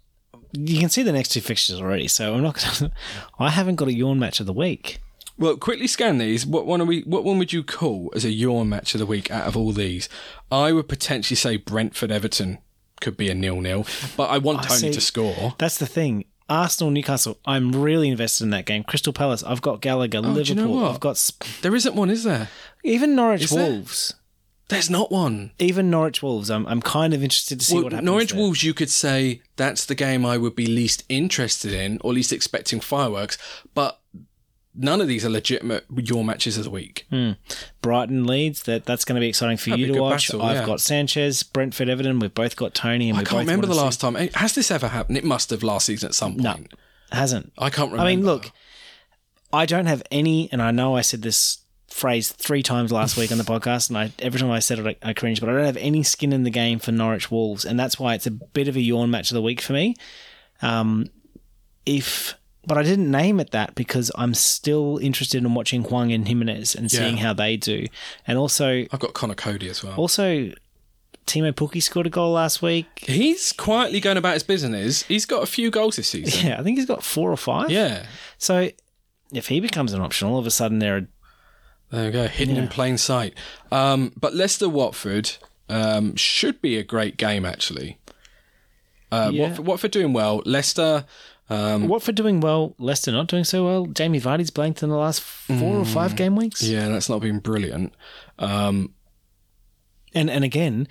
You 0.54 0.80
can 0.80 0.89
see 0.89 1.04
the 1.04 1.12
next 1.12 1.30
two 1.30 1.41
fixtures 1.41 1.80
already, 1.80 2.08
so 2.08 2.34
I'm 2.34 2.41
not 2.43 2.56
to. 2.58 2.91
I 3.39 3.50
haven't 3.52 3.76
got 3.76 3.88
a 3.88 3.93
yawn 3.93 4.17
match 4.19 4.39
of 4.39 4.45
the 4.45 4.54
week. 4.54 5.00
Well, 5.38 5.56
quickly 5.58 5.88
scan 5.88 6.17
these. 6.17 6.45
What 6.45 6.65
one 6.65 6.82
are 6.82 6.86
we? 6.86 7.02
What 7.02 7.24
one 7.24 7.38
would 7.38 7.54
you 7.54 7.63
call 7.63 8.12
as 8.15 8.26
a 8.26 8.32
yawn 8.32 8.67
match 8.67 8.93
of 8.95 9.00
the 9.00 9.06
week 9.06 9.30
out 9.32 9.48
of 9.48 9.56
all 9.56 9.72
these? 9.72 10.10
I 10.52 10.72
would 10.74 10.89
potentially 10.89 11.36
say 11.36 11.56
Brentford 11.58 12.12
Everton 12.12 12.58
could 13.00 13.15
be 13.15 13.30
a 13.30 13.36
nil-nil, 13.36 13.86
but 14.17 14.30
I 14.30 14.38
want 14.39 14.63
Toney 14.63 14.80
see. 14.80 14.91
to 14.91 15.00
score. 15.02 15.56
That's 15.58 15.78
the 15.78 15.86
thing. 15.86 16.26
Arsenal, 16.50 16.91
Newcastle. 16.91 17.38
I'm 17.45 17.72
really 17.72 18.10
invested 18.10 18.45
in 18.45 18.50
that 18.50 18.65
game. 18.65 18.84
Crystal 18.84 19.13
Palace. 19.13 19.43
I've 19.43 19.62
got 19.62 19.82
Gallagher. 19.82 20.19
Oh, 20.24 20.34
do 20.34 20.41
you 20.41 20.56
know 20.56 20.69
what? 20.69 20.91
I've 20.91 21.00
got 21.00 21.15
Sp- 21.22 21.45
There 21.62 21.76
isn't 21.76 21.95
one, 21.95 22.10
is 22.10 22.24
there? 22.24 22.50
even 22.84 23.15
Norwich 23.15 23.43
Is 23.43 23.52
there? 23.52 23.84
There's 24.69 24.89
not 24.89 25.12
one. 25.12 25.51
Even 25.60 25.89
Norwich 25.89 26.21
Wolves. 26.23 26.49
I'm 26.49 26.65
I'm 26.67 26.82
kind 26.82 27.13
of 27.13 27.21
interested 27.23 27.60
to 27.60 27.65
see 27.65 27.75
Well, 27.75 27.84
what 27.86 27.93
happens. 27.93 28.05
Norwich 28.05 28.32
there. 28.32 28.39
Wolves, 28.39 28.63
you 28.63 28.73
could 28.73 28.89
say 28.89 29.41
that's 29.58 29.86
the 29.86 29.95
game 29.95 30.25
I 30.25 30.38
would 30.38 30.55
be 30.55 30.65
least 30.67 31.03
interested 31.10 31.73
in, 31.73 31.99
or 32.03 32.13
least 32.13 32.32
expecting 32.32 32.79
fireworks. 32.79 33.38
But 33.73 33.99
none 34.75 35.01
of 35.01 35.08
these 35.08 35.25
are 35.25 35.29
legitimate 35.29 35.86
your 36.10 36.23
matches 36.23 36.58
of 36.58 36.63
the 36.65 36.69
week. 36.69 37.08
Brighton 37.82 38.25
Leeds. 38.27 38.63
That 38.63 38.86
that's 38.86 39.03
going 39.05 39.15
to 39.15 39.19
be 39.21 39.27
exciting 39.29 39.58
for 39.58 39.71
That'd 39.71 39.88
you 39.88 39.93
to 39.93 40.01
watch. 40.01 40.27
battle, 40.27 40.41
I've 40.43 40.58
yeah. 40.58 40.65
got 40.65 40.79
Sanchez, 40.82 41.41
Brentford, 41.43 41.89
Everton. 41.89 42.19
We've 42.19 42.34
both 42.34 42.55
got 42.55 42.73
Toney, 42.75 43.10
and 43.10 43.17
I 43.17 43.21
we 43.21 43.25
can't 43.25 43.39
both 43.39 43.47
remember 43.47 43.67
the 43.67 43.73
last 43.75 43.99
time. 43.99 44.15
Eh, 44.15 44.29
Has 44.36 44.53
this 44.53 44.69
ever 44.71 44.89
happened? 44.89 45.17
It 45.17 45.23
must 45.23 45.49
have 45.49 45.63
last 45.63 45.88
season 45.88 46.10
at 46.10 46.15
some 46.15 46.38
No. 46.38 46.53
point. 46.53 46.71
see- 46.71 47.17
hasn't. 47.17 47.51
I 47.58 47.71
can't 47.71 47.91
remember. 47.91 48.08
I 48.08 48.15
mean, 48.15 48.23
look, 48.23 48.51
I 49.51 49.65
don't 49.65 49.88
have 49.88 50.03
any, 50.12 50.47
and 50.51 50.62
I 50.62 50.69
know 50.69 50.95
I 50.95 51.01
said 51.01 51.23
this 51.23 51.58
phrase 52.00 52.32
three 52.32 52.64
times 52.64 52.92
last 52.92 53.18
week 53.18 53.32
on 53.32 53.38
the 53.38 53.44
podcast, 53.44 53.90
and 53.90 53.98
I 53.98 54.12
every 54.20 54.40
time 54.40 54.50
I 54.52 54.60
said 54.60 54.80
it, 54.80 54.98
I, 55.04 55.10
I 55.10 55.14
cringe, 55.14 55.40
but 55.40 55.50
I 55.50 55.54
don't 55.54 55.66
have 55.66 55.78
any 55.78 56.04
skin 56.04 56.34
in 56.34 56.44
the 56.44 56.50
game 56.50 56.80
for 56.80 56.92
Norwich 56.92 57.30
Wolves, 57.30 57.66
and 57.66 57.80
that's 57.80 58.00
why 58.00 58.14
it's 58.16 58.26
a 58.28 58.32
bit 58.32 58.68
of 58.68 58.76
a 58.76 58.82
yawn 58.82 59.12
match 59.12 59.30
of 59.32 59.36
the 59.36 59.42
week 59.42 59.62
for 59.62 59.74
me. 59.74 59.96
Um, 60.62 61.08
if 61.86 62.36
but 62.66 62.78
I 62.78 62.84
didn't 62.84 63.10
name 63.10 63.40
it 63.40 63.52
that 63.52 63.74
because 63.76 64.12
I'm 64.16 64.34
still 64.34 65.00
interested 65.02 65.44
in 65.44 65.54
watching 65.54 65.84
Hwang 65.84 66.12
and 66.12 66.28
Jimenez 66.28 66.76
and 66.76 66.92
seeing 66.92 67.18
Yeah. 67.18 67.24
how 67.24 67.34
they 67.34 67.58
do, 67.58 67.86
and 68.28 68.38
also 68.38 68.86
I've 68.92 69.00
got 69.00 69.14
Conor 69.14 69.36
Coady 69.36 69.70
as 69.70 69.84
well. 69.84 69.96
also 69.96 70.52
Teemu 71.26 71.54
Pukki 71.54 71.82
scored 71.82 72.08
a 72.08 72.10
goal 72.10 72.32
last 72.34 72.62
week. 72.62 72.88
He's 73.08 73.54
quietly 73.54 74.00
going 74.00 74.18
about 74.18 74.34
his 74.34 74.44
business. 74.44 75.04
He's 75.04 75.26
got 75.26 75.44
a 75.44 75.46
few 75.46 75.70
goals 75.70 75.96
this 75.96 76.08
season. 76.10 76.48
Yeah, 76.48 76.60
I 76.60 76.64
think 76.64 76.78
he's 76.78 76.88
got 76.88 77.04
four 77.04 77.32
or 77.32 77.38
five. 77.38 77.70
Yeah. 77.70 78.06
So 78.40 78.70
if 79.32 79.48
he 79.48 79.60
becomes 79.60 79.94
an 79.94 80.02
option, 80.02 80.28
all 80.28 80.40
of 80.40 80.48
a 80.48 80.52
sudden 80.52 80.80
they're 80.80 81.08
There 81.91 82.06
we 82.06 82.12
go. 82.12 82.28
Hidden 82.28 82.58
in 82.58 82.67
plain 82.67 82.97
sight. 82.97 83.34
Um, 83.71 84.12
but 84.19 84.36
Leicester 84.36 84.69
Watford 84.69 85.32
um, 85.69 86.15
should 86.15 86.62
be 86.62 86.78
a 86.78 86.84
great 86.84 87.17
game, 87.17 87.45
actually. 87.45 87.97
Uh, 89.12 89.32
Yeah. 89.34 89.47
Watford, 89.49 89.65
Watford 89.65 89.91
doing 89.91 90.13
well. 90.13 90.41
Leicester. 90.45 91.06
Um, 91.49 91.88
Watford 91.88 92.13
doing 92.13 92.41
well, 92.41 92.75
Leicester 92.78 93.12
not 93.12 93.25
doing 93.28 93.43
so 93.43 93.65
well. 93.65 93.86
Jamie 93.88 94.21
Vardy's 94.21 94.52
blanked 94.52 94.84
in 94.84 94.89
the 94.89 94.95
last 94.97 95.19
four 95.21 95.78
or 95.78 95.86
five 95.86 96.15
game 96.15 96.36
weeks. 96.36 96.62
yeah, 96.62 96.88
that's 96.89 97.10
not 97.10 97.21
been 97.21 97.39
brilliant. 97.39 97.95
Um, 98.38 98.93
And 100.13 100.30
and 100.30 100.43
again, 100.43 100.88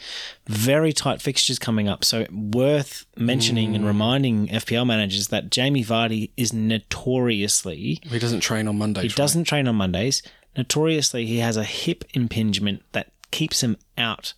very 0.48 0.92
tight 0.92 1.22
fixtures 1.22 1.60
coming 1.60 1.86
up. 1.88 2.04
So 2.04 2.26
worth 2.32 3.06
mentioning 3.16 3.76
and 3.76 3.86
reminding 3.86 4.48
FPL 4.48 4.84
managers 4.84 5.28
that 5.28 5.48
Jamie 5.50 5.84
Vardy 5.84 6.30
is 6.36 6.52
notoriously 6.52 8.00
he 8.02 8.18
doesn't 8.18 8.40
train 8.40 8.66
on 8.68 8.78
Mondays. 8.78 9.02
he 9.02 9.08
right? 9.08 9.16
doesn't 9.16 9.44
train 9.44 9.68
on 9.68 9.76
Mondays. 9.76 10.22
Notoriously, 10.56 11.26
he 11.26 11.38
has 11.38 11.56
a 11.56 11.64
hip 11.64 12.04
impingement 12.14 12.82
that 12.92 13.12
keeps 13.30 13.62
him 13.62 13.76
out 13.96 14.34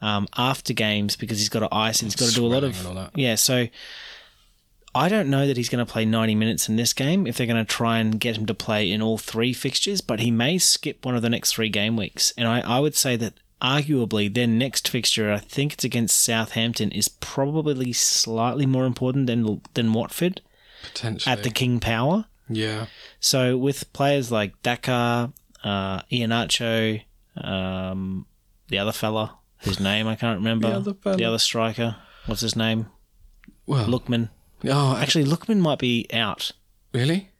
um, 0.00 0.26
after 0.36 0.72
games 0.72 1.16
because 1.16 1.38
he's 1.38 1.48
got 1.48 1.60
to 1.60 1.68
ice 1.72 2.00
and 2.00 2.06
he's 2.06 2.16
got 2.16 2.28
to 2.28 2.34
do 2.34 2.46
a 2.46 2.48
lot 2.48 2.64
of 2.64 3.10
yeah. 3.14 3.34
So 3.34 3.68
I 4.94 5.08
don't 5.08 5.28
know 5.28 5.46
that 5.46 5.56
he's 5.56 5.68
going 5.68 5.84
to 5.84 5.90
play 5.90 6.04
90 6.04 6.34
minutes 6.34 6.68
in 6.68 6.76
this 6.76 6.92
game 6.92 7.26
if 7.26 7.36
they're 7.36 7.46
going 7.46 7.64
to 7.64 7.70
try 7.70 7.98
and 7.98 8.18
get 8.18 8.36
him 8.36 8.46
to 8.46 8.54
play 8.54 8.90
in 8.90 9.02
all 9.02 9.18
three 9.18 9.52
fixtures, 9.52 10.00
but 10.00 10.20
he 10.20 10.30
may 10.30 10.58
skip 10.58 11.04
one 11.04 11.14
of 11.14 11.22
the 11.22 11.30
next 11.30 11.52
three 11.52 11.68
game 11.68 11.96
weeks. 11.96 12.32
And 12.38 12.48
I, 12.48 12.60
I 12.60 12.80
would 12.80 12.94
say 12.94 13.14
that 13.16 13.34
arguably 13.60 14.32
their 14.32 14.46
next 14.46 14.88
fixture, 14.88 15.32
I 15.32 15.38
think 15.38 15.74
it's 15.74 15.84
against 15.84 16.20
Southampton, 16.20 16.92
is 16.92 17.08
probably 17.08 17.92
slightly 17.92 18.66
more 18.66 18.86
important 18.86 19.26
than 19.26 19.60
than 19.74 19.92
Watford 19.92 20.40
Potentially. 20.82 21.32
at 21.32 21.42
the 21.42 21.50
King 21.50 21.80
Power. 21.80 22.26
Yeah. 22.48 22.86
So 23.20 23.56
with 23.56 23.92
players 23.92 24.30
like 24.30 24.60
Daka, 24.62 25.32
uh, 25.64 26.02
Iheanacho, 26.02 27.02
um, 27.36 28.26
the 28.68 28.78
other 28.78 28.92
fella 28.92 29.38
whose 29.58 29.80
name 29.80 30.06
I 30.06 30.16
can't 30.16 30.38
remember, 30.38 30.68
The 30.68 30.76
other 30.76 31.16
the 31.16 31.24
other 31.24 31.38
striker, 31.38 31.96
what's 32.26 32.42
his 32.42 32.56
name? 32.56 32.86
Well, 33.66 33.86
Lookman. 33.86 34.30
Oh, 34.64 34.96
Actually, 34.96 35.24
Lookman 35.24 35.58
might 35.58 35.78
be 35.78 36.06
out 36.12 36.52
really? 36.92 37.30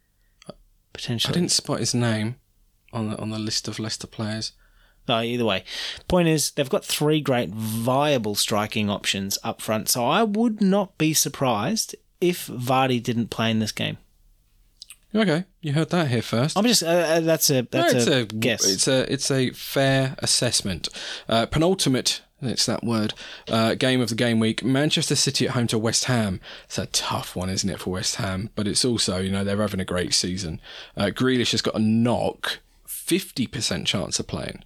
Potentially. 0.92 1.32
I 1.32 1.34
didn't 1.34 1.50
spot 1.50 1.80
his 1.80 1.94
name 1.94 2.36
on 2.92 3.10
the 3.10 3.18
on 3.18 3.30
the 3.30 3.38
list 3.38 3.68
of 3.68 3.78
Leicester 3.78 4.06
players. 4.06 4.52
Oh, 5.08 5.20
either 5.20 5.44
way, 5.44 5.62
point 6.08 6.26
is 6.28 6.50
they've 6.50 6.68
got 6.68 6.84
three 6.84 7.20
great 7.20 7.50
viable 7.50 8.34
striking 8.34 8.90
options 8.90 9.38
up 9.44 9.62
front. 9.62 9.88
So 9.88 10.04
I 10.04 10.24
would 10.24 10.60
not 10.60 10.98
be 10.98 11.14
surprised 11.14 11.94
if 12.20 12.48
Vardy 12.48 13.00
didn't 13.00 13.28
play 13.30 13.50
in 13.50 13.60
this 13.60 13.72
game. 13.72 13.98
Okay, 15.16 15.44
you 15.62 15.72
heard 15.72 15.88
that 15.90 16.08
here 16.08 16.20
first. 16.20 16.58
I'm 16.58 16.64
just 16.64 16.82
uh, 16.82 16.86
uh, 16.86 17.20
that's 17.20 17.48
a 17.48 17.62
that's 17.62 17.94
No, 17.94 17.98
it's 17.98 18.06
a, 18.06 18.20
a, 18.20 18.24
guess. 18.26 18.68
It's 18.68 18.86
a 18.86 19.10
it's 19.10 19.30
a 19.30 19.50
fair 19.50 20.14
assessment. 20.18 20.88
Uh, 21.28 21.46
penultimate. 21.46 22.20
It's 22.42 22.66
that 22.66 22.84
word. 22.84 23.14
Uh, 23.48 23.74
game 23.74 24.02
of 24.02 24.10
the 24.10 24.14
game 24.14 24.38
week. 24.38 24.62
Manchester 24.62 25.16
City 25.16 25.46
at 25.46 25.52
home 25.52 25.68
to 25.68 25.78
West 25.78 26.04
Ham. 26.04 26.38
It's 26.66 26.76
a 26.76 26.84
tough 26.84 27.34
one, 27.34 27.48
isn't 27.48 27.68
it, 27.68 27.80
for 27.80 27.90
West 27.90 28.16
Ham? 28.16 28.50
But 28.54 28.68
it's 28.68 28.84
also, 28.84 29.16
you 29.16 29.32
know, 29.32 29.42
they're 29.42 29.56
having 29.56 29.80
a 29.80 29.86
great 29.86 30.12
season. 30.12 30.60
Uh, 30.98 31.06
Grealish 31.06 31.52
has 31.52 31.62
got 31.62 31.74
a 31.74 31.78
knock, 31.78 32.58
fifty 32.86 33.46
percent 33.46 33.86
chance 33.86 34.20
of 34.20 34.26
playing. 34.26 34.64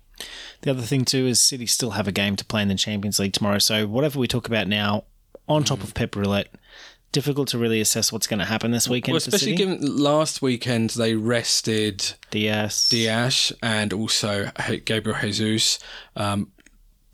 The 0.62 0.70
other 0.72 0.82
thing 0.82 1.04
too 1.04 1.26
is 1.26 1.40
City 1.40 1.66
still 1.66 1.92
have 1.92 2.08
a 2.08 2.12
game 2.12 2.34
to 2.36 2.44
play 2.44 2.62
in 2.62 2.68
the 2.68 2.74
Champions 2.74 3.20
League 3.20 3.34
tomorrow. 3.34 3.58
So 3.58 3.86
whatever 3.86 4.18
we 4.18 4.26
talk 4.26 4.48
about 4.48 4.66
now, 4.66 5.04
on 5.48 5.62
top 5.62 5.82
of 5.82 5.94
Pep 5.94 6.16
Roulette, 6.16 6.52
difficult 7.12 7.48
to 7.48 7.58
really 7.58 7.80
assess 7.80 8.12
what's 8.12 8.26
going 8.26 8.38
to 8.38 8.44
happen 8.44 8.70
this 8.70 8.88
weekend. 8.88 9.12
Well, 9.12 9.18
especially 9.18 9.54
given 9.54 9.80
last 9.98 10.42
weekend 10.42 10.90
they 10.90 11.14
rested 11.14 12.14
Diaz. 12.30 12.88
Diaz 12.88 13.52
and 13.62 13.92
also 13.92 14.50
Gabriel 14.84 15.18
Jesus. 15.20 15.78
Um, 16.16 16.52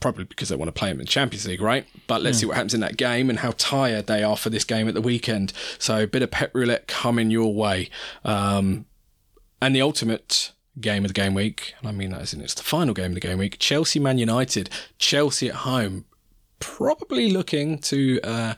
probably 0.00 0.24
because 0.24 0.50
they 0.50 0.56
want 0.56 0.68
to 0.68 0.78
play 0.78 0.90
him 0.90 1.00
in 1.00 1.06
the 1.06 1.10
Champions 1.10 1.46
League, 1.46 1.60
right? 1.60 1.86
But 2.06 2.22
let's 2.22 2.38
see 2.38 2.46
what 2.46 2.56
happens 2.56 2.74
in 2.74 2.80
that 2.80 2.96
game 2.96 3.30
and 3.30 3.38
how 3.38 3.52
tired 3.52 4.06
they 4.06 4.22
are 4.22 4.36
for 4.36 4.50
this 4.50 4.64
game 4.64 4.88
at 4.88 4.94
the 4.94 5.00
weekend. 5.00 5.52
So 5.78 6.02
a 6.02 6.06
bit 6.06 6.22
of 6.22 6.30
Pep 6.30 6.54
roulette 6.54 6.86
coming 6.86 7.30
your 7.30 7.52
way. 7.54 7.88
Um, 8.24 8.84
and 9.60 9.74
the 9.74 9.82
ultimate 9.82 10.52
game 10.80 11.04
of 11.04 11.08
the 11.08 11.14
game 11.14 11.34
week, 11.34 11.74
and 11.80 11.88
I 11.88 11.92
mean 11.92 12.10
that 12.10 12.20
as 12.20 12.34
in 12.34 12.40
it's 12.40 12.54
the 12.54 12.62
final 12.62 12.94
game 12.94 13.12
of 13.12 13.14
the 13.14 13.20
game 13.20 13.38
week, 13.38 13.58
Chelsea 13.58 13.98
Man 13.98 14.18
United. 14.18 14.68
Chelsea 14.98 15.48
at 15.48 15.56
home, 15.56 16.04
probably 16.60 17.30
looking 17.30 17.78
to 17.78 18.20
uh, 18.22 18.54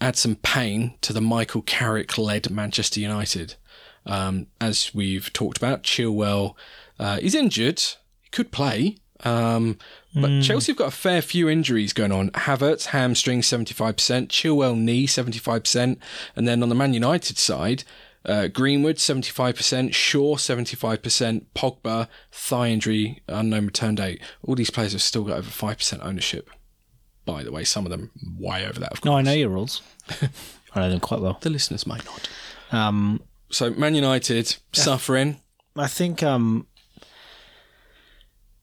add 0.00 0.16
some 0.16 0.36
pain 0.36 0.94
to 1.00 1.12
the 1.12 1.20
Michael 1.20 1.62
Carrick 1.62 2.18
led 2.18 2.50
Manchester 2.50 3.00
United. 3.00 3.54
Um, 4.04 4.46
as 4.60 4.94
we've 4.94 5.32
talked 5.32 5.58
about, 5.58 5.82
Chilwell 5.82 6.54
uh, 6.98 7.18
is 7.20 7.34
injured. 7.34 7.80
He 8.22 8.28
could 8.30 8.52
play. 8.52 8.96
Um, 9.24 9.78
but 10.14 10.40
Chelsea 10.42 10.72
have 10.72 10.78
got 10.78 10.88
a 10.88 10.92
fair 10.92 11.20
few 11.20 11.48
injuries 11.48 11.92
going 11.92 12.12
on. 12.12 12.30
Havertz, 12.30 12.86
hamstring, 12.86 13.42
75%. 13.42 14.28
Chilwell, 14.28 14.76
knee, 14.76 15.06
75%. 15.06 15.98
And 16.34 16.48
then 16.48 16.62
on 16.62 16.70
the 16.70 16.74
Man 16.74 16.94
United 16.94 17.36
side, 17.36 17.84
uh, 18.24 18.48
Greenwood, 18.48 18.96
75%. 18.96 19.92
Shaw, 19.92 20.36
75%. 20.36 21.44
Pogba, 21.54 22.08
thigh 22.32 22.68
injury, 22.68 23.22
unknown 23.28 23.66
return 23.66 23.96
date. 23.96 24.22
All 24.46 24.54
these 24.54 24.70
players 24.70 24.92
have 24.92 25.02
still 25.02 25.24
got 25.24 25.38
over 25.38 25.50
5% 25.50 26.04
ownership. 26.04 26.50
By 27.26 27.42
the 27.42 27.52
way, 27.52 27.64
some 27.64 27.84
of 27.84 27.90
them 27.90 28.10
way 28.38 28.64
over 28.66 28.80
that, 28.80 28.92
of 28.92 29.00
course. 29.02 29.10
No, 29.10 29.16
I 29.18 29.20
know 29.22 29.32
your 29.32 29.50
rules. 29.50 29.82
I 30.74 30.80
know 30.80 30.88
them 30.90 31.00
quite 31.00 31.20
well. 31.20 31.36
The 31.40 31.50
listeners 31.50 31.86
may 31.86 31.96
not. 31.98 32.28
Um, 32.72 33.20
So 33.50 33.70
Man 33.70 33.94
United 33.94 34.56
suffering. 34.72 35.40
I 35.76 35.88
think 35.88 36.22
um, 36.22 36.66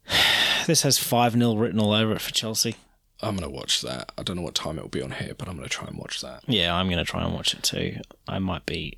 this 0.68 0.82
has 0.84 0.98
5 0.98 1.34
0 1.34 1.56
written 1.56 1.80
all 1.80 1.94
over 1.94 2.14
it 2.14 2.22
for 2.22 2.32
Chelsea. 2.32 2.76
I'm 3.22 3.38
going 3.38 3.50
to 3.50 3.56
watch 3.56 3.82
that. 3.82 4.12
I 4.18 4.24
don't 4.24 4.36
know 4.36 4.42
what 4.42 4.56
time 4.56 4.78
it 4.78 4.82
will 4.82 4.90
be 4.90 5.02
on 5.02 5.12
here, 5.12 5.34
but 5.38 5.48
I'm 5.48 5.56
going 5.56 5.68
to 5.68 5.74
try 5.74 5.88
and 5.88 5.98
watch 5.98 6.20
that. 6.22 6.44
Yeah, 6.48 6.76
I'm 6.76 6.88
going 6.88 6.98
to 6.98 7.10
try 7.10 7.24
and 7.24 7.34
watch 7.34 7.54
it 7.54 7.64
too. 7.64 7.98
I 8.28 8.40
might 8.40 8.66
be. 8.66 8.98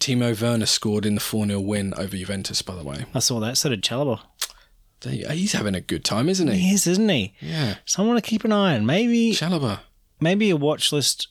Timo 0.00 0.38
Werner 0.38 0.66
scored 0.66 1.06
in 1.06 1.14
the 1.14 1.20
4 1.20 1.46
0 1.46 1.60
win 1.60 1.94
over 1.96 2.14
Juventus, 2.16 2.60
by 2.60 2.74
the 2.74 2.84
way. 2.84 3.06
I 3.14 3.20
saw 3.20 3.40
that. 3.40 3.56
So 3.56 3.70
did 3.70 3.82
Chalobah. 3.82 4.20
He's 5.04 5.52
having 5.52 5.74
a 5.74 5.80
good 5.80 6.04
time, 6.04 6.28
isn't 6.28 6.48
he? 6.48 6.58
He 6.58 6.74
is, 6.74 6.86
isn't 6.86 7.08
he? 7.08 7.34
Yeah. 7.40 7.76
Someone 7.84 8.16
to 8.16 8.22
keep 8.22 8.44
an 8.44 8.52
eye 8.52 8.74
on. 8.76 8.86
Maybe, 8.86 9.32
Chalobah. 9.32 9.80
maybe 10.20 10.50
a 10.50 10.56
watch 10.56 10.92
list 10.92 11.28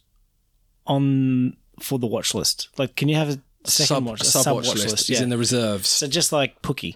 on 0.87 1.55
for 1.79 1.99
the 1.99 2.07
watch 2.07 2.33
list. 2.33 2.69
Like, 2.77 2.95
can 2.95 3.09
you 3.09 3.15
have 3.15 3.29
a 3.29 3.41
second 3.65 3.87
Sub, 3.95 4.05
watch, 4.05 4.21
a 4.21 4.25
sub 4.25 4.55
watch 4.55 4.67
list. 4.73 5.07
He's 5.07 5.17
yeah. 5.19 5.23
in 5.23 5.29
the 5.29 5.37
reserves. 5.37 5.87
so 5.87 6.07
just 6.07 6.31
like 6.31 6.61
Pukki, 6.61 6.95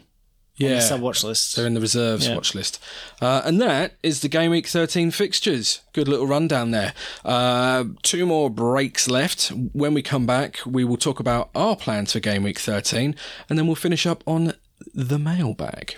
yeah. 0.56 0.80
sub 0.80 1.02
watch 1.02 1.24
list. 1.24 1.56
They're 1.56 1.68
in 1.68 1.74
the 1.74 1.82
reserves 1.82 2.28
Yeah. 2.28 2.36
watch 2.36 2.56
list. 2.56 2.82
Uh, 3.22 3.42
and 3.46 3.62
that 3.62 3.96
is 4.04 4.22
the 4.22 4.28
Game 4.30 4.52
Week 4.52 4.68
13 4.68 5.12
fixtures. 5.12 5.82
Good 5.94 6.08
little 6.08 6.28
rundown 6.28 6.72
there. 6.72 6.94
Uh, 7.24 7.86
two 8.04 8.26
more 8.26 8.50
breaks 8.50 9.08
left. 9.08 9.50
When 9.74 9.94
we 9.94 10.02
come 10.02 10.26
back, 10.26 10.60
we 10.66 10.84
will 10.84 10.98
talk 10.98 11.20
about 11.20 11.50
our 11.56 11.76
plans 11.76 12.14
for 12.14 12.20
Game 12.20 12.44
Week 12.44 12.60
13, 12.60 13.16
and 13.50 13.58
then 13.60 13.68
we'll 13.68 13.76
finish 13.76 14.06
up 14.06 14.24
on 14.26 14.54
the 14.94 15.20
mailbag. 15.20 15.98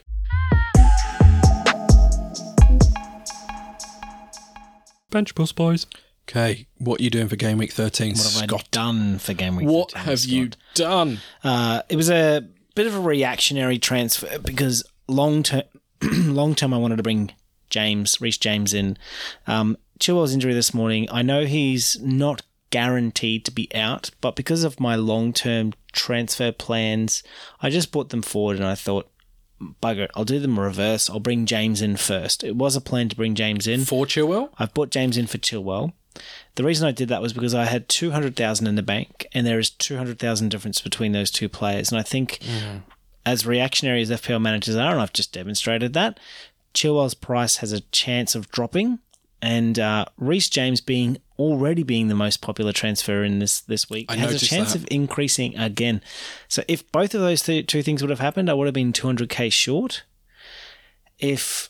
Bench 5.09 5.33
Boost 5.35 5.55
Boys. 5.55 5.85
Okay, 6.29 6.67
what 6.77 6.99
are 6.99 7.03
you 7.03 7.09
doing 7.09 7.29
for 7.29 7.37
Game 7.37 7.57
Week 7.57 7.71
13, 7.71 8.09
What 8.09 8.17
have 8.17 8.31
Scott? 8.49 8.61
I 8.61 8.67
done 8.71 9.17
for 9.19 9.33
game 9.33 9.55
week? 9.55 9.65
What 9.67 9.91
13, 9.91 10.05
have 10.05 10.25
you 10.25 10.49
done? 10.73 11.19
Uh, 11.41 11.81
it 11.87 11.95
was 11.95 12.09
a 12.09 12.45
bit 12.75 12.85
of 12.85 12.95
a 12.95 12.99
reactionary 12.99 13.79
transfer 13.79 14.37
because 14.39 14.83
long 15.07 15.41
term, 15.43 15.63
long 16.01 16.53
term, 16.53 16.73
I 16.73 16.77
wanted 16.77 16.97
to 16.97 17.03
bring 17.03 17.31
James, 17.69 18.19
Reece 18.19 18.37
James 18.37 18.73
in. 18.73 18.97
Um, 19.47 19.77
Chilwell's 19.99 20.33
injury 20.33 20.53
this 20.53 20.73
morning. 20.73 21.07
I 21.09 21.21
know 21.21 21.45
he's 21.45 21.97
not 22.01 22.41
guaranteed 22.69 23.45
to 23.45 23.51
be 23.51 23.73
out, 23.73 24.11
but 24.19 24.35
because 24.35 24.65
of 24.65 24.81
my 24.81 24.95
long 24.97 25.31
term 25.31 25.73
transfer 25.93 26.51
plans, 26.51 27.23
I 27.61 27.69
just 27.69 27.93
brought 27.93 28.09
them 28.09 28.21
forward 28.21 28.57
and 28.57 28.65
I 28.65 28.75
thought, 28.75 29.09
bugger 29.61 30.05
it, 30.05 30.11
I'll 30.15 30.25
do 30.25 30.39
them 30.39 30.59
reverse. 30.59 31.09
I'll 31.09 31.19
bring 31.19 31.45
James 31.45 31.81
in 31.81 31.97
first. 31.97 32.43
It 32.43 32.55
was 32.55 32.75
a 32.75 32.81
plan 32.81 33.09
to 33.09 33.15
bring 33.15 33.35
James 33.35 33.67
in. 33.67 33.85
For 33.85 34.05
Chilwell? 34.05 34.49
I've 34.57 34.73
bought 34.73 34.89
James 34.89 35.17
in 35.17 35.27
for 35.27 35.37
Chilwell. 35.37 35.93
The 36.55 36.63
reason 36.63 36.87
I 36.87 36.91
did 36.91 37.09
that 37.09 37.21
was 37.21 37.33
because 37.33 37.53
I 37.53 37.65
had 37.65 37.89
200,000 37.89 38.65
in 38.65 38.75
the 38.75 38.81
bank 38.81 39.27
and 39.33 39.45
there 39.45 39.59
is 39.59 39.69
200,000 39.69 40.49
difference 40.49 40.81
between 40.81 41.11
those 41.11 41.29
two 41.29 41.49
players. 41.49 41.91
And 41.91 41.99
I 41.99 42.03
think 42.03 42.39
mm. 42.39 42.81
as 43.25 43.45
reactionary 43.45 44.01
as 44.01 44.09
FPL 44.09 44.41
managers 44.41 44.75
are, 44.75 44.91
and 44.91 45.01
I've 45.01 45.13
just 45.13 45.33
demonstrated 45.33 45.93
that, 45.93 46.19
Chilwell's 46.73 47.13
price 47.13 47.57
has 47.57 47.71
a 47.71 47.81
chance 47.81 48.35
of 48.35 48.49
dropping 48.51 48.99
and 49.41 49.77
uh, 49.77 50.05
Reece 50.17 50.49
James 50.49 50.81
being 50.81 51.17
already 51.37 51.83
being 51.83 52.07
the 52.07 52.15
most 52.15 52.41
popular 52.41 52.73
transfer 52.73 53.23
in 53.23 53.39
this 53.39 53.61
this 53.61 53.89
week 53.89 54.07
I 54.09 54.15
has 54.15 54.41
a 54.41 54.45
chance 54.45 54.73
that. 54.73 54.83
of 54.83 54.87
increasing 54.89 55.57
again. 55.57 56.01
So 56.47 56.63
if 56.67 56.91
both 56.91 57.13
of 57.13 57.21
those 57.21 57.43
th- 57.43 57.67
two 57.67 57.83
things 57.83 58.01
would 58.01 58.09
have 58.09 58.19
happened, 58.19 58.49
I 58.49 58.53
would 58.53 58.65
have 58.65 58.73
been 58.73 58.93
200k 58.93 59.51
short. 59.51 60.03
If 61.19 61.69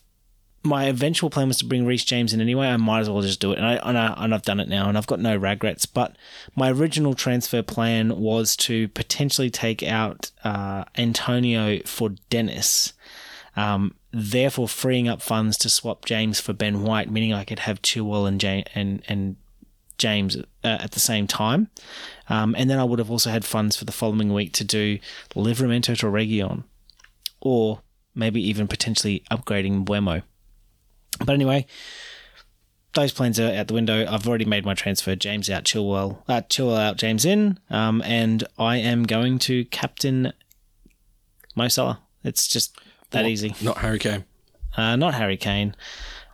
my 0.67 0.85
eventual 0.85 1.29
plan 1.29 1.47
was 1.47 1.57
to 1.57 1.65
bring 1.65 1.85
Reece 1.85 2.03
James 2.03 2.33
in 2.33 2.41
anyway. 2.41 2.67
I 2.67 2.77
might 2.77 3.01
as 3.01 3.09
well 3.09 3.21
just 3.21 3.39
do 3.39 3.51
it, 3.51 3.57
and 3.57 3.65
I 3.65 3.75
and, 3.75 3.97
I, 3.97 4.13
and 4.17 4.33
I've 4.33 4.43
done 4.43 4.59
it 4.59 4.67
now, 4.67 4.87
and 4.87 4.97
I've 4.97 5.07
got 5.07 5.19
no 5.19 5.35
regrets. 5.35 5.85
But 5.85 6.15
my 6.55 6.71
original 6.71 7.13
transfer 7.13 7.63
plan 7.63 8.19
was 8.19 8.55
to 8.57 8.87
potentially 8.89 9.49
take 9.49 9.81
out 9.81 10.31
uh, 10.43 10.83
Antonio 10.97 11.79
for 11.85 12.09
Dennis, 12.29 12.93
um, 13.55 13.95
therefore 14.11 14.67
freeing 14.67 15.07
up 15.07 15.21
funds 15.21 15.57
to 15.57 15.69
swap 15.69 16.05
James 16.05 16.39
for 16.39 16.53
Ben 16.53 16.83
White, 16.83 17.11
meaning 17.11 17.33
I 17.33 17.43
could 17.43 17.59
have 17.59 17.81
Chilwell 17.81 18.27
and 18.27 18.39
James 18.39 18.65
and 18.73 19.03
and 19.07 19.35
James 19.97 20.37
uh, 20.63 20.77
at 20.79 20.91
the 20.91 20.99
same 20.99 21.27
time, 21.27 21.69
um, 22.29 22.55
and 22.57 22.69
then 22.69 22.79
I 22.79 22.83
would 22.83 22.99
have 22.99 23.11
also 23.11 23.31
had 23.31 23.43
funds 23.45 23.75
for 23.75 23.85
the 23.85 23.91
following 23.91 24.31
week 24.33 24.53
to 24.53 24.63
do 24.63 24.99
Livramento 25.35 25.97
to 25.97 26.05
Reguilón, 26.05 26.63
or 27.41 27.81
maybe 28.13 28.41
even 28.47 28.67
potentially 28.67 29.23
upgrading 29.31 29.85
Mbeumo. 29.85 30.21
But 31.19 31.33
anyway, 31.33 31.65
those 32.93 33.11
plans 33.11 33.39
are 33.39 33.51
out 33.51 33.67
the 33.67 33.73
window. 33.73 34.05
I've 34.07 34.27
already 34.27 34.45
made 34.45 34.65
my 34.65 34.73
transfer. 34.73 35.15
James 35.15 35.49
out, 35.49 35.63
Chilwell, 35.63 36.21
uh, 36.27 36.41
Chilwell 36.41 36.77
out, 36.77 36.97
James 36.97 37.25
in, 37.25 37.59
um, 37.69 38.01
and 38.03 38.43
I 38.57 38.77
am 38.77 39.03
going 39.03 39.39
to 39.39 39.65
captain 39.65 40.31
Mo 41.55 41.67
Salah. 41.67 42.01
It's 42.23 42.47
just 42.47 42.79
that 43.11 43.23
What? 43.23 43.31
easy. 43.31 43.55
Not 43.61 43.77
Harry 43.79 43.99
Kane. 43.99 44.25
Uh, 44.75 44.95
not 44.95 45.13
Harry 45.15 45.37
Kane. 45.37 45.75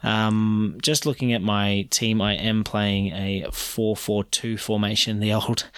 Um, 0.03 0.78
just 0.82 1.05
looking 1.05 1.32
at 1.32 1.41
my 1.41 1.88
team, 1.89 2.21
I 2.21 2.34
am 2.36 2.63
playing 2.65 3.13
a 3.13 3.47
4 3.51 3.95
4 3.95 4.24
2 4.26 4.57
formation, 4.57 5.19
the 5.21 5.34
old 5.34 5.69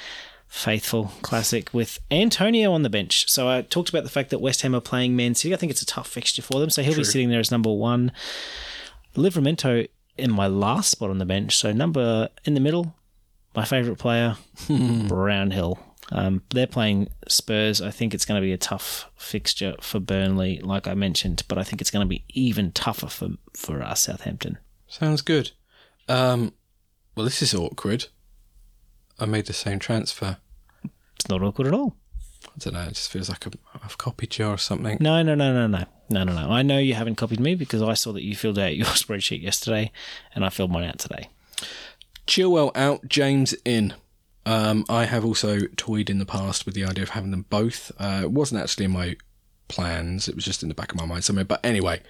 faithful 0.47 1.11
classic, 1.21 1.73
with 1.73 1.99
Antonio 2.09 2.71
on 2.71 2.81
the 2.81 2.89
bench. 2.89 3.29
So 3.29 3.47
I 3.47 3.61
talked 3.61 3.89
about 3.89 4.03
the 4.03 4.09
fact 4.09 4.31
that 4.31 4.39
West 4.39 4.61
Ham 4.63 4.73
are 4.73 4.81
playing 4.81 5.15
Man 5.15 5.35
City. 5.35 5.53
I 5.53 5.57
think 5.57 5.71
it's 5.71 5.81
a 5.81 5.85
tough 5.85 6.07
fixture 6.07 6.41
for 6.41 6.59
them. 6.59 6.69
So 6.71 6.81
he'll 6.81 6.95
be 6.95 7.03
sitting 7.03 7.29
there 7.29 7.39
as 7.39 7.51
number 7.51 7.71
one. 7.71 8.11
Livramento 9.15 9.87
in 10.17 10.31
my 10.31 10.47
last 10.47 10.89
spot 10.89 11.09
on 11.09 11.19
the 11.19 11.25
bench. 11.25 11.55
So 11.55 11.71
number 11.71 12.29
in 12.45 12.53
the 12.53 12.59
middle, 12.59 12.95
my 13.55 13.65
favourite 13.65 13.99
player, 13.99 14.37
Brownhill. 14.67 15.77
Um, 16.12 16.43
they're 16.51 16.68
playing 16.68 17.10
Spurs. 17.28 17.82
I 17.82 17.89
think 17.89 18.14
it's 18.14 18.26
going 18.26 18.39
to 18.39 18.45
be 18.45 18.53
a 18.53 18.58
tough 18.58 19.10
fixture 19.16 19.76
for 19.82 19.99
Burnley, 19.99 20.60
like 20.60 20.88
I 20.88 20.93
mentioned, 20.93 21.43
but 21.47 21.58
I 21.58 21.64
think 21.64 21.82
it's 21.82 21.91
going 21.91 22.06
to 22.06 22.10
be 22.10 22.24
even 22.30 22.72
tougher 22.72 23.08
for 23.08 23.30
for 23.56 23.82
uh, 23.82 23.95
Southampton. 23.95 24.58
Sounds 24.88 25.22
good. 25.22 25.51
Um, 26.08 26.53
well, 27.16 27.24
this 27.24 27.41
is 27.41 27.56
awkward. 27.56 28.06
I 29.20 29.26
made 29.26 29.47
the 29.47 29.53
same 29.53 29.80
transfer. 29.80 30.38
It's 31.16 31.30
not 31.30 31.41
awkward 31.41 31.68
at 31.68 31.74
all. 31.74 31.95
I 32.45 32.51
don't 32.60 32.74
know. 32.74 32.84
It 32.84 32.93
just 32.93 33.10
feels 33.10 33.30
like 33.30 33.45
I've 33.84 33.97
copied 33.97 34.38
you 34.38 34.47
or 34.47 34.58
something. 34.58 34.97
No, 34.99 35.24
no, 35.24 35.34
no, 35.34 35.53
no, 35.53 35.68
no, 35.68 35.86
no, 36.10 36.24
no, 36.24 36.34
no. 36.34 36.51
I 36.51 36.62
know 36.62 36.78
you 36.78 36.93
haven't 36.93 37.16
copied 37.16 37.39
me 37.39 37.56
because 37.56 37.82
I 37.82 37.93
saw 37.95 38.12
that 38.14 38.24
you 38.24 38.36
filled 38.36 38.60
out 38.60 38.76
your 38.76 38.86
spreadsheet 38.88 39.41
yesterday, 39.41 39.91
and 40.34 40.45
I 40.45 40.49
filled 40.49 40.72
mine 40.72 40.86
out 40.86 40.99
today. 40.99 41.30
Chilwell 42.28 42.76
out, 42.76 43.08
James 43.08 43.56
in. 43.66 43.93
Um, 44.45 44.85
I 44.89 45.05
have 45.05 45.25
also 45.25 45.61
toyed 45.75 46.09
in 46.09 46.19
the 46.19 46.25
past 46.25 46.65
with 46.65 46.75
the 46.75 46.85
idea 46.85 47.03
of 47.03 47.09
having 47.09 47.31
them 47.31 47.45
both. 47.49 47.91
Uh, 47.99 48.21
it 48.23 48.31
wasn't 48.31 48.61
actually 48.61 48.85
in 48.85 48.91
my 48.91 49.15
plans. 49.67 50.27
It 50.27 50.35
was 50.35 50.45
just 50.45 50.63
in 50.63 50.69
the 50.69 50.75
back 50.75 50.91
of 50.91 50.97
my 50.97 51.05
mind 51.05 51.23
somewhere. 51.23 51.45
But 51.45 51.65
anyway, 51.65 52.01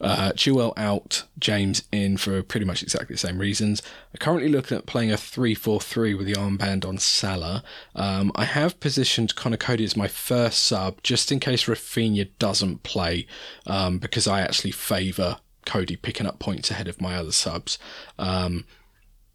uh, 0.00 0.32
out, 0.76 1.24
James 1.38 1.82
in 1.92 2.16
for 2.16 2.42
pretty 2.42 2.66
much 2.66 2.82
exactly 2.82 3.14
the 3.14 3.18
same 3.18 3.38
reasons. 3.38 3.82
I'm 4.12 4.18
currently 4.18 4.48
looking 4.48 4.78
at 4.78 4.86
playing 4.86 5.12
a 5.12 5.16
3-4-3 5.16 6.16
with 6.16 6.26
the 6.26 6.34
armband 6.34 6.86
on 6.86 6.98
Salah. 6.98 7.62
Um, 7.94 8.32
I 8.34 8.44
have 8.44 8.80
positioned 8.80 9.34
Conor 9.34 9.56
Coady 9.56 9.84
as 9.84 9.96
my 9.96 10.08
first 10.08 10.64
sub 10.64 11.02
just 11.02 11.30
in 11.30 11.40
case 11.40 11.64
Raphinha 11.64 12.28
doesn't 12.38 12.82
play 12.82 13.26
um, 13.66 13.98
because 13.98 14.26
I 14.26 14.40
actually 14.40 14.72
favour 14.72 15.38
Coady 15.66 15.96
picking 15.96 16.26
up 16.26 16.38
points 16.38 16.70
ahead 16.70 16.88
of 16.88 17.00
my 17.00 17.16
other 17.16 17.32
subs. 17.32 17.78
Um, 18.18 18.64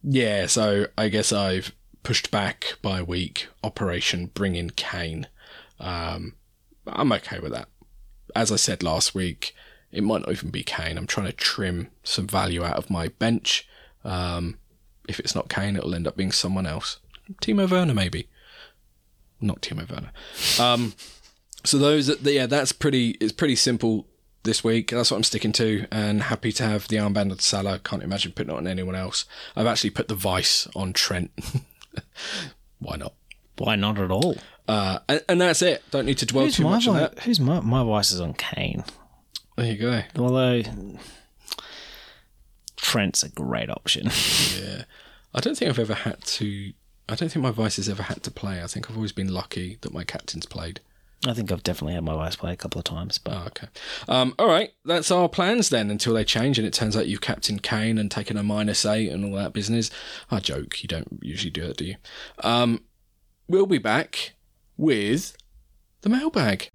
yeah, 0.04 0.46
so 0.46 0.86
I 0.98 1.10
guess 1.10 1.34
I've 1.34 1.74
pushed 2.04 2.32
back 2.32 2.78
by 2.82 3.00
a 3.00 3.04
week. 3.04 3.48
Operation 3.64 4.28
Bring 4.28 4.56
in 4.56 4.72
Kane. 4.72 5.28
Um, 5.80 6.36
I'm 6.88 7.12
okay 7.14 7.40
with 7.40 7.52
that. 7.52 7.68
As 8.36 8.52
I 8.52 8.56
said 8.58 8.84
last 8.84 9.16
week, 9.16 9.56
it 9.92 10.04
might 10.04 10.22
not 10.22 10.32
even 10.32 10.50
be 10.50 10.64
Kane. 10.64 10.98
I'm 10.98 11.08
trying 11.08 11.28
to 11.28 11.34
trim 11.34 11.90
some 12.04 12.28
value 12.28 12.64
out 12.64 12.78
of 12.78 12.90
my 12.90 13.08
bench. 13.08 13.68
Um, 14.04 14.58
if 15.08 15.20
it's 15.20 15.36
not 15.36 15.50
Kane, 15.50 15.76
it'll 15.76 15.96
end 15.96 16.08
up 16.08 16.16
being 16.16 16.32
someone 16.32 16.68
else. 16.68 17.00
Timo 17.42 17.70
Werner, 17.70 17.94
maybe. 17.94 18.28
Not 19.42 19.62
Timo 19.62 19.90
Werner. 19.90 20.12
Um, 20.60 20.94
so 21.64 21.78
those, 21.78 22.22
yeah, 22.22 22.46
that's 22.46 22.72
pretty. 22.72 23.12
It's 23.20 23.32
pretty 23.32 23.56
simple 23.56 24.08
this 24.44 24.64
week. 24.64 24.92
That's 24.92 25.12
what 25.12 25.18
I'm 25.18 25.24
sticking 25.24 25.52
to, 25.54 25.86
and 25.92 26.24
happy 26.24 26.52
to 26.54 26.64
have 26.64 26.88
the 26.88 26.98
armband 26.98 27.32
of 27.32 27.42
Salah. 27.42 27.80
Can't 27.80 28.04
imagine 28.04 28.32
putting 28.32 28.54
it 28.54 28.58
on 28.58 28.68
anyone 28.68 28.96
else. 28.96 29.26
I've 29.56 29.68
actually 29.68 29.90
put 29.92 30.08
the 30.08 30.16
vice 30.16 30.68
on 30.76 30.94
Trent. 30.94 31.32
Why 32.80 32.96
not? 32.98 33.14
Why 33.58 33.76
not 33.76 34.00
at 34.00 34.12
all? 34.12 34.38
Uh, 34.68 35.00
and, 35.10 35.24
and 35.28 35.42
that's 35.42 35.62
it. 35.62 35.84
Don't 35.92 36.06
need 36.06 36.18
to 36.20 36.26
dwell 36.26 36.46
Who's 36.46 36.56
too 36.56 36.64
much 36.64 36.88
on 36.88 36.96
that. 36.96 37.20
Who's 37.20 37.40
my 37.40 37.60
my 37.60 37.84
vice 37.84 38.12
is 38.12 38.22
on 38.22 38.34
Kane. 38.34 38.84
There 39.58 39.66
you 39.66 39.78
go. 39.78 40.02
Although 40.18 40.62
Trent's 42.78 43.24
a 43.24 43.30
great 43.30 43.70
option. 43.70 44.10
Yeah. 44.60 44.84
I 45.34 45.40
don't 45.42 45.56
think 45.56 45.70
I've 45.70 45.80
ever 45.80 45.94
had 45.94 46.24
to. 46.24 46.74
I 47.08 47.16
don't 47.16 47.30
think 47.32 47.44
my 47.44 47.52
vice 47.52 47.76
has 47.78 47.88
ever 47.88 48.04
had 48.04 48.24
to 48.24 48.32
play. 48.32 48.64
I 48.64 48.68
think 48.68 48.90
I've 48.90 48.96
always 48.96 49.12
been 49.12 49.32
lucky 49.32 49.78
that 49.82 49.94
my 49.94 50.04
captain's 50.04 50.46
played. 50.46 50.80
I 51.28 51.34
think 51.34 51.52
I've 51.52 51.64
definitely 51.64 51.96
had 51.96 52.04
my 52.06 52.16
vice 52.16 52.38
play 52.38 52.54
a 52.54 52.58
couple 52.58 52.80
of 52.80 52.86
times, 52.86 53.18
but 53.18 53.34
Oh, 53.34 53.44
okay. 53.48 53.68
Um, 54.08 54.34
all 54.40 54.48
right. 54.48 54.72
That's 54.86 55.12
our 55.12 55.28
plans 55.28 55.70
then 55.70 55.92
until 55.92 56.14
they 56.14 56.24
change 56.24 56.58
and 56.58 56.66
it 56.66 56.74
turns 56.74 56.96
out 56.96 57.08
you've 57.08 57.20
captained 57.20 57.62
Kane 57.62 57.98
and 57.98 58.10
taken 58.10 58.38
a 58.38 58.44
minus 58.44 58.86
eight 58.86 59.10
and 59.10 59.26
all 59.26 59.36
that 59.36 59.52
business. 59.52 59.92
I 60.32 60.40
joke. 60.40 60.82
You 60.82 60.88
don't 60.88 61.20
usually 61.22 61.52
do 61.52 61.68
that, 61.68 61.78
do 61.78 61.86
you? 61.86 61.96
Um, 62.42 62.84
we'll 63.50 63.66
be 63.66 63.80
back 63.80 64.34
with 64.78 65.36
the 66.02 66.10
mailbag. 66.10 66.70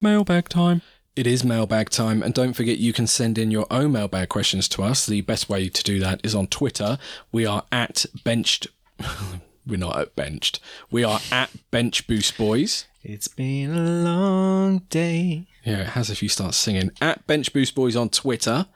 Mailbag 0.00 0.48
time. 0.48 0.82
It 1.16 1.28
is 1.28 1.44
mailbag 1.44 1.90
time, 1.90 2.24
and 2.24 2.34
don't 2.34 2.54
forget 2.54 2.78
you 2.78 2.92
can 2.92 3.06
send 3.06 3.38
in 3.38 3.52
your 3.52 3.66
own 3.70 3.92
mailbag 3.92 4.30
questions 4.30 4.66
to 4.70 4.82
us. 4.82 5.06
The 5.06 5.20
best 5.20 5.48
way 5.48 5.68
to 5.68 5.82
do 5.84 6.00
that 6.00 6.20
is 6.24 6.34
on 6.34 6.48
Twitter. 6.48 6.98
We 7.30 7.46
are 7.46 7.62
at 7.70 8.04
benched. 8.24 8.66
We're 9.66 9.78
not 9.78 9.98
at 9.98 10.14
benched. 10.14 10.60
We 10.90 11.04
are 11.04 11.20
at 11.32 11.50
Bench 11.70 12.06
Boost 12.06 12.36
Boys. 12.36 12.84
it's 13.02 13.28
been 13.28 13.70
a 13.74 13.80
long 13.80 14.78
day. 14.90 15.46
Yeah, 15.64 15.80
it 15.80 15.86
has 15.88 16.10
if 16.10 16.22
you 16.22 16.28
start 16.28 16.54
singing. 16.54 16.90
At 17.00 17.26
Bench 17.26 17.52
Boost 17.52 17.74
Boys 17.74 17.96
on 17.96 18.10
Twitter. 18.10 18.66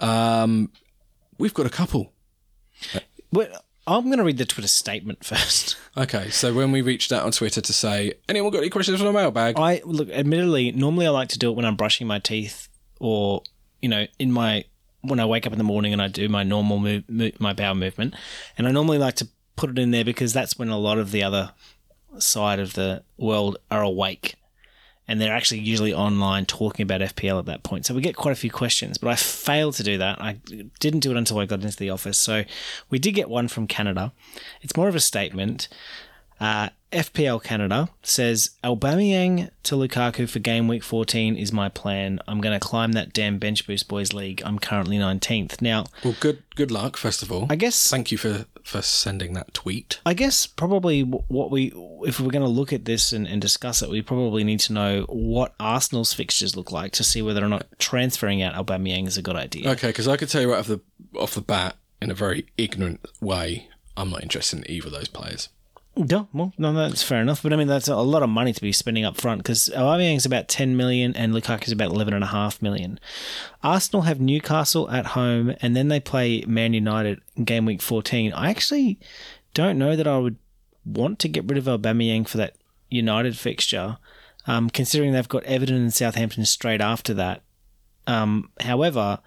Um, 0.00 0.72
we've 1.38 1.54
got 1.54 1.66
a 1.66 1.70
couple. 1.70 2.12
I'm 3.86 4.04
going 4.06 4.18
to 4.18 4.24
read 4.24 4.38
the 4.38 4.44
Twitter 4.44 4.68
statement 4.68 5.24
first. 5.24 5.76
Okay, 5.96 6.30
so 6.30 6.52
when 6.52 6.72
we 6.72 6.82
reached 6.82 7.12
out 7.12 7.24
on 7.24 7.32
Twitter 7.32 7.60
to 7.60 7.72
say, 7.72 8.14
anyone 8.28 8.50
got 8.50 8.58
any 8.58 8.70
questions 8.70 8.98
for 8.98 9.04
the 9.04 9.12
mailbag? 9.12 9.58
I 9.58 9.80
look. 9.84 10.08
Admittedly, 10.10 10.72
normally 10.72 11.06
I 11.06 11.10
like 11.10 11.28
to 11.30 11.38
do 11.38 11.50
it 11.50 11.56
when 11.56 11.64
I'm 11.64 11.76
brushing 11.76 12.06
my 12.06 12.18
teeth, 12.18 12.68
or 13.00 13.42
you 13.80 13.88
know, 13.88 14.06
in 14.18 14.32
my 14.32 14.64
when 15.02 15.18
I 15.18 15.24
wake 15.24 15.46
up 15.46 15.52
in 15.52 15.58
the 15.58 15.64
morning 15.64 15.92
and 15.92 16.00
I 16.00 16.08
do 16.08 16.28
my 16.28 16.44
normal 16.44 16.78
move, 16.78 17.08
move 17.08 17.40
my 17.40 17.52
bowel 17.52 17.74
movement, 17.74 18.14
and 18.56 18.68
I 18.68 18.70
normally 18.70 18.98
like 18.98 19.16
to 19.16 19.28
put 19.62 19.70
it 19.70 19.78
in 19.78 19.92
there 19.92 20.04
because 20.04 20.32
that's 20.32 20.58
when 20.58 20.70
a 20.70 20.76
lot 20.76 20.98
of 20.98 21.12
the 21.12 21.22
other 21.22 21.52
side 22.18 22.58
of 22.58 22.72
the 22.74 23.04
world 23.16 23.56
are 23.70 23.82
awake, 23.82 24.34
and 25.06 25.20
they're 25.20 25.32
actually 25.32 25.60
usually 25.60 25.94
online 25.94 26.46
talking 26.46 26.82
about 26.82 27.00
FPL 27.00 27.38
at 27.38 27.46
that 27.46 27.62
point. 27.62 27.86
So 27.86 27.94
we 27.94 28.00
get 28.00 28.16
quite 28.16 28.32
a 28.32 28.40
few 28.40 28.50
questions, 28.50 28.98
but 28.98 29.08
I 29.08 29.14
failed 29.14 29.74
to 29.74 29.84
do 29.84 29.98
that. 29.98 30.20
I 30.20 30.40
didn't 30.80 30.98
do 30.98 31.12
it 31.12 31.16
until 31.16 31.38
I 31.38 31.46
got 31.46 31.62
into 31.62 31.76
the 31.76 31.90
office. 31.90 32.18
So 32.18 32.42
we 32.90 32.98
did 32.98 33.12
get 33.12 33.30
one 33.30 33.46
from 33.46 33.68
Canada. 33.68 34.12
It's 34.62 34.76
more 34.76 34.88
of 34.88 34.96
a 34.96 35.00
statement. 35.00 35.68
Uh, 36.42 36.70
FPL 36.90 37.40
Canada 37.42 37.88
says 38.02 38.50
Aubameyang 38.64 39.50
to 39.62 39.76
Lukaku 39.76 40.28
for 40.28 40.40
game 40.40 40.66
week 40.66 40.82
14 40.82 41.36
is 41.36 41.52
my 41.52 41.68
plan. 41.68 42.18
I'm 42.26 42.40
going 42.40 42.58
to 42.58 42.60
climb 42.60 42.92
that 42.92 43.12
damn 43.12 43.38
bench 43.38 43.64
boost 43.64 43.86
boys 43.86 44.12
league. 44.12 44.42
I'm 44.44 44.58
currently 44.58 44.98
19th. 44.98 45.62
Now, 45.62 45.84
well, 46.04 46.16
good 46.18 46.42
good 46.56 46.72
luck, 46.72 46.96
first 46.96 47.22
of 47.22 47.30
all. 47.30 47.46
I 47.48 47.54
guess 47.54 47.88
Thank 47.88 48.10
you 48.10 48.18
for, 48.18 48.46
for 48.64 48.82
sending 48.82 49.34
that 49.34 49.54
tweet. 49.54 50.00
I 50.04 50.14
guess 50.14 50.48
probably 50.48 51.02
what 51.02 51.52
we 51.52 51.72
if 52.04 52.18
we're 52.18 52.30
going 52.30 52.44
to 52.44 52.48
look 52.48 52.72
at 52.72 52.86
this 52.86 53.12
and, 53.12 53.24
and 53.26 53.40
discuss 53.40 53.80
it, 53.80 53.88
we 53.88 54.02
probably 54.02 54.42
need 54.42 54.60
to 54.60 54.72
know 54.72 55.06
what 55.08 55.54
Arsenal's 55.60 56.12
fixtures 56.12 56.56
look 56.56 56.72
like 56.72 56.90
to 56.92 57.04
see 57.04 57.22
whether 57.22 57.44
or 57.44 57.48
not 57.48 57.68
transferring 57.78 58.42
out 58.42 58.54
Aubameyang 58.54 59.06
is 59.06 59.16
a 59.16 59.22
good 59.22 59.36
idea. 59.36 59.70
Okay, 59.70 59.86
because 59.88 60.08
I 60.08 60.16
could 60.16 60.28
tell 60.28 60.42
you 60.42 60.50
right 60.50 60.58
off 60.58 60.66
the 60.66 60.80
off 61.16 61.34
the 61.34 61.40
bat, 61.40 61.76
in 62.00 62.10
a 62.10 62.14
very 62.14 62.48
ignorant 62.58 63.00
way, 63.20 63.68
I'm 63.96 64.10
not 64.10 64.24
interested 64.24 64.58
in 64.58 64.70
either 64.70 64.88
of 64.88 64.92
those 64.92 65.08
players. 65.08 65.48
No, 65.94 66.26
well, 66.32 66.54
no, 66.56 66.72
that's 66.72 67.02
fair 67.02 67.20
enough. 67.20 67.42
But 67.42 67.52
I 67.52 67.56
mean, 67.56 67.68
that's 67.68 67.88
a 67.88 67.96
lot 67.96 68.22
of 68.22 68.30
money 68.30 68.52
to 68.54 68.60
be 68.62 68.72
spending 68.72 69.04
up 69.04 69.20
front 69.20 69.40
because 69.42 69.68
Aubameyang's 69.74 70.24
about 70.24 70.48
10 70.48 70.74
million 70.74 71.14
and 71.14 71.34
Lukaku's 71.34 71.72
about 71.72 71.92
11.5 71.92 72.62
million. 72.62 72.98
Arsenal 73.62 74.02
have 74.02 74.18
Newcastle 74.18 74.90
at 74.90 75.06
home 75.08 75.54
and 75.60 75.76
then 75.76 75.88
they 75.88 76.00
play 76.00 76.44
Man 76.46 76.72
United 76.72 77.20
in 77.36 77.44
game 77.44 77.66
week 77.66 77.82
14. 77.82 78.32
I 78.32 78.48
actually 78.48 78.98
don't 79.52 79.78
know 79.78 79.94
that 79.94 80.06
I 80.06 80.16
would 80.16 80.36
want 80.86 81.18
to 81.20 81.28
get 81.28 81.44
rid 81.44 81.58
of 81.58 81.64
Aubameyang 81.64 82.26
for 82.26 82.38
that 82.38 82.56
United 82.88 83.36
fixture, 83.36 83.98
um, 84.46 84.70
considering 84.70 85.12
they've 85.12 85.28
got 85.28 85.44
Everton 85.44 85.76
and 85.76 85.92
Southampton 85.92 86.46
straight 86.46 86.80
after 86.80 87.12
that. 87.14 87.42
Um, 88.06 88.50
however, 88.60 89.18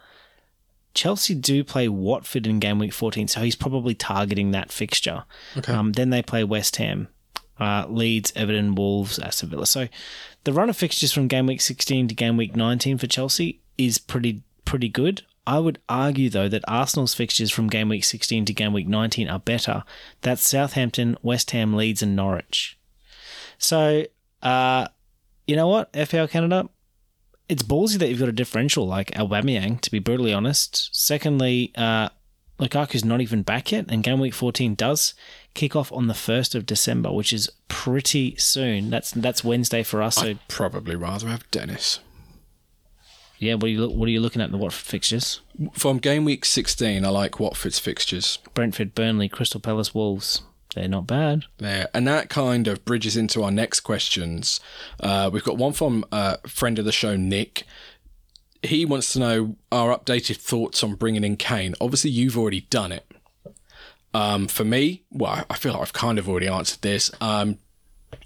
Chelsea 0.96 1.36
do 1.36 1.64
play 1.64 1.88
Watford 1.88 2.48
in 2.48 2.60
game 2.60 2.80
week 2.80 2.94
14, 2.94 3.28
so 3.28 3.42
he's 3.42 3.56
probably 3.56 3.94
targeting 3.94 4.52
that 4.52 4.72
fixture. 4.72 5.26
Okay. 5.58 5.74
Um, 5.74 5.92
then 5.92 6.10
they 6.10 6.24
play 6.24 6.44
West 6.44 6.78
Ham, 6.78 7.10
uh, 7.60 7.86
Leeds, 7.88 8.34
Everton, 8.36 8.74
Wolves, 8.74 9.20
Aston 9.20 9.50
Villa. 9.50 9.68
So 9.68 9.88
the 10.46 10.54
run 10.54 10.70
of 10.70 10.78
fixtures 10.78 11.12
from 11.12 11.28
game 11.28 11.46
week 11.46 11.62
16 11.62 12.08
to 12.08 12.16
game 12.16 12.38
week 12.38 12.56
19 12.56 12.98
for 12.98 13.08
Chelsea 13.08 13.62
is 13.78 13.98
pretty 13.98 14.42
pretty 14.64 14.90
good. 14.90 15.22
I 15.46 15.60
would 15.60 15.80
argue 15.88 16.30
though 16.30 16.48
that 16.50 16.64
Arsenal's 16.68 17.14
fixtures 17.14 17.52
from 17.52 17.68
game 17.68 17.90
week 17.90 18.04
16 18.04 18.46
to 18.46 18.54
game 18.54 18.74
week 18.74 18.88
19 18.88 19.30
are 19.30 19.40
better. 19.40 19.84
That's 20.22 20.48
Southampton, 20.48 21.18
West 21.22 21.52
Ham, 21.52 21.76
Leeds, 21.76 22.02
and 22.02 22.16
Norwich. 22.16 22.80
So, 23.58 24.06
uh, 24.42 24.88
you 25.46 25.56
know 25.56 25.68
what, 25.68 25.94
FPL 25.94 26.30
Canada, 26.30 26.70
it's 27.50 27.64
ballsy 27.64 27.98
that 28.00 28.10
you've 28.10 28.20
got 28.20 28.30
a 28.30 28.34
differential 28.34 28.88
like 28.88 29.12
Aubameyang, 29.12 29.82
to 29.82 29.92
be 29.92 30.00
brutally 30.00 30.34
honest. 30.34 30.90
Secondly, 30.92 31.72
uh, 31.76 32.10
Lukaku's 32.60 33.06
not 33.06 33.22
even 33.22 33.44
back 33.44 33.72
yet, 33.72 33.86
and 33.90 34.04
game 34.04 34.20
week 34.20 34.34
14 34.34 34.76
does 34.76 35.14
kick 35.54 35.76
off 35.76 35.92
on 35.92 36.08
the 36.08 36.14
1st 36.14 36.56
of 36.56 36.66
December, 36.66 37.12
which 37.12 37.34
is 37.34 37.50
pretty 37.68 38.36
soon. 38.38 38.90
That's 38.90 39.12
that's 39.12 39.44
Wednesday 39.44 39.84
for 39.84 40.02
us. 40.02 40.16
So, 40.16 40.28
I'd 40.28 40.48
probably 40.48 40.96
rather 40.96 41.28
have 41.28 41.50
Dennis. 41.52 42.00
yeah, 43.38 43.56
what 43.56 43.66
are 43.66 43.68
you 43.68 43.82
look, 43.82 43.94
what 43.94 44.08
are 44.08 44.12
you 44.12 44.22
looking 44.22 44.42
at 44.42 44.46
in 44.46 44.52
the 44.52 44.58
Watford 44.58 44.86
fixtures? 44.86 45.42
From 45.74 45.98
game 46.00 46.26
week 46.26 46.46
16, 46.46 47.06
I 47.06 47.10
like 47.10 47.40
Watford's 47.40 47.80
fixtures. 47.80 48.40
Brentford, 48.54 48.96
Burnley, 48.96 49.30
Crystal 49.30 49.60
Palace, 49.60 49.94
Wolves. 49.94 50.42
They're 50.76 50.88
not 50.90 51.08
bad. 51.08 51.46
there. 51.58 51.88
And 51.94 52.08
that 52.08 52.30
kind 52.30 52.68
of 52.68 52.84
bridges 52.86 53.16
into 53.18 53.42
our 53.44 53.52
next 53.52 53.80
questions. 53.80 54.60
Uh, 55.00 55.30
we've 55.32 55.44
got 55.44 55.58
one 55.58 55.74
from 55.74 56.06
a 56.12 56.38
friend 56.48 56.78
of 56.78 56.86
the 56.86 56.92
show, 56.92 57.16
Nick. 57.16 57.64
He 58.62 58.86
wants 58.86 59.14
to 59.14 59.20
know 59.20 59.56
our 59.72 59.98
updated 59.98 60.38
thoughts 60.38 60.84
on 60.84 60.96
bringing 60.96 61.24
in 61.24 61.38
Kane. 61.38 61.76
Obviously, 61.80 62.12
you've 62.12 62.38
already 62.38 62.62
done 62.62 62.92
it. 62.92 63.06
Um, 64.14 64.48
for 64.48 64.64
me, 64.64 65.04
well, 65.12 65.46
I 65.50 65.56
feel 65.56 65.74
like 65.74 65.82
I've 65.82 65.94
kind 65.94 66.20
of 66.20 66.28
already 66.30 66.48
answered 66.48 66.82
this. 66.82 67.12
Um, 67.22 67.58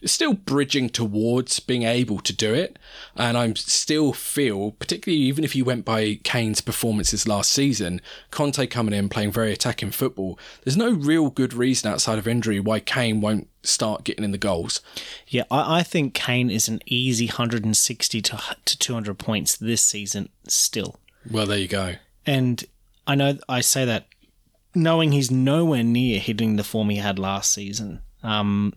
still 0.06 0.34
bridging 0.34 0.90
towards 0.90 1.60
being 1.60 1.84
able 1.84 2.20
to 2.20 2.34
do 2.34 2.54
it, 2.54 2.80
and 3.16 3.38
I'm 3.38 3.56
still 3.56 4.14
feel, 4.14 4.72
particularly 4.72 5.22
even 5.24 5.44
if 5.44 5.56
you 5.56 5.66
went 5.66 5.86
by 5.86 6.20
Kane's 6.24 6.62
performances 6.62 7.28
last 7.28 7.52
season, 7.52 8.02
Conte 8.32 8.66
coming 8.68 8.94
in 8.94 9.10
playing 9.10 9.32
very 9.32 9.52
attacking 9.52 9.92
football. 9.92 10.40
There's 10.64 10.78
no 10.78 10.92
real 10.92 11.30
good 11.30 11.54
reason 11.54 11.92
outside 11.92 12.18
of 12.18 12.28
injury 12.28 12.60
why 12.60 12.80
Kane 12.80 13.22
won't 13.22 13.48
start 13.64 14.04
getting 14.04 14.24
in 14.24 14.32
the 14.32 14.38
goals. 14.38 14.82
Yeah, 15.28 15.44
I, 15.52 15.80
I 15.80 15.84
think 15.84 16.14
Kane 16.14 16.50
is 16.50 16.68
an 16.68 16.80
easy 16.86 17.28
160 17.28 18.22
to, 18.22 18.42
to 18.66 18.78
200 18.78 19.18
points 19.20 19.58
this 19.58 19.84
season 19.84 20.30
still. 20.48 21.00
Well, 21.30 21.46
there 21.46 21.58
you 21.58 21.68
go. 21.68 21.96
And 22.26 22.64
I 23.06 23.16
know 23.16 23.38
I 23.48 23.62
say 23.62 23.86
that 23.86 24.08
knowing 24.76 25.12
he's 25.12 25.32
nowhere 25.32 25.84
near 25.84 26.20
hitting 26.20 26.56
the 26.56 26.64
form 26.64 26.90
he 26.90 26.98
had 26.98 27.20
last 27.20 27.52
season. 27.52 28.02
Um, 28.24 28.74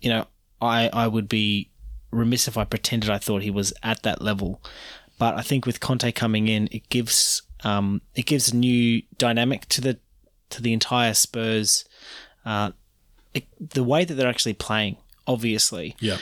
you 0.00 0.10
know, 0.10 0.26
I 0.60 0.88
I 0.92 1.06
would 1.06 1.28
be 1.28 1.70
remiss 2.10 2.48
if 2.48 2.56
I 2.56 2.64
pretended 2.64 3.10
I 3.10 3.18
thought 3.18 3.42
he 3.42 3.50
was 3.50 3.72
at 3.82 4.02
that 4.02 4.22
level. 4.22 4.62
But 5.18 5.36
I 5.36 5.42
think 5.42 5.66
with 5.66 5.80
Conte 5.80 6.10
coming 6.12 6.48
in, 6.48 6.68
it 6.70 6.88
gives 6.88 7.42
um, 7.64 8.02
it 8.14 8.26
gives 8.26 8.52
a 8.52 8.56
new 8.56 9.02
dynamic 9.18 9.66
to 9.66 9.80
the 9.80 9.98
to 10.50 10.62
the 10.62 10.72
entire 10.72 11.14
Spurs. 11.14 11.84
Uh, 12.44 12.72
it, 13.34 13.46
the 13.60 13.82
way 13.82 14.04
that 14.04 14.14
they're 14.14 14.28
actually 14.28 14.54
playing, 14.54 14.96
obviously, 15.26 15.96
Yeah. 16.00 16.18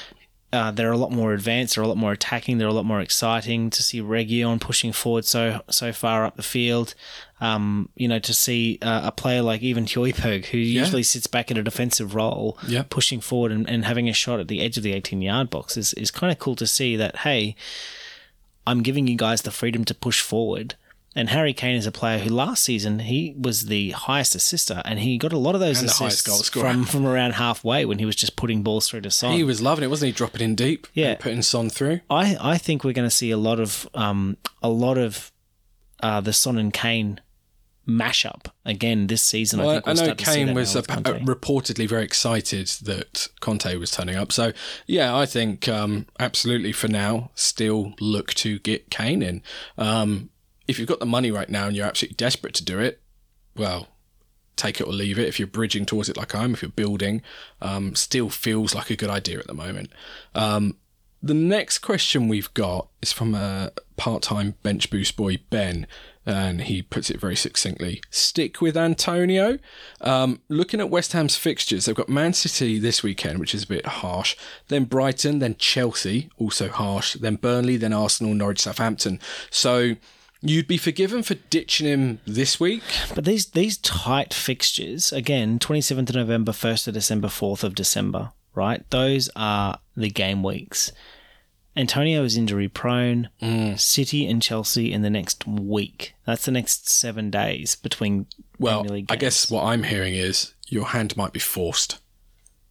Uh, 0.54 0.70
they're 0.70 0.92
a 0.92 0.96
lot 0.96 1.10
more 1.12 1.32
advanced. 1.34 1.74
They're 1.74 1.84
a 1.84 1.88
lot 1.88 1.96
more 1.96 2.12
attacking. 2.12 2.58
They're 2.58 2.68
a 2.68 2.72
lot 2.80 2.84
more 2.84 3.00
exciting 3.00 3.70
to 3.70 3.82
see 3.82 4.00
Reguilón 4.00 4.60
pushing 4.60 4.92
forward 4.92 5.24
so 5.24 5.60
so 5.68 5.92
far 5.92 6.24
up 6.24 6.36
the 6.36 6.42
field. 6.42 6.94
Um, 7.40 7.88
you 7.96 8.08
know, 8.08 8.20
to 8.20 8.32
see 8.32 8.78
uh, 8.80 9.02
a 9.04 9.12
player 9.12 9.42
like 9.42 9.60
even 9.62 9.84
Højbjerg, 9.84 10.46
who 10.46 10.58
usually 10.58 11.02
sits 11.02 11.26
back 11.26 11.50
in 11.50 11.56
a 11.58 11.62
defensive 11.62 12.14
role, 12.14 12.56
Yeah. 12.66 12.84
pushing 12.88 13.20
forward 13.20 13.52
and, 13.52 13.68
and 13.68 13.84
having 13.84 14.08
a 14.08 14.14
shot 14.14 14.40
at 14.40 14.48
the 14.48 14.60
edge 14.62 14.76
of 14.78 14.82
the 14.82 14.92
18 14.92 15.20
yard 15.20 15.50
box 15.50 15.76
is, 15.76 15.92
is 15.94 16.10
kind 16.10 16.30
of 16.32 16.38
cool 16.38 16.56
to 16.56 16.66
see 16.66 16.96
that, 16.96 17.16
hey, 17.16 17.56
I'm 18.66 18.82
giving 18.82 19.06
you 19.08 19.16
guys 19.16 19.42
the 19.42 19.50
freedom 19.50 19.84
to 19.86 19.94
push 19.94 20.20
forward. 20.22 20.74
And 21.16 21.28
Harry 21.28 21.52
Kane 21.52 21.76
is 21.76 21.86
a 21.86 21.92
player 21.92 22.18
who 22.18 22.28
last 22.30 22.64
season 22.64 22.98
he 22.98 23.34
was 23.38 23.66
the 23.66 23.90
highest 23.92 24.34
assister, 24.34 24.82
and 24.84 24.98
he 24.98 25.16
got 25.16 25.32
a 25.32 25.38
lot 25.38 25.54
of 25.54 25.60
those 25.60 25.80
And 25.80 25.88
assists 25.88 26.48
from 26.48 26.84
from 26.84 27.06
around 27.06 27.34
halfway 27.34 27.84
when 27.84 27.98
he 28.00 28.04
was 28.04 28.16
just 28.16 28.34
putting 28.36 28.62
balls 28.62 28.88
through 28.88 29.02
to 29.02 29.10
Son. 29.10 29.32
He 29.32 29.44
was 29.44 29.62
loving 29.62 29.84
it, 29.84 29.90
wasn't 29.90 30.08
he? 30.08 30.12
Dropping 30.12 30.40
in 30.42 30.54
deep, 30.56 30.86
Yeah. 30.92 31.10
and 31.10 31.20
putting 31.20 31.42
Son 31.42 31.70
through. 31.70 32.00
I, 32.10 32.36
I 32.40 32.58
think 32.58 32.82
we're 32.82 32.92
going 32.92 33.08
to 33.08 33.14
see 33.14 33.30
a 33.30 33.36
lot 33.36 33.60
of 33.60 33.88
um, 33.94 34.36
a 34.62 34.68
lot 34.68 34.98
of 34.98 35.30
uh, 36.00 36.20
the 36.20 36.32
Son 36.32 36.58
and 36.58 36.72
Kane 36.72 37.20
mashup 37.86 38.46
again 38.64 39.06
this 39.06 39.22
season. 39.22 39.60
I 39.60 39.74
think 39.74 39.86
we'll 39.86 39.94
know 39.96 40.14
to 40.14 40.24
see 40.24 40.32
Kane 40.44 40.54
was 40.54 40.74
now 40.74 40.80
uh, 40.80 41.18
reportedly 41.20 41.88
very 41.88 42.02
excited 42.04 42.68
that 42.82 43.28
Conte 43.40 43.76
was 43.76 43.90
turning 43.90 44.16
up. 44.16 44.32
So, 44.32 44.52
yeah, 44.86 45.16
I 45.16 45.26
think 45.26 45.68
um, 45.68 46.06
absolutely 46.18 46.72
for 46.72 46.88
now, 46.88 47.30
still 47.34 47.94
look 48.00 48.32
to 48.34 48.58
get 48.60 48.90
Kane 48.90 49.22
in. 49.22 49.42
Um, 49.76 50.30
if 50.66 50.78
you've 50.78 50.88
got 50.88 51.00
the 51.00 51.06
money 51.06 51.30
right 51.30 51.48
now 51.48 51.66
and 51.66 51.76
you're 51.76 51.86
absolutely 51.86 52.16
desperate 52.16 52.54
to 52.54 52.64
do 52.64 52.78
it, 52.78 53.00
well, 53.56 53.88
take 54.56 54.80
it 54.80 54.86
or 54.86 54.92
leave 54.92 55.18
it. 55.18 55.28
If 55.28 55.38
you're 55.38 55.48
bridging 55.48 55.86
towards 55.86 56.08
it 56.08 56.16
like 56.16 56.34
I 56.34 56.44
am, 56.44 56.54
if 56.54 56.62
you're 56.62 56.70
building, 56.70 57.22
um, 57.60 57.94
still 57.94 58.30
feels 58.30 58.74
like 58.74 58.90
a 58.90 58.96
good 58.96 59.10
idea 59.10 59.38
at 59.38 59.46
the 59.46 59.54
moment. 59.54 59.90
Um, 60.34 60.76
the 61.22 61.34
next 61.34 61.78
question 61.78 62.28
we've 62.28 62.52
got 62.52 62.88
is 63.00 63.10
from 63.10 63.34
a 63.34 63.72
part-time 63.96 64.56
bench 64.62 64.90
boost 64.90 65.16
boy 65.16 65.38
Ben, 65.48 65.86
and 66.26 66.62
he 66.62 66.82
puts 66.82 67.08
it 67.08 67.18
very 67.18 67.34
succinctly: 67.34 68.02
"Stick 68.10 68.60
with 68.60 68.76
Antonio." 68.76 69.58
Um, 70.02 70.42
looking 70.50 70.80
at 70.80 70.90
West 70.90 71.12
Ham's 71.14 71.36
fixtures, 71.36 71.86
they've 71.86 71.94
got 71.94 72.10
Man 72.10 72.34
City 72.34 72.78
this 72.78 73.02
weekend, 73.02 73.38
which 73.38 73.54
is 73.54 73.64
a 73.64 73.68
bit 73.68 73.86
harsh. 73.86 74.36
Then 74.68 74.84
Brighton, 74.84 75.38
then 75.38 75.56
Chelsea, 75.58 76.28
also 76.36 76.68
harsh. 76.68 77.14
Then 77.14 77.36
Burnley, 77.36 77.78
then 77.78 77.94
Arsenal, 77.94 78.34
Norwich, 78.34 78.60
Southampton. 78.60 79.18
So. 79.50 79.96
You'd 80.46 80.66
be 80.68 80.76
forgiven 80.76 81.22
for 81.22 81.34
ditching 81.34 81.86
him 81.86 82.20
this 82.26 82.60
week. 82.60 82.82
But 83.14 83.24
these 83.24 83.46
these 83.46 83.78
tight 83.78 84.34
fixtures 84.34 85.10
again, 85.12 85.58
twenty 85.58 85.80
seventh 85.80 86.10
of 86.10 86.16
November, 86.16 86.52
first 86.52 86.86
of 86.86 86.92
December, 86.94 87.28
fourth 87.28 87.64
of 87.64 87.74
December, 87.74 88.32
right? 88.54 88.88
Those 88.90 89.30
are 89.34 89.78
the 89.96 90.10
game 90.10 90.42
weeks. 90.42 90.92
Antonio 91.76 92.22
is 92.22 92.36
injury 92.36 92.68
prone. 92.68 93.30
Mm. 93.42 93.80
City 93.80 94.26
and 94.28 94.40
Chelsea 94.40 94.92
in 94.92 95.02
the 95.02 95.10
next 95.10 95.46
week. 95.46 96.14
That's 96.26 96.44
the 96.44 96.52
next 96.52 96.88
seven 96.88 97.30
days 97.30 97.74
between. 97.74 98.26
Well, 98.58 98.86
I 99.08 99.16
guess 99.16 99.50
what 99.50 99.64
I'm 99.64 99.82
hearing 99.82 100.14
is 100.14 100.54
your 100.68 100.86
hand 100.86 101.16
might 101.16 101.32
be 101.32 101.40
forced. 101.40 101.98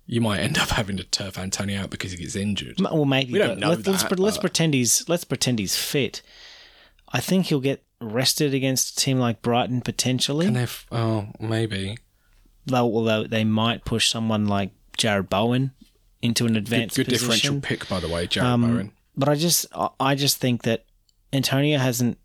You 0.06 0.22
might 0.22 0.40
end 0.42 0.58
up 0.58 0.70
having 0.70 0.98
to 0.98 1.04
turf 1.04 1.38
Antonio 1.38 1.82
out 1.82 1.90
because 1.90 2.12
he 2.12 2.18
gets 2.18 2.36
injured. 2.36 2.76
Well, 2.80 3.06
maybe 3.06 3.34
We 3.34 3.40
don't 3.40 3.60
know 3.60 3.70
let, 3.70 3.88
let's, 3.88 4.04
that, 4.04 4.20
let's 4.20 4.38
but- 4.38 4.42
pretend 4.42 4.74
he's 4.74 5.08
let's 5.10 5.24
pretend 5.24 5.60
he's 5.60 5.76
fit. 5.76 6.22
I 7.14 7.20
think 7.20 7.46
he'll 7.46 7.60
get 7.62 7.84
rested 8.02 8.54
against 8.54 8.98
a 8.98 9.02
team 9.02 9.20
like 9.20 9.42
Brighton 9.42 9.82
potentially. 9.82 10.48
And 10.48 10.58
if 10.58 10.86
oh 10.92 11.28
maybe 11.40 11.98
Though, 12.66 12.86
although 12.86 13.24
they 13.26 13.44
might 13.44 13.86
push 13.86 14.10
someone 14.10 14.46
like 14.48 14.72
Jarrod 14.98 15.30
Bowen 15.30 15.72
into 16.22 16.46
an 16.46 16.54
good, 16.54 16.64
advanced 16.64 16.96
good 16.96 17.08
position. 17.08 17.28
differential 17.28 17.62
pick 17.62 17.88
by 17.90 18.00
the 18.00 18.08
way, 18.10 18.28
Jarrod 18.28 18.44
Um, 18.44 18.62
Bowen. 18.62 18.92
But 19.16 19.30
I 19.30 19.36
just 19.36 19.66
I- 20.00 20.16
just 20.16 20.38
think 20.38 20.64
that 20.64 20.86
Antonio 21.32 21.78
hasn't 21.78 22.18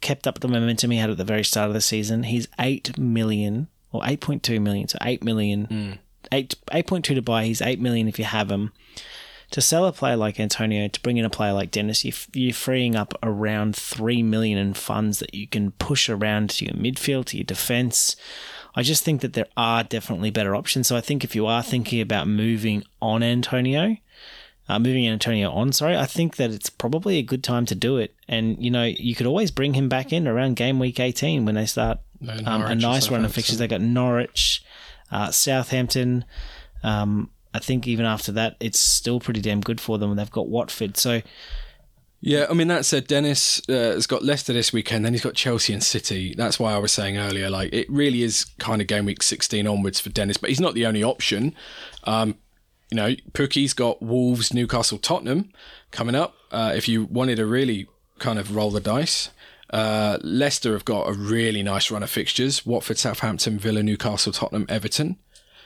kept 0.00 0.26
up 0.26 0.40
the 0.40 0.48
momentum 0.48 0.90
he 0.90 0.98
had 0.98 1.10
at 1.10 1.16
the 1.16 1.24
very 1.24 1.44
start 1.44 1.68
of 1.68 1.74
the 1.74 1.80
season. 1.80 2.22
He's 2.24 2.48
eight 2.58 2.96
million 2.98 3.68
or 3.92 4.02
eight 4.06 4.20
point 4.20 4.42
two 4.42 4.58
million, 4.60 4.88
so 4.88 4.98
eight 5.02 5.22
million, 5.22 5.64
Hmm. 5.66 5.92
eight 6.32 6.54
eight 6.72 6.86
point 6.86 7.04
two 7.04 7.14
to 7.14 7.22
buy. 7.22 7.44
He's 7.44 7.60
eight 7.60 7.80
million 7.80 8.08
if 8.08 8.18
you 8.18 8.24
have 8.24 8.50
him. 8.50 8.72
To 9.52 9.60
sell 9.60 9.86
a 9.86 9.92
player 9.92 10.16
like 10.16 10.40
Antonio, 10.40 10.88
to 10.88 11.00
bring 11.00 11.16
in 11.18 11.24
a 11.24 11.30
player 11.30 11.52
like 11.52 11.70
Dennis, 11.70 12.04
you- 12.04 12.12
you're 12.32 12.54
freeing 12.54 12.96
up 12.96 13.14
around 13.22 13.76
three 13.76 14.22
million 14.22 14.58
in 14.58 14.74
funds 14.74 15.18
that 15.20 15.34
you 15.34 15.46
can 15.46 15.70
push 15.72 16.08
around 16.08 16.50
to 16.50 16.64
your 16.64 16.74
midfield, 16.74 17.26
to 17.26 17.36
your 17.36 17.44
defense. 17.44 18.16
I 18.74 18.82
just 18.82 19.04
think 19.04 19.20
that 19.20 19.34
there 19.34 19.48
are 19.56 19.84
definitely 19.84 20.30
better 20.30 20.56
options. 20.56 20.86
So 20.88 20.96
I 20.96 21.02
think 21.02 21.22
if 21.22 21.34
you 21.36 21.46
are 21.46 21.62
thinking 21.62 22.00
about 22.00 22.26
moving 22.26 22.82
on 23.02 23.22
Antonio, 23.22 23.96
uh, 24.70 24.78
moving 24.78 25.06
Antonio 25.06 25.50
on, 25.52 25.72
sorry, 25.72 25.96
I 25.98 26.06
think 26.06 26.36
that 26.36 26.50
it's 26.50 26.70
probably 26.70 27.18
a 27.18 27.22
good 27.22 27.44
time 27.44 27.66
to 27.66 27.74
do 27.74 27.98
it. 27.98 28.14
And, 28.26 28.56
you 28.58 28.70
know, 28.70 28.84
you 28.84 29.14
could 29.14 29.26
always 29.26 29.50
bring 29.50 29.74
him 29.74 29.90
back 29.90 30.14
in 30.14 30.26
around 30.26 30.56
game 30.56 30.78
week 30.78 30.98
18 30.98 31.44
when 31.44 31.56
they 31.56 31.66
start 31.66 31.98
um, 32.46 32.62
a 32.62 32.74
nice 32.74 33.10
run 33.10 33.24
of 33.26 33.34
fixtures. 33.34 33.58
They 33.58 33.68
got 33.68 33.82
Norwich, 33.82 34.62
uh, 35.10 35.30
Southampton. 35.30 36.24
Um, 36.82 37.28
I 37.54 37.58
think 37.58 37.86
even 37.86 38.04
after 38.06 38.32
that, 38.32 38.56
it's 38.60 38.78
still 38.78 39.20
pretty 39.20 39.40
damn 39.40 39.60
good 39.60 39.80
for 39.80 39.98
them. 39.98 40.14
They've 40.16 40.30
got 40.30 40.48
Watford. 40.48 40.96
So, 40.96 41.22
Yeah, 42.20 42.46
I 42.48 42.54
mean 42.54 42.68
that 42.68 42.84
said, 42.84 43.06
Dennis 43.06 43.60
uh, 43.68 43.72
has 43.72 44.06
got 44.06 44.22
Leicester 44.24 44.52
this 44.52 44.72
weekend. 44.72 45.04
Then 45.04 45.12
he's 45.12 45.22
got 45.22 45.34
Chelsea 45.34 45.72
and 45.72 45.82
City. 45.82 46.34
That's 46.36 46.58
why 46.58 46.72
I 46.72 46.78
was 46.78 46.92
saying 46.92 47.18
earlier, 47.18 47.50
like 47.50 47.72
it 47.72 47.90
really 47.90 48.22
is 48.22 48.44
kind 48.58 48.80
of 48.80 48.86
game 48.86 49.04
week 49.04 49.22
16 49.22 49.66
onwards 49.66 50.00
for 50.00 50.10
Dennis. 50.10 50.36
But 50.36 50.50
he's 50.50 50.60
not 50.60 50.74
the 50.74 50.86
only 50.86 51.02
option. 51.02 51.54
Um, 52.04 52.36
you 52.90 52.96
know, 52.96 53.14
Pukki's 53.32 53.72
got 53.72 54.02
Wolves, 54.02 54.52
Newcastle, 54.52 54.98
Tottenham 54.98 55.50
coming 55.90 56.14
up. 56.14 56.34
Uh, 56.50 56.72
if 56.74 56.88
you 56.88 57.04
wanted 57.06 57.36
to 57.36 57.46
really 57.46 57.88
kind 58.18 58.38
of 58.38 58.54
roll 58.54 58.70
the 58.70 58.80
dice, 58.80 59.30
uh, 59.70 60.18
Leicester 60.22 60.74
have 60.74 60.84
got 60.84 61.08
a 61.08 61.12
really 61.12 61.62
nice 61.62 61.90
run 61.90 62.02
of 62.02 62.10
fixtures: 62.10 62.66
Watford, 62.66 62.98
Southampton, 62.98 63.58
Villa, 63.58 63.82
Newcastle, 63.82 64.32
Tottenham, 64.32 64.66
Everton. 64.68 65.16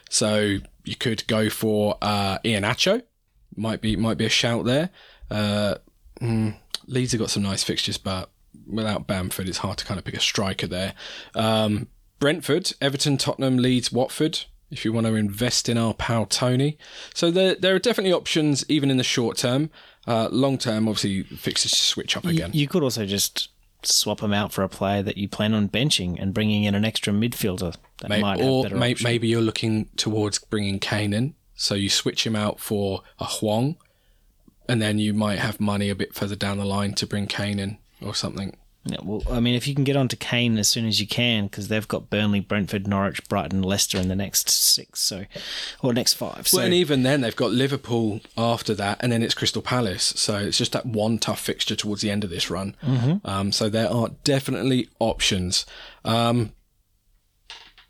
So 0.09 0.59
you 0.87 0.97
could 0.97 1.26
go 1.26 1.51
for 1.51 1.99
uh, 2.01 2.39
Iheanacho. 2.45 3.03
Might 3.57 3.80
be 3.80 3.97
might 3.97 4.18
be 4.18 4.26
a 4.26 4.30
shout 4.30 4.64
there. 4.64 4.91
Uh, 5.30 5.76
mm, 6.20 6.57
Leeds 6.87 7.12
have 7.12 7.20
got 7.20 7.30
some 7.30 7.43
nice 7.43 7.62
fixtures, 7.62 7.99
but 7.99 8.30
without 8.66 9.07
Bamford, 9.07 9.49
it's 9.49 9.59
hard 9.59 9.78
to 9.78 9.84
kind 9.84 9.99
of 9.99 10.05
pick 10.05 10.14
a 10.14 10.20
striker 10.20 10.66
there. 10.66 10.95
Um, 11.34 11.89
Brentford, 12.18 12.72
Everton, 12.80 13.16
Tottenham, 13.16 13.57
Leeds, 13.57 13.93
Watford. 13.93 14.45
If 14.70 14.84
you 14.84 14.93
want 14.93 15.07
to 15.07 15.14
invest 15.14 15.68
in 15.68 15.78
our 15.78 15.95
pal 15.95 16.26
Toney, 16.26 16.76
so 17.14 17.30
there 17.30 17.55
there 17.55 17.74
are 17.74 17.78
definitely 17.78 18.12
options 18.12 18.64
even 18.68 18.91
in 18.91 18.97
the 18.97 19.05
short 19.05 19.37
term. 19.37 19.70
Uh, 20.07 20.28
long 20.30 20.59
term, 20.59 20.89
obviously, 20.89 21.22
fixtures 21.22 21.76
switch 21.76 22.16
up 22.16 22.24
you, 22.24 22.30
again. 22.30 22.51
you 22.53 22.66
could 22.68 22.82
also 22.82 23.07
just 23.07 23.49
swap 23.93 24.20
him 24.20 24.32
out 24.32 24.53
for 24.53 24.62
a 24.62 24.68
player 24.68 25.03
that 25.03 25.16
you 25.16 25.28
plan 25.28 25.55
on 25.55 25.68
benching 25.68 26.20
and 26.20 26.34
bringing 26.34 26.64
in 26.64 26.74
an 26.74 26.84
extra 26.84 27.12
midfielder 27.12 27.74
that 27.99 28.09
May- 28.09 28.20
might 28.20 28.41
or 28.41 28.62
have 28.64 28.72
better 28.72 28.76
may- 28.80 28.97
maybe 29.03 29.28
you're 29.28 29.41
looking 29.41 29.87
towards 29.97 30.39
bringing 30.39 30.78
Kane 30.78 31.12
in, 31.12 31.34
so 31.55 31.74
you 31.74 31.89
switch 31.89 32.26
him 32.26 32.37
out 32.37 32.61
for 32.61 33.03
a 33.18 33.24
Hwang, 33.24 33.76
and 34.68 34.82
then 34.82 34.99
you 34.99 35.14
might 35.14 35.39
have 35.39 35.61
money 35.61 35.89
a 35.91 35.95
bit 35.95 36.14
further 36.14 36.37
down 36.37 36.59
the 36.59 36.64
line 36.64 36.95
to 36.95 37.07
bring 37.07 37.26
Kane 37.26 37.59
in 37.59 37.78
or 38.01 38.14
something. 38.14 38.57
Yeah, 38.87 38.99
well, 39.03 39.22
I 39.30 39.41
mean, 39.41 39.55
if 39.55 39.66
you 39.66 39.74
can 39.74 39.84
get 39.84 39.97
onto 39.97 40.16
Kane 40.16 40.59
as 40.59 40.68
soon 40.68 40.87
as 40.87 41.01
you 41.01 41.07
can, 41.07 41.47
because 41.47 41.68
they've 41.68 41.87
got 41.87 42.09
Burnley, 42.09 42.41
Brentford, 42.41 42.87
Norwich, 42.87 43.26
Brighton, 43.28 43.62
Leicester 43.62 43.99
in 43.99 44.09
the 44.09 44.16
next 44.16 44.49
six, 44.49 45.01
so 45.01 45.24
or 45.82 45.93
next 45.93 46.14
five. 46.14 46.47
So 46.47 46.59
Well, 46.59 46.66
and 46.66 46.74
even 46.74 47.03
then, 47.03 47.20
they've 47.20 47.34
got 47.34 47.51
Liverpool 47.51 48.20
after 48.37 48.74
that, 48.74 48.99
and 49.01 49.11
then 49.11 49.22
it's 49.22 49.34
Crystal 49.34 49.62
Palace. 49.62 50.14
So 50.16 50.37
it's 50.39 50.59
just 50.59 50.72
that 50.72 50.87
one 50.87 51.18
tough 51.18 51.41
fixture 51.41 51.76
towards 51.76 52.03
the 52.03 52.11
end 52.11 52.24
of 52.24 52.30
this 52.30 52.51
run. 52.51 52.76
Mm-hmm. 52.82 53.26
Um, 53.28 53.53
so 53.53 53.68
there 53.68 53.91
are 53.91 54.11
definitely 54.24 54.89
options. 54.99 55.66
Um, 56.05 56.53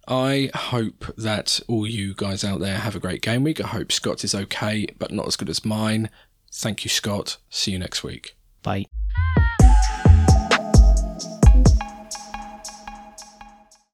I 0.10 0.50
hope 0.56 1.06
that 1.18 1.60
all 1.68 1.86
you 1.86 2.16
guys 2.16 2.44
out 2.44 2.60
there 2.60 2.80
have 2.80 2.96
a 2.96 3.00
great 3.00 3.22
game 3.22 3.44
week. 3.44 3.64
I 3.64 3.68
hope 3.68 3.92
Scott 3.92 4.24
is 4.24 4.34
okay, 4.34 4.88
but 4.98 5.12
not 5.12 5.28
as 5.28 5.36
good 5.36 5.50
as 5.50 5.64
mine. 5.64 6.10
Thank 6.52 6.84
you, 6.84 6.90
Scott. 6.90 7.38
See 7.50 7.72
you 7.72 7.80
next 7.80 8.04
week. 8.04 8.36
Bye. 8.64 8.86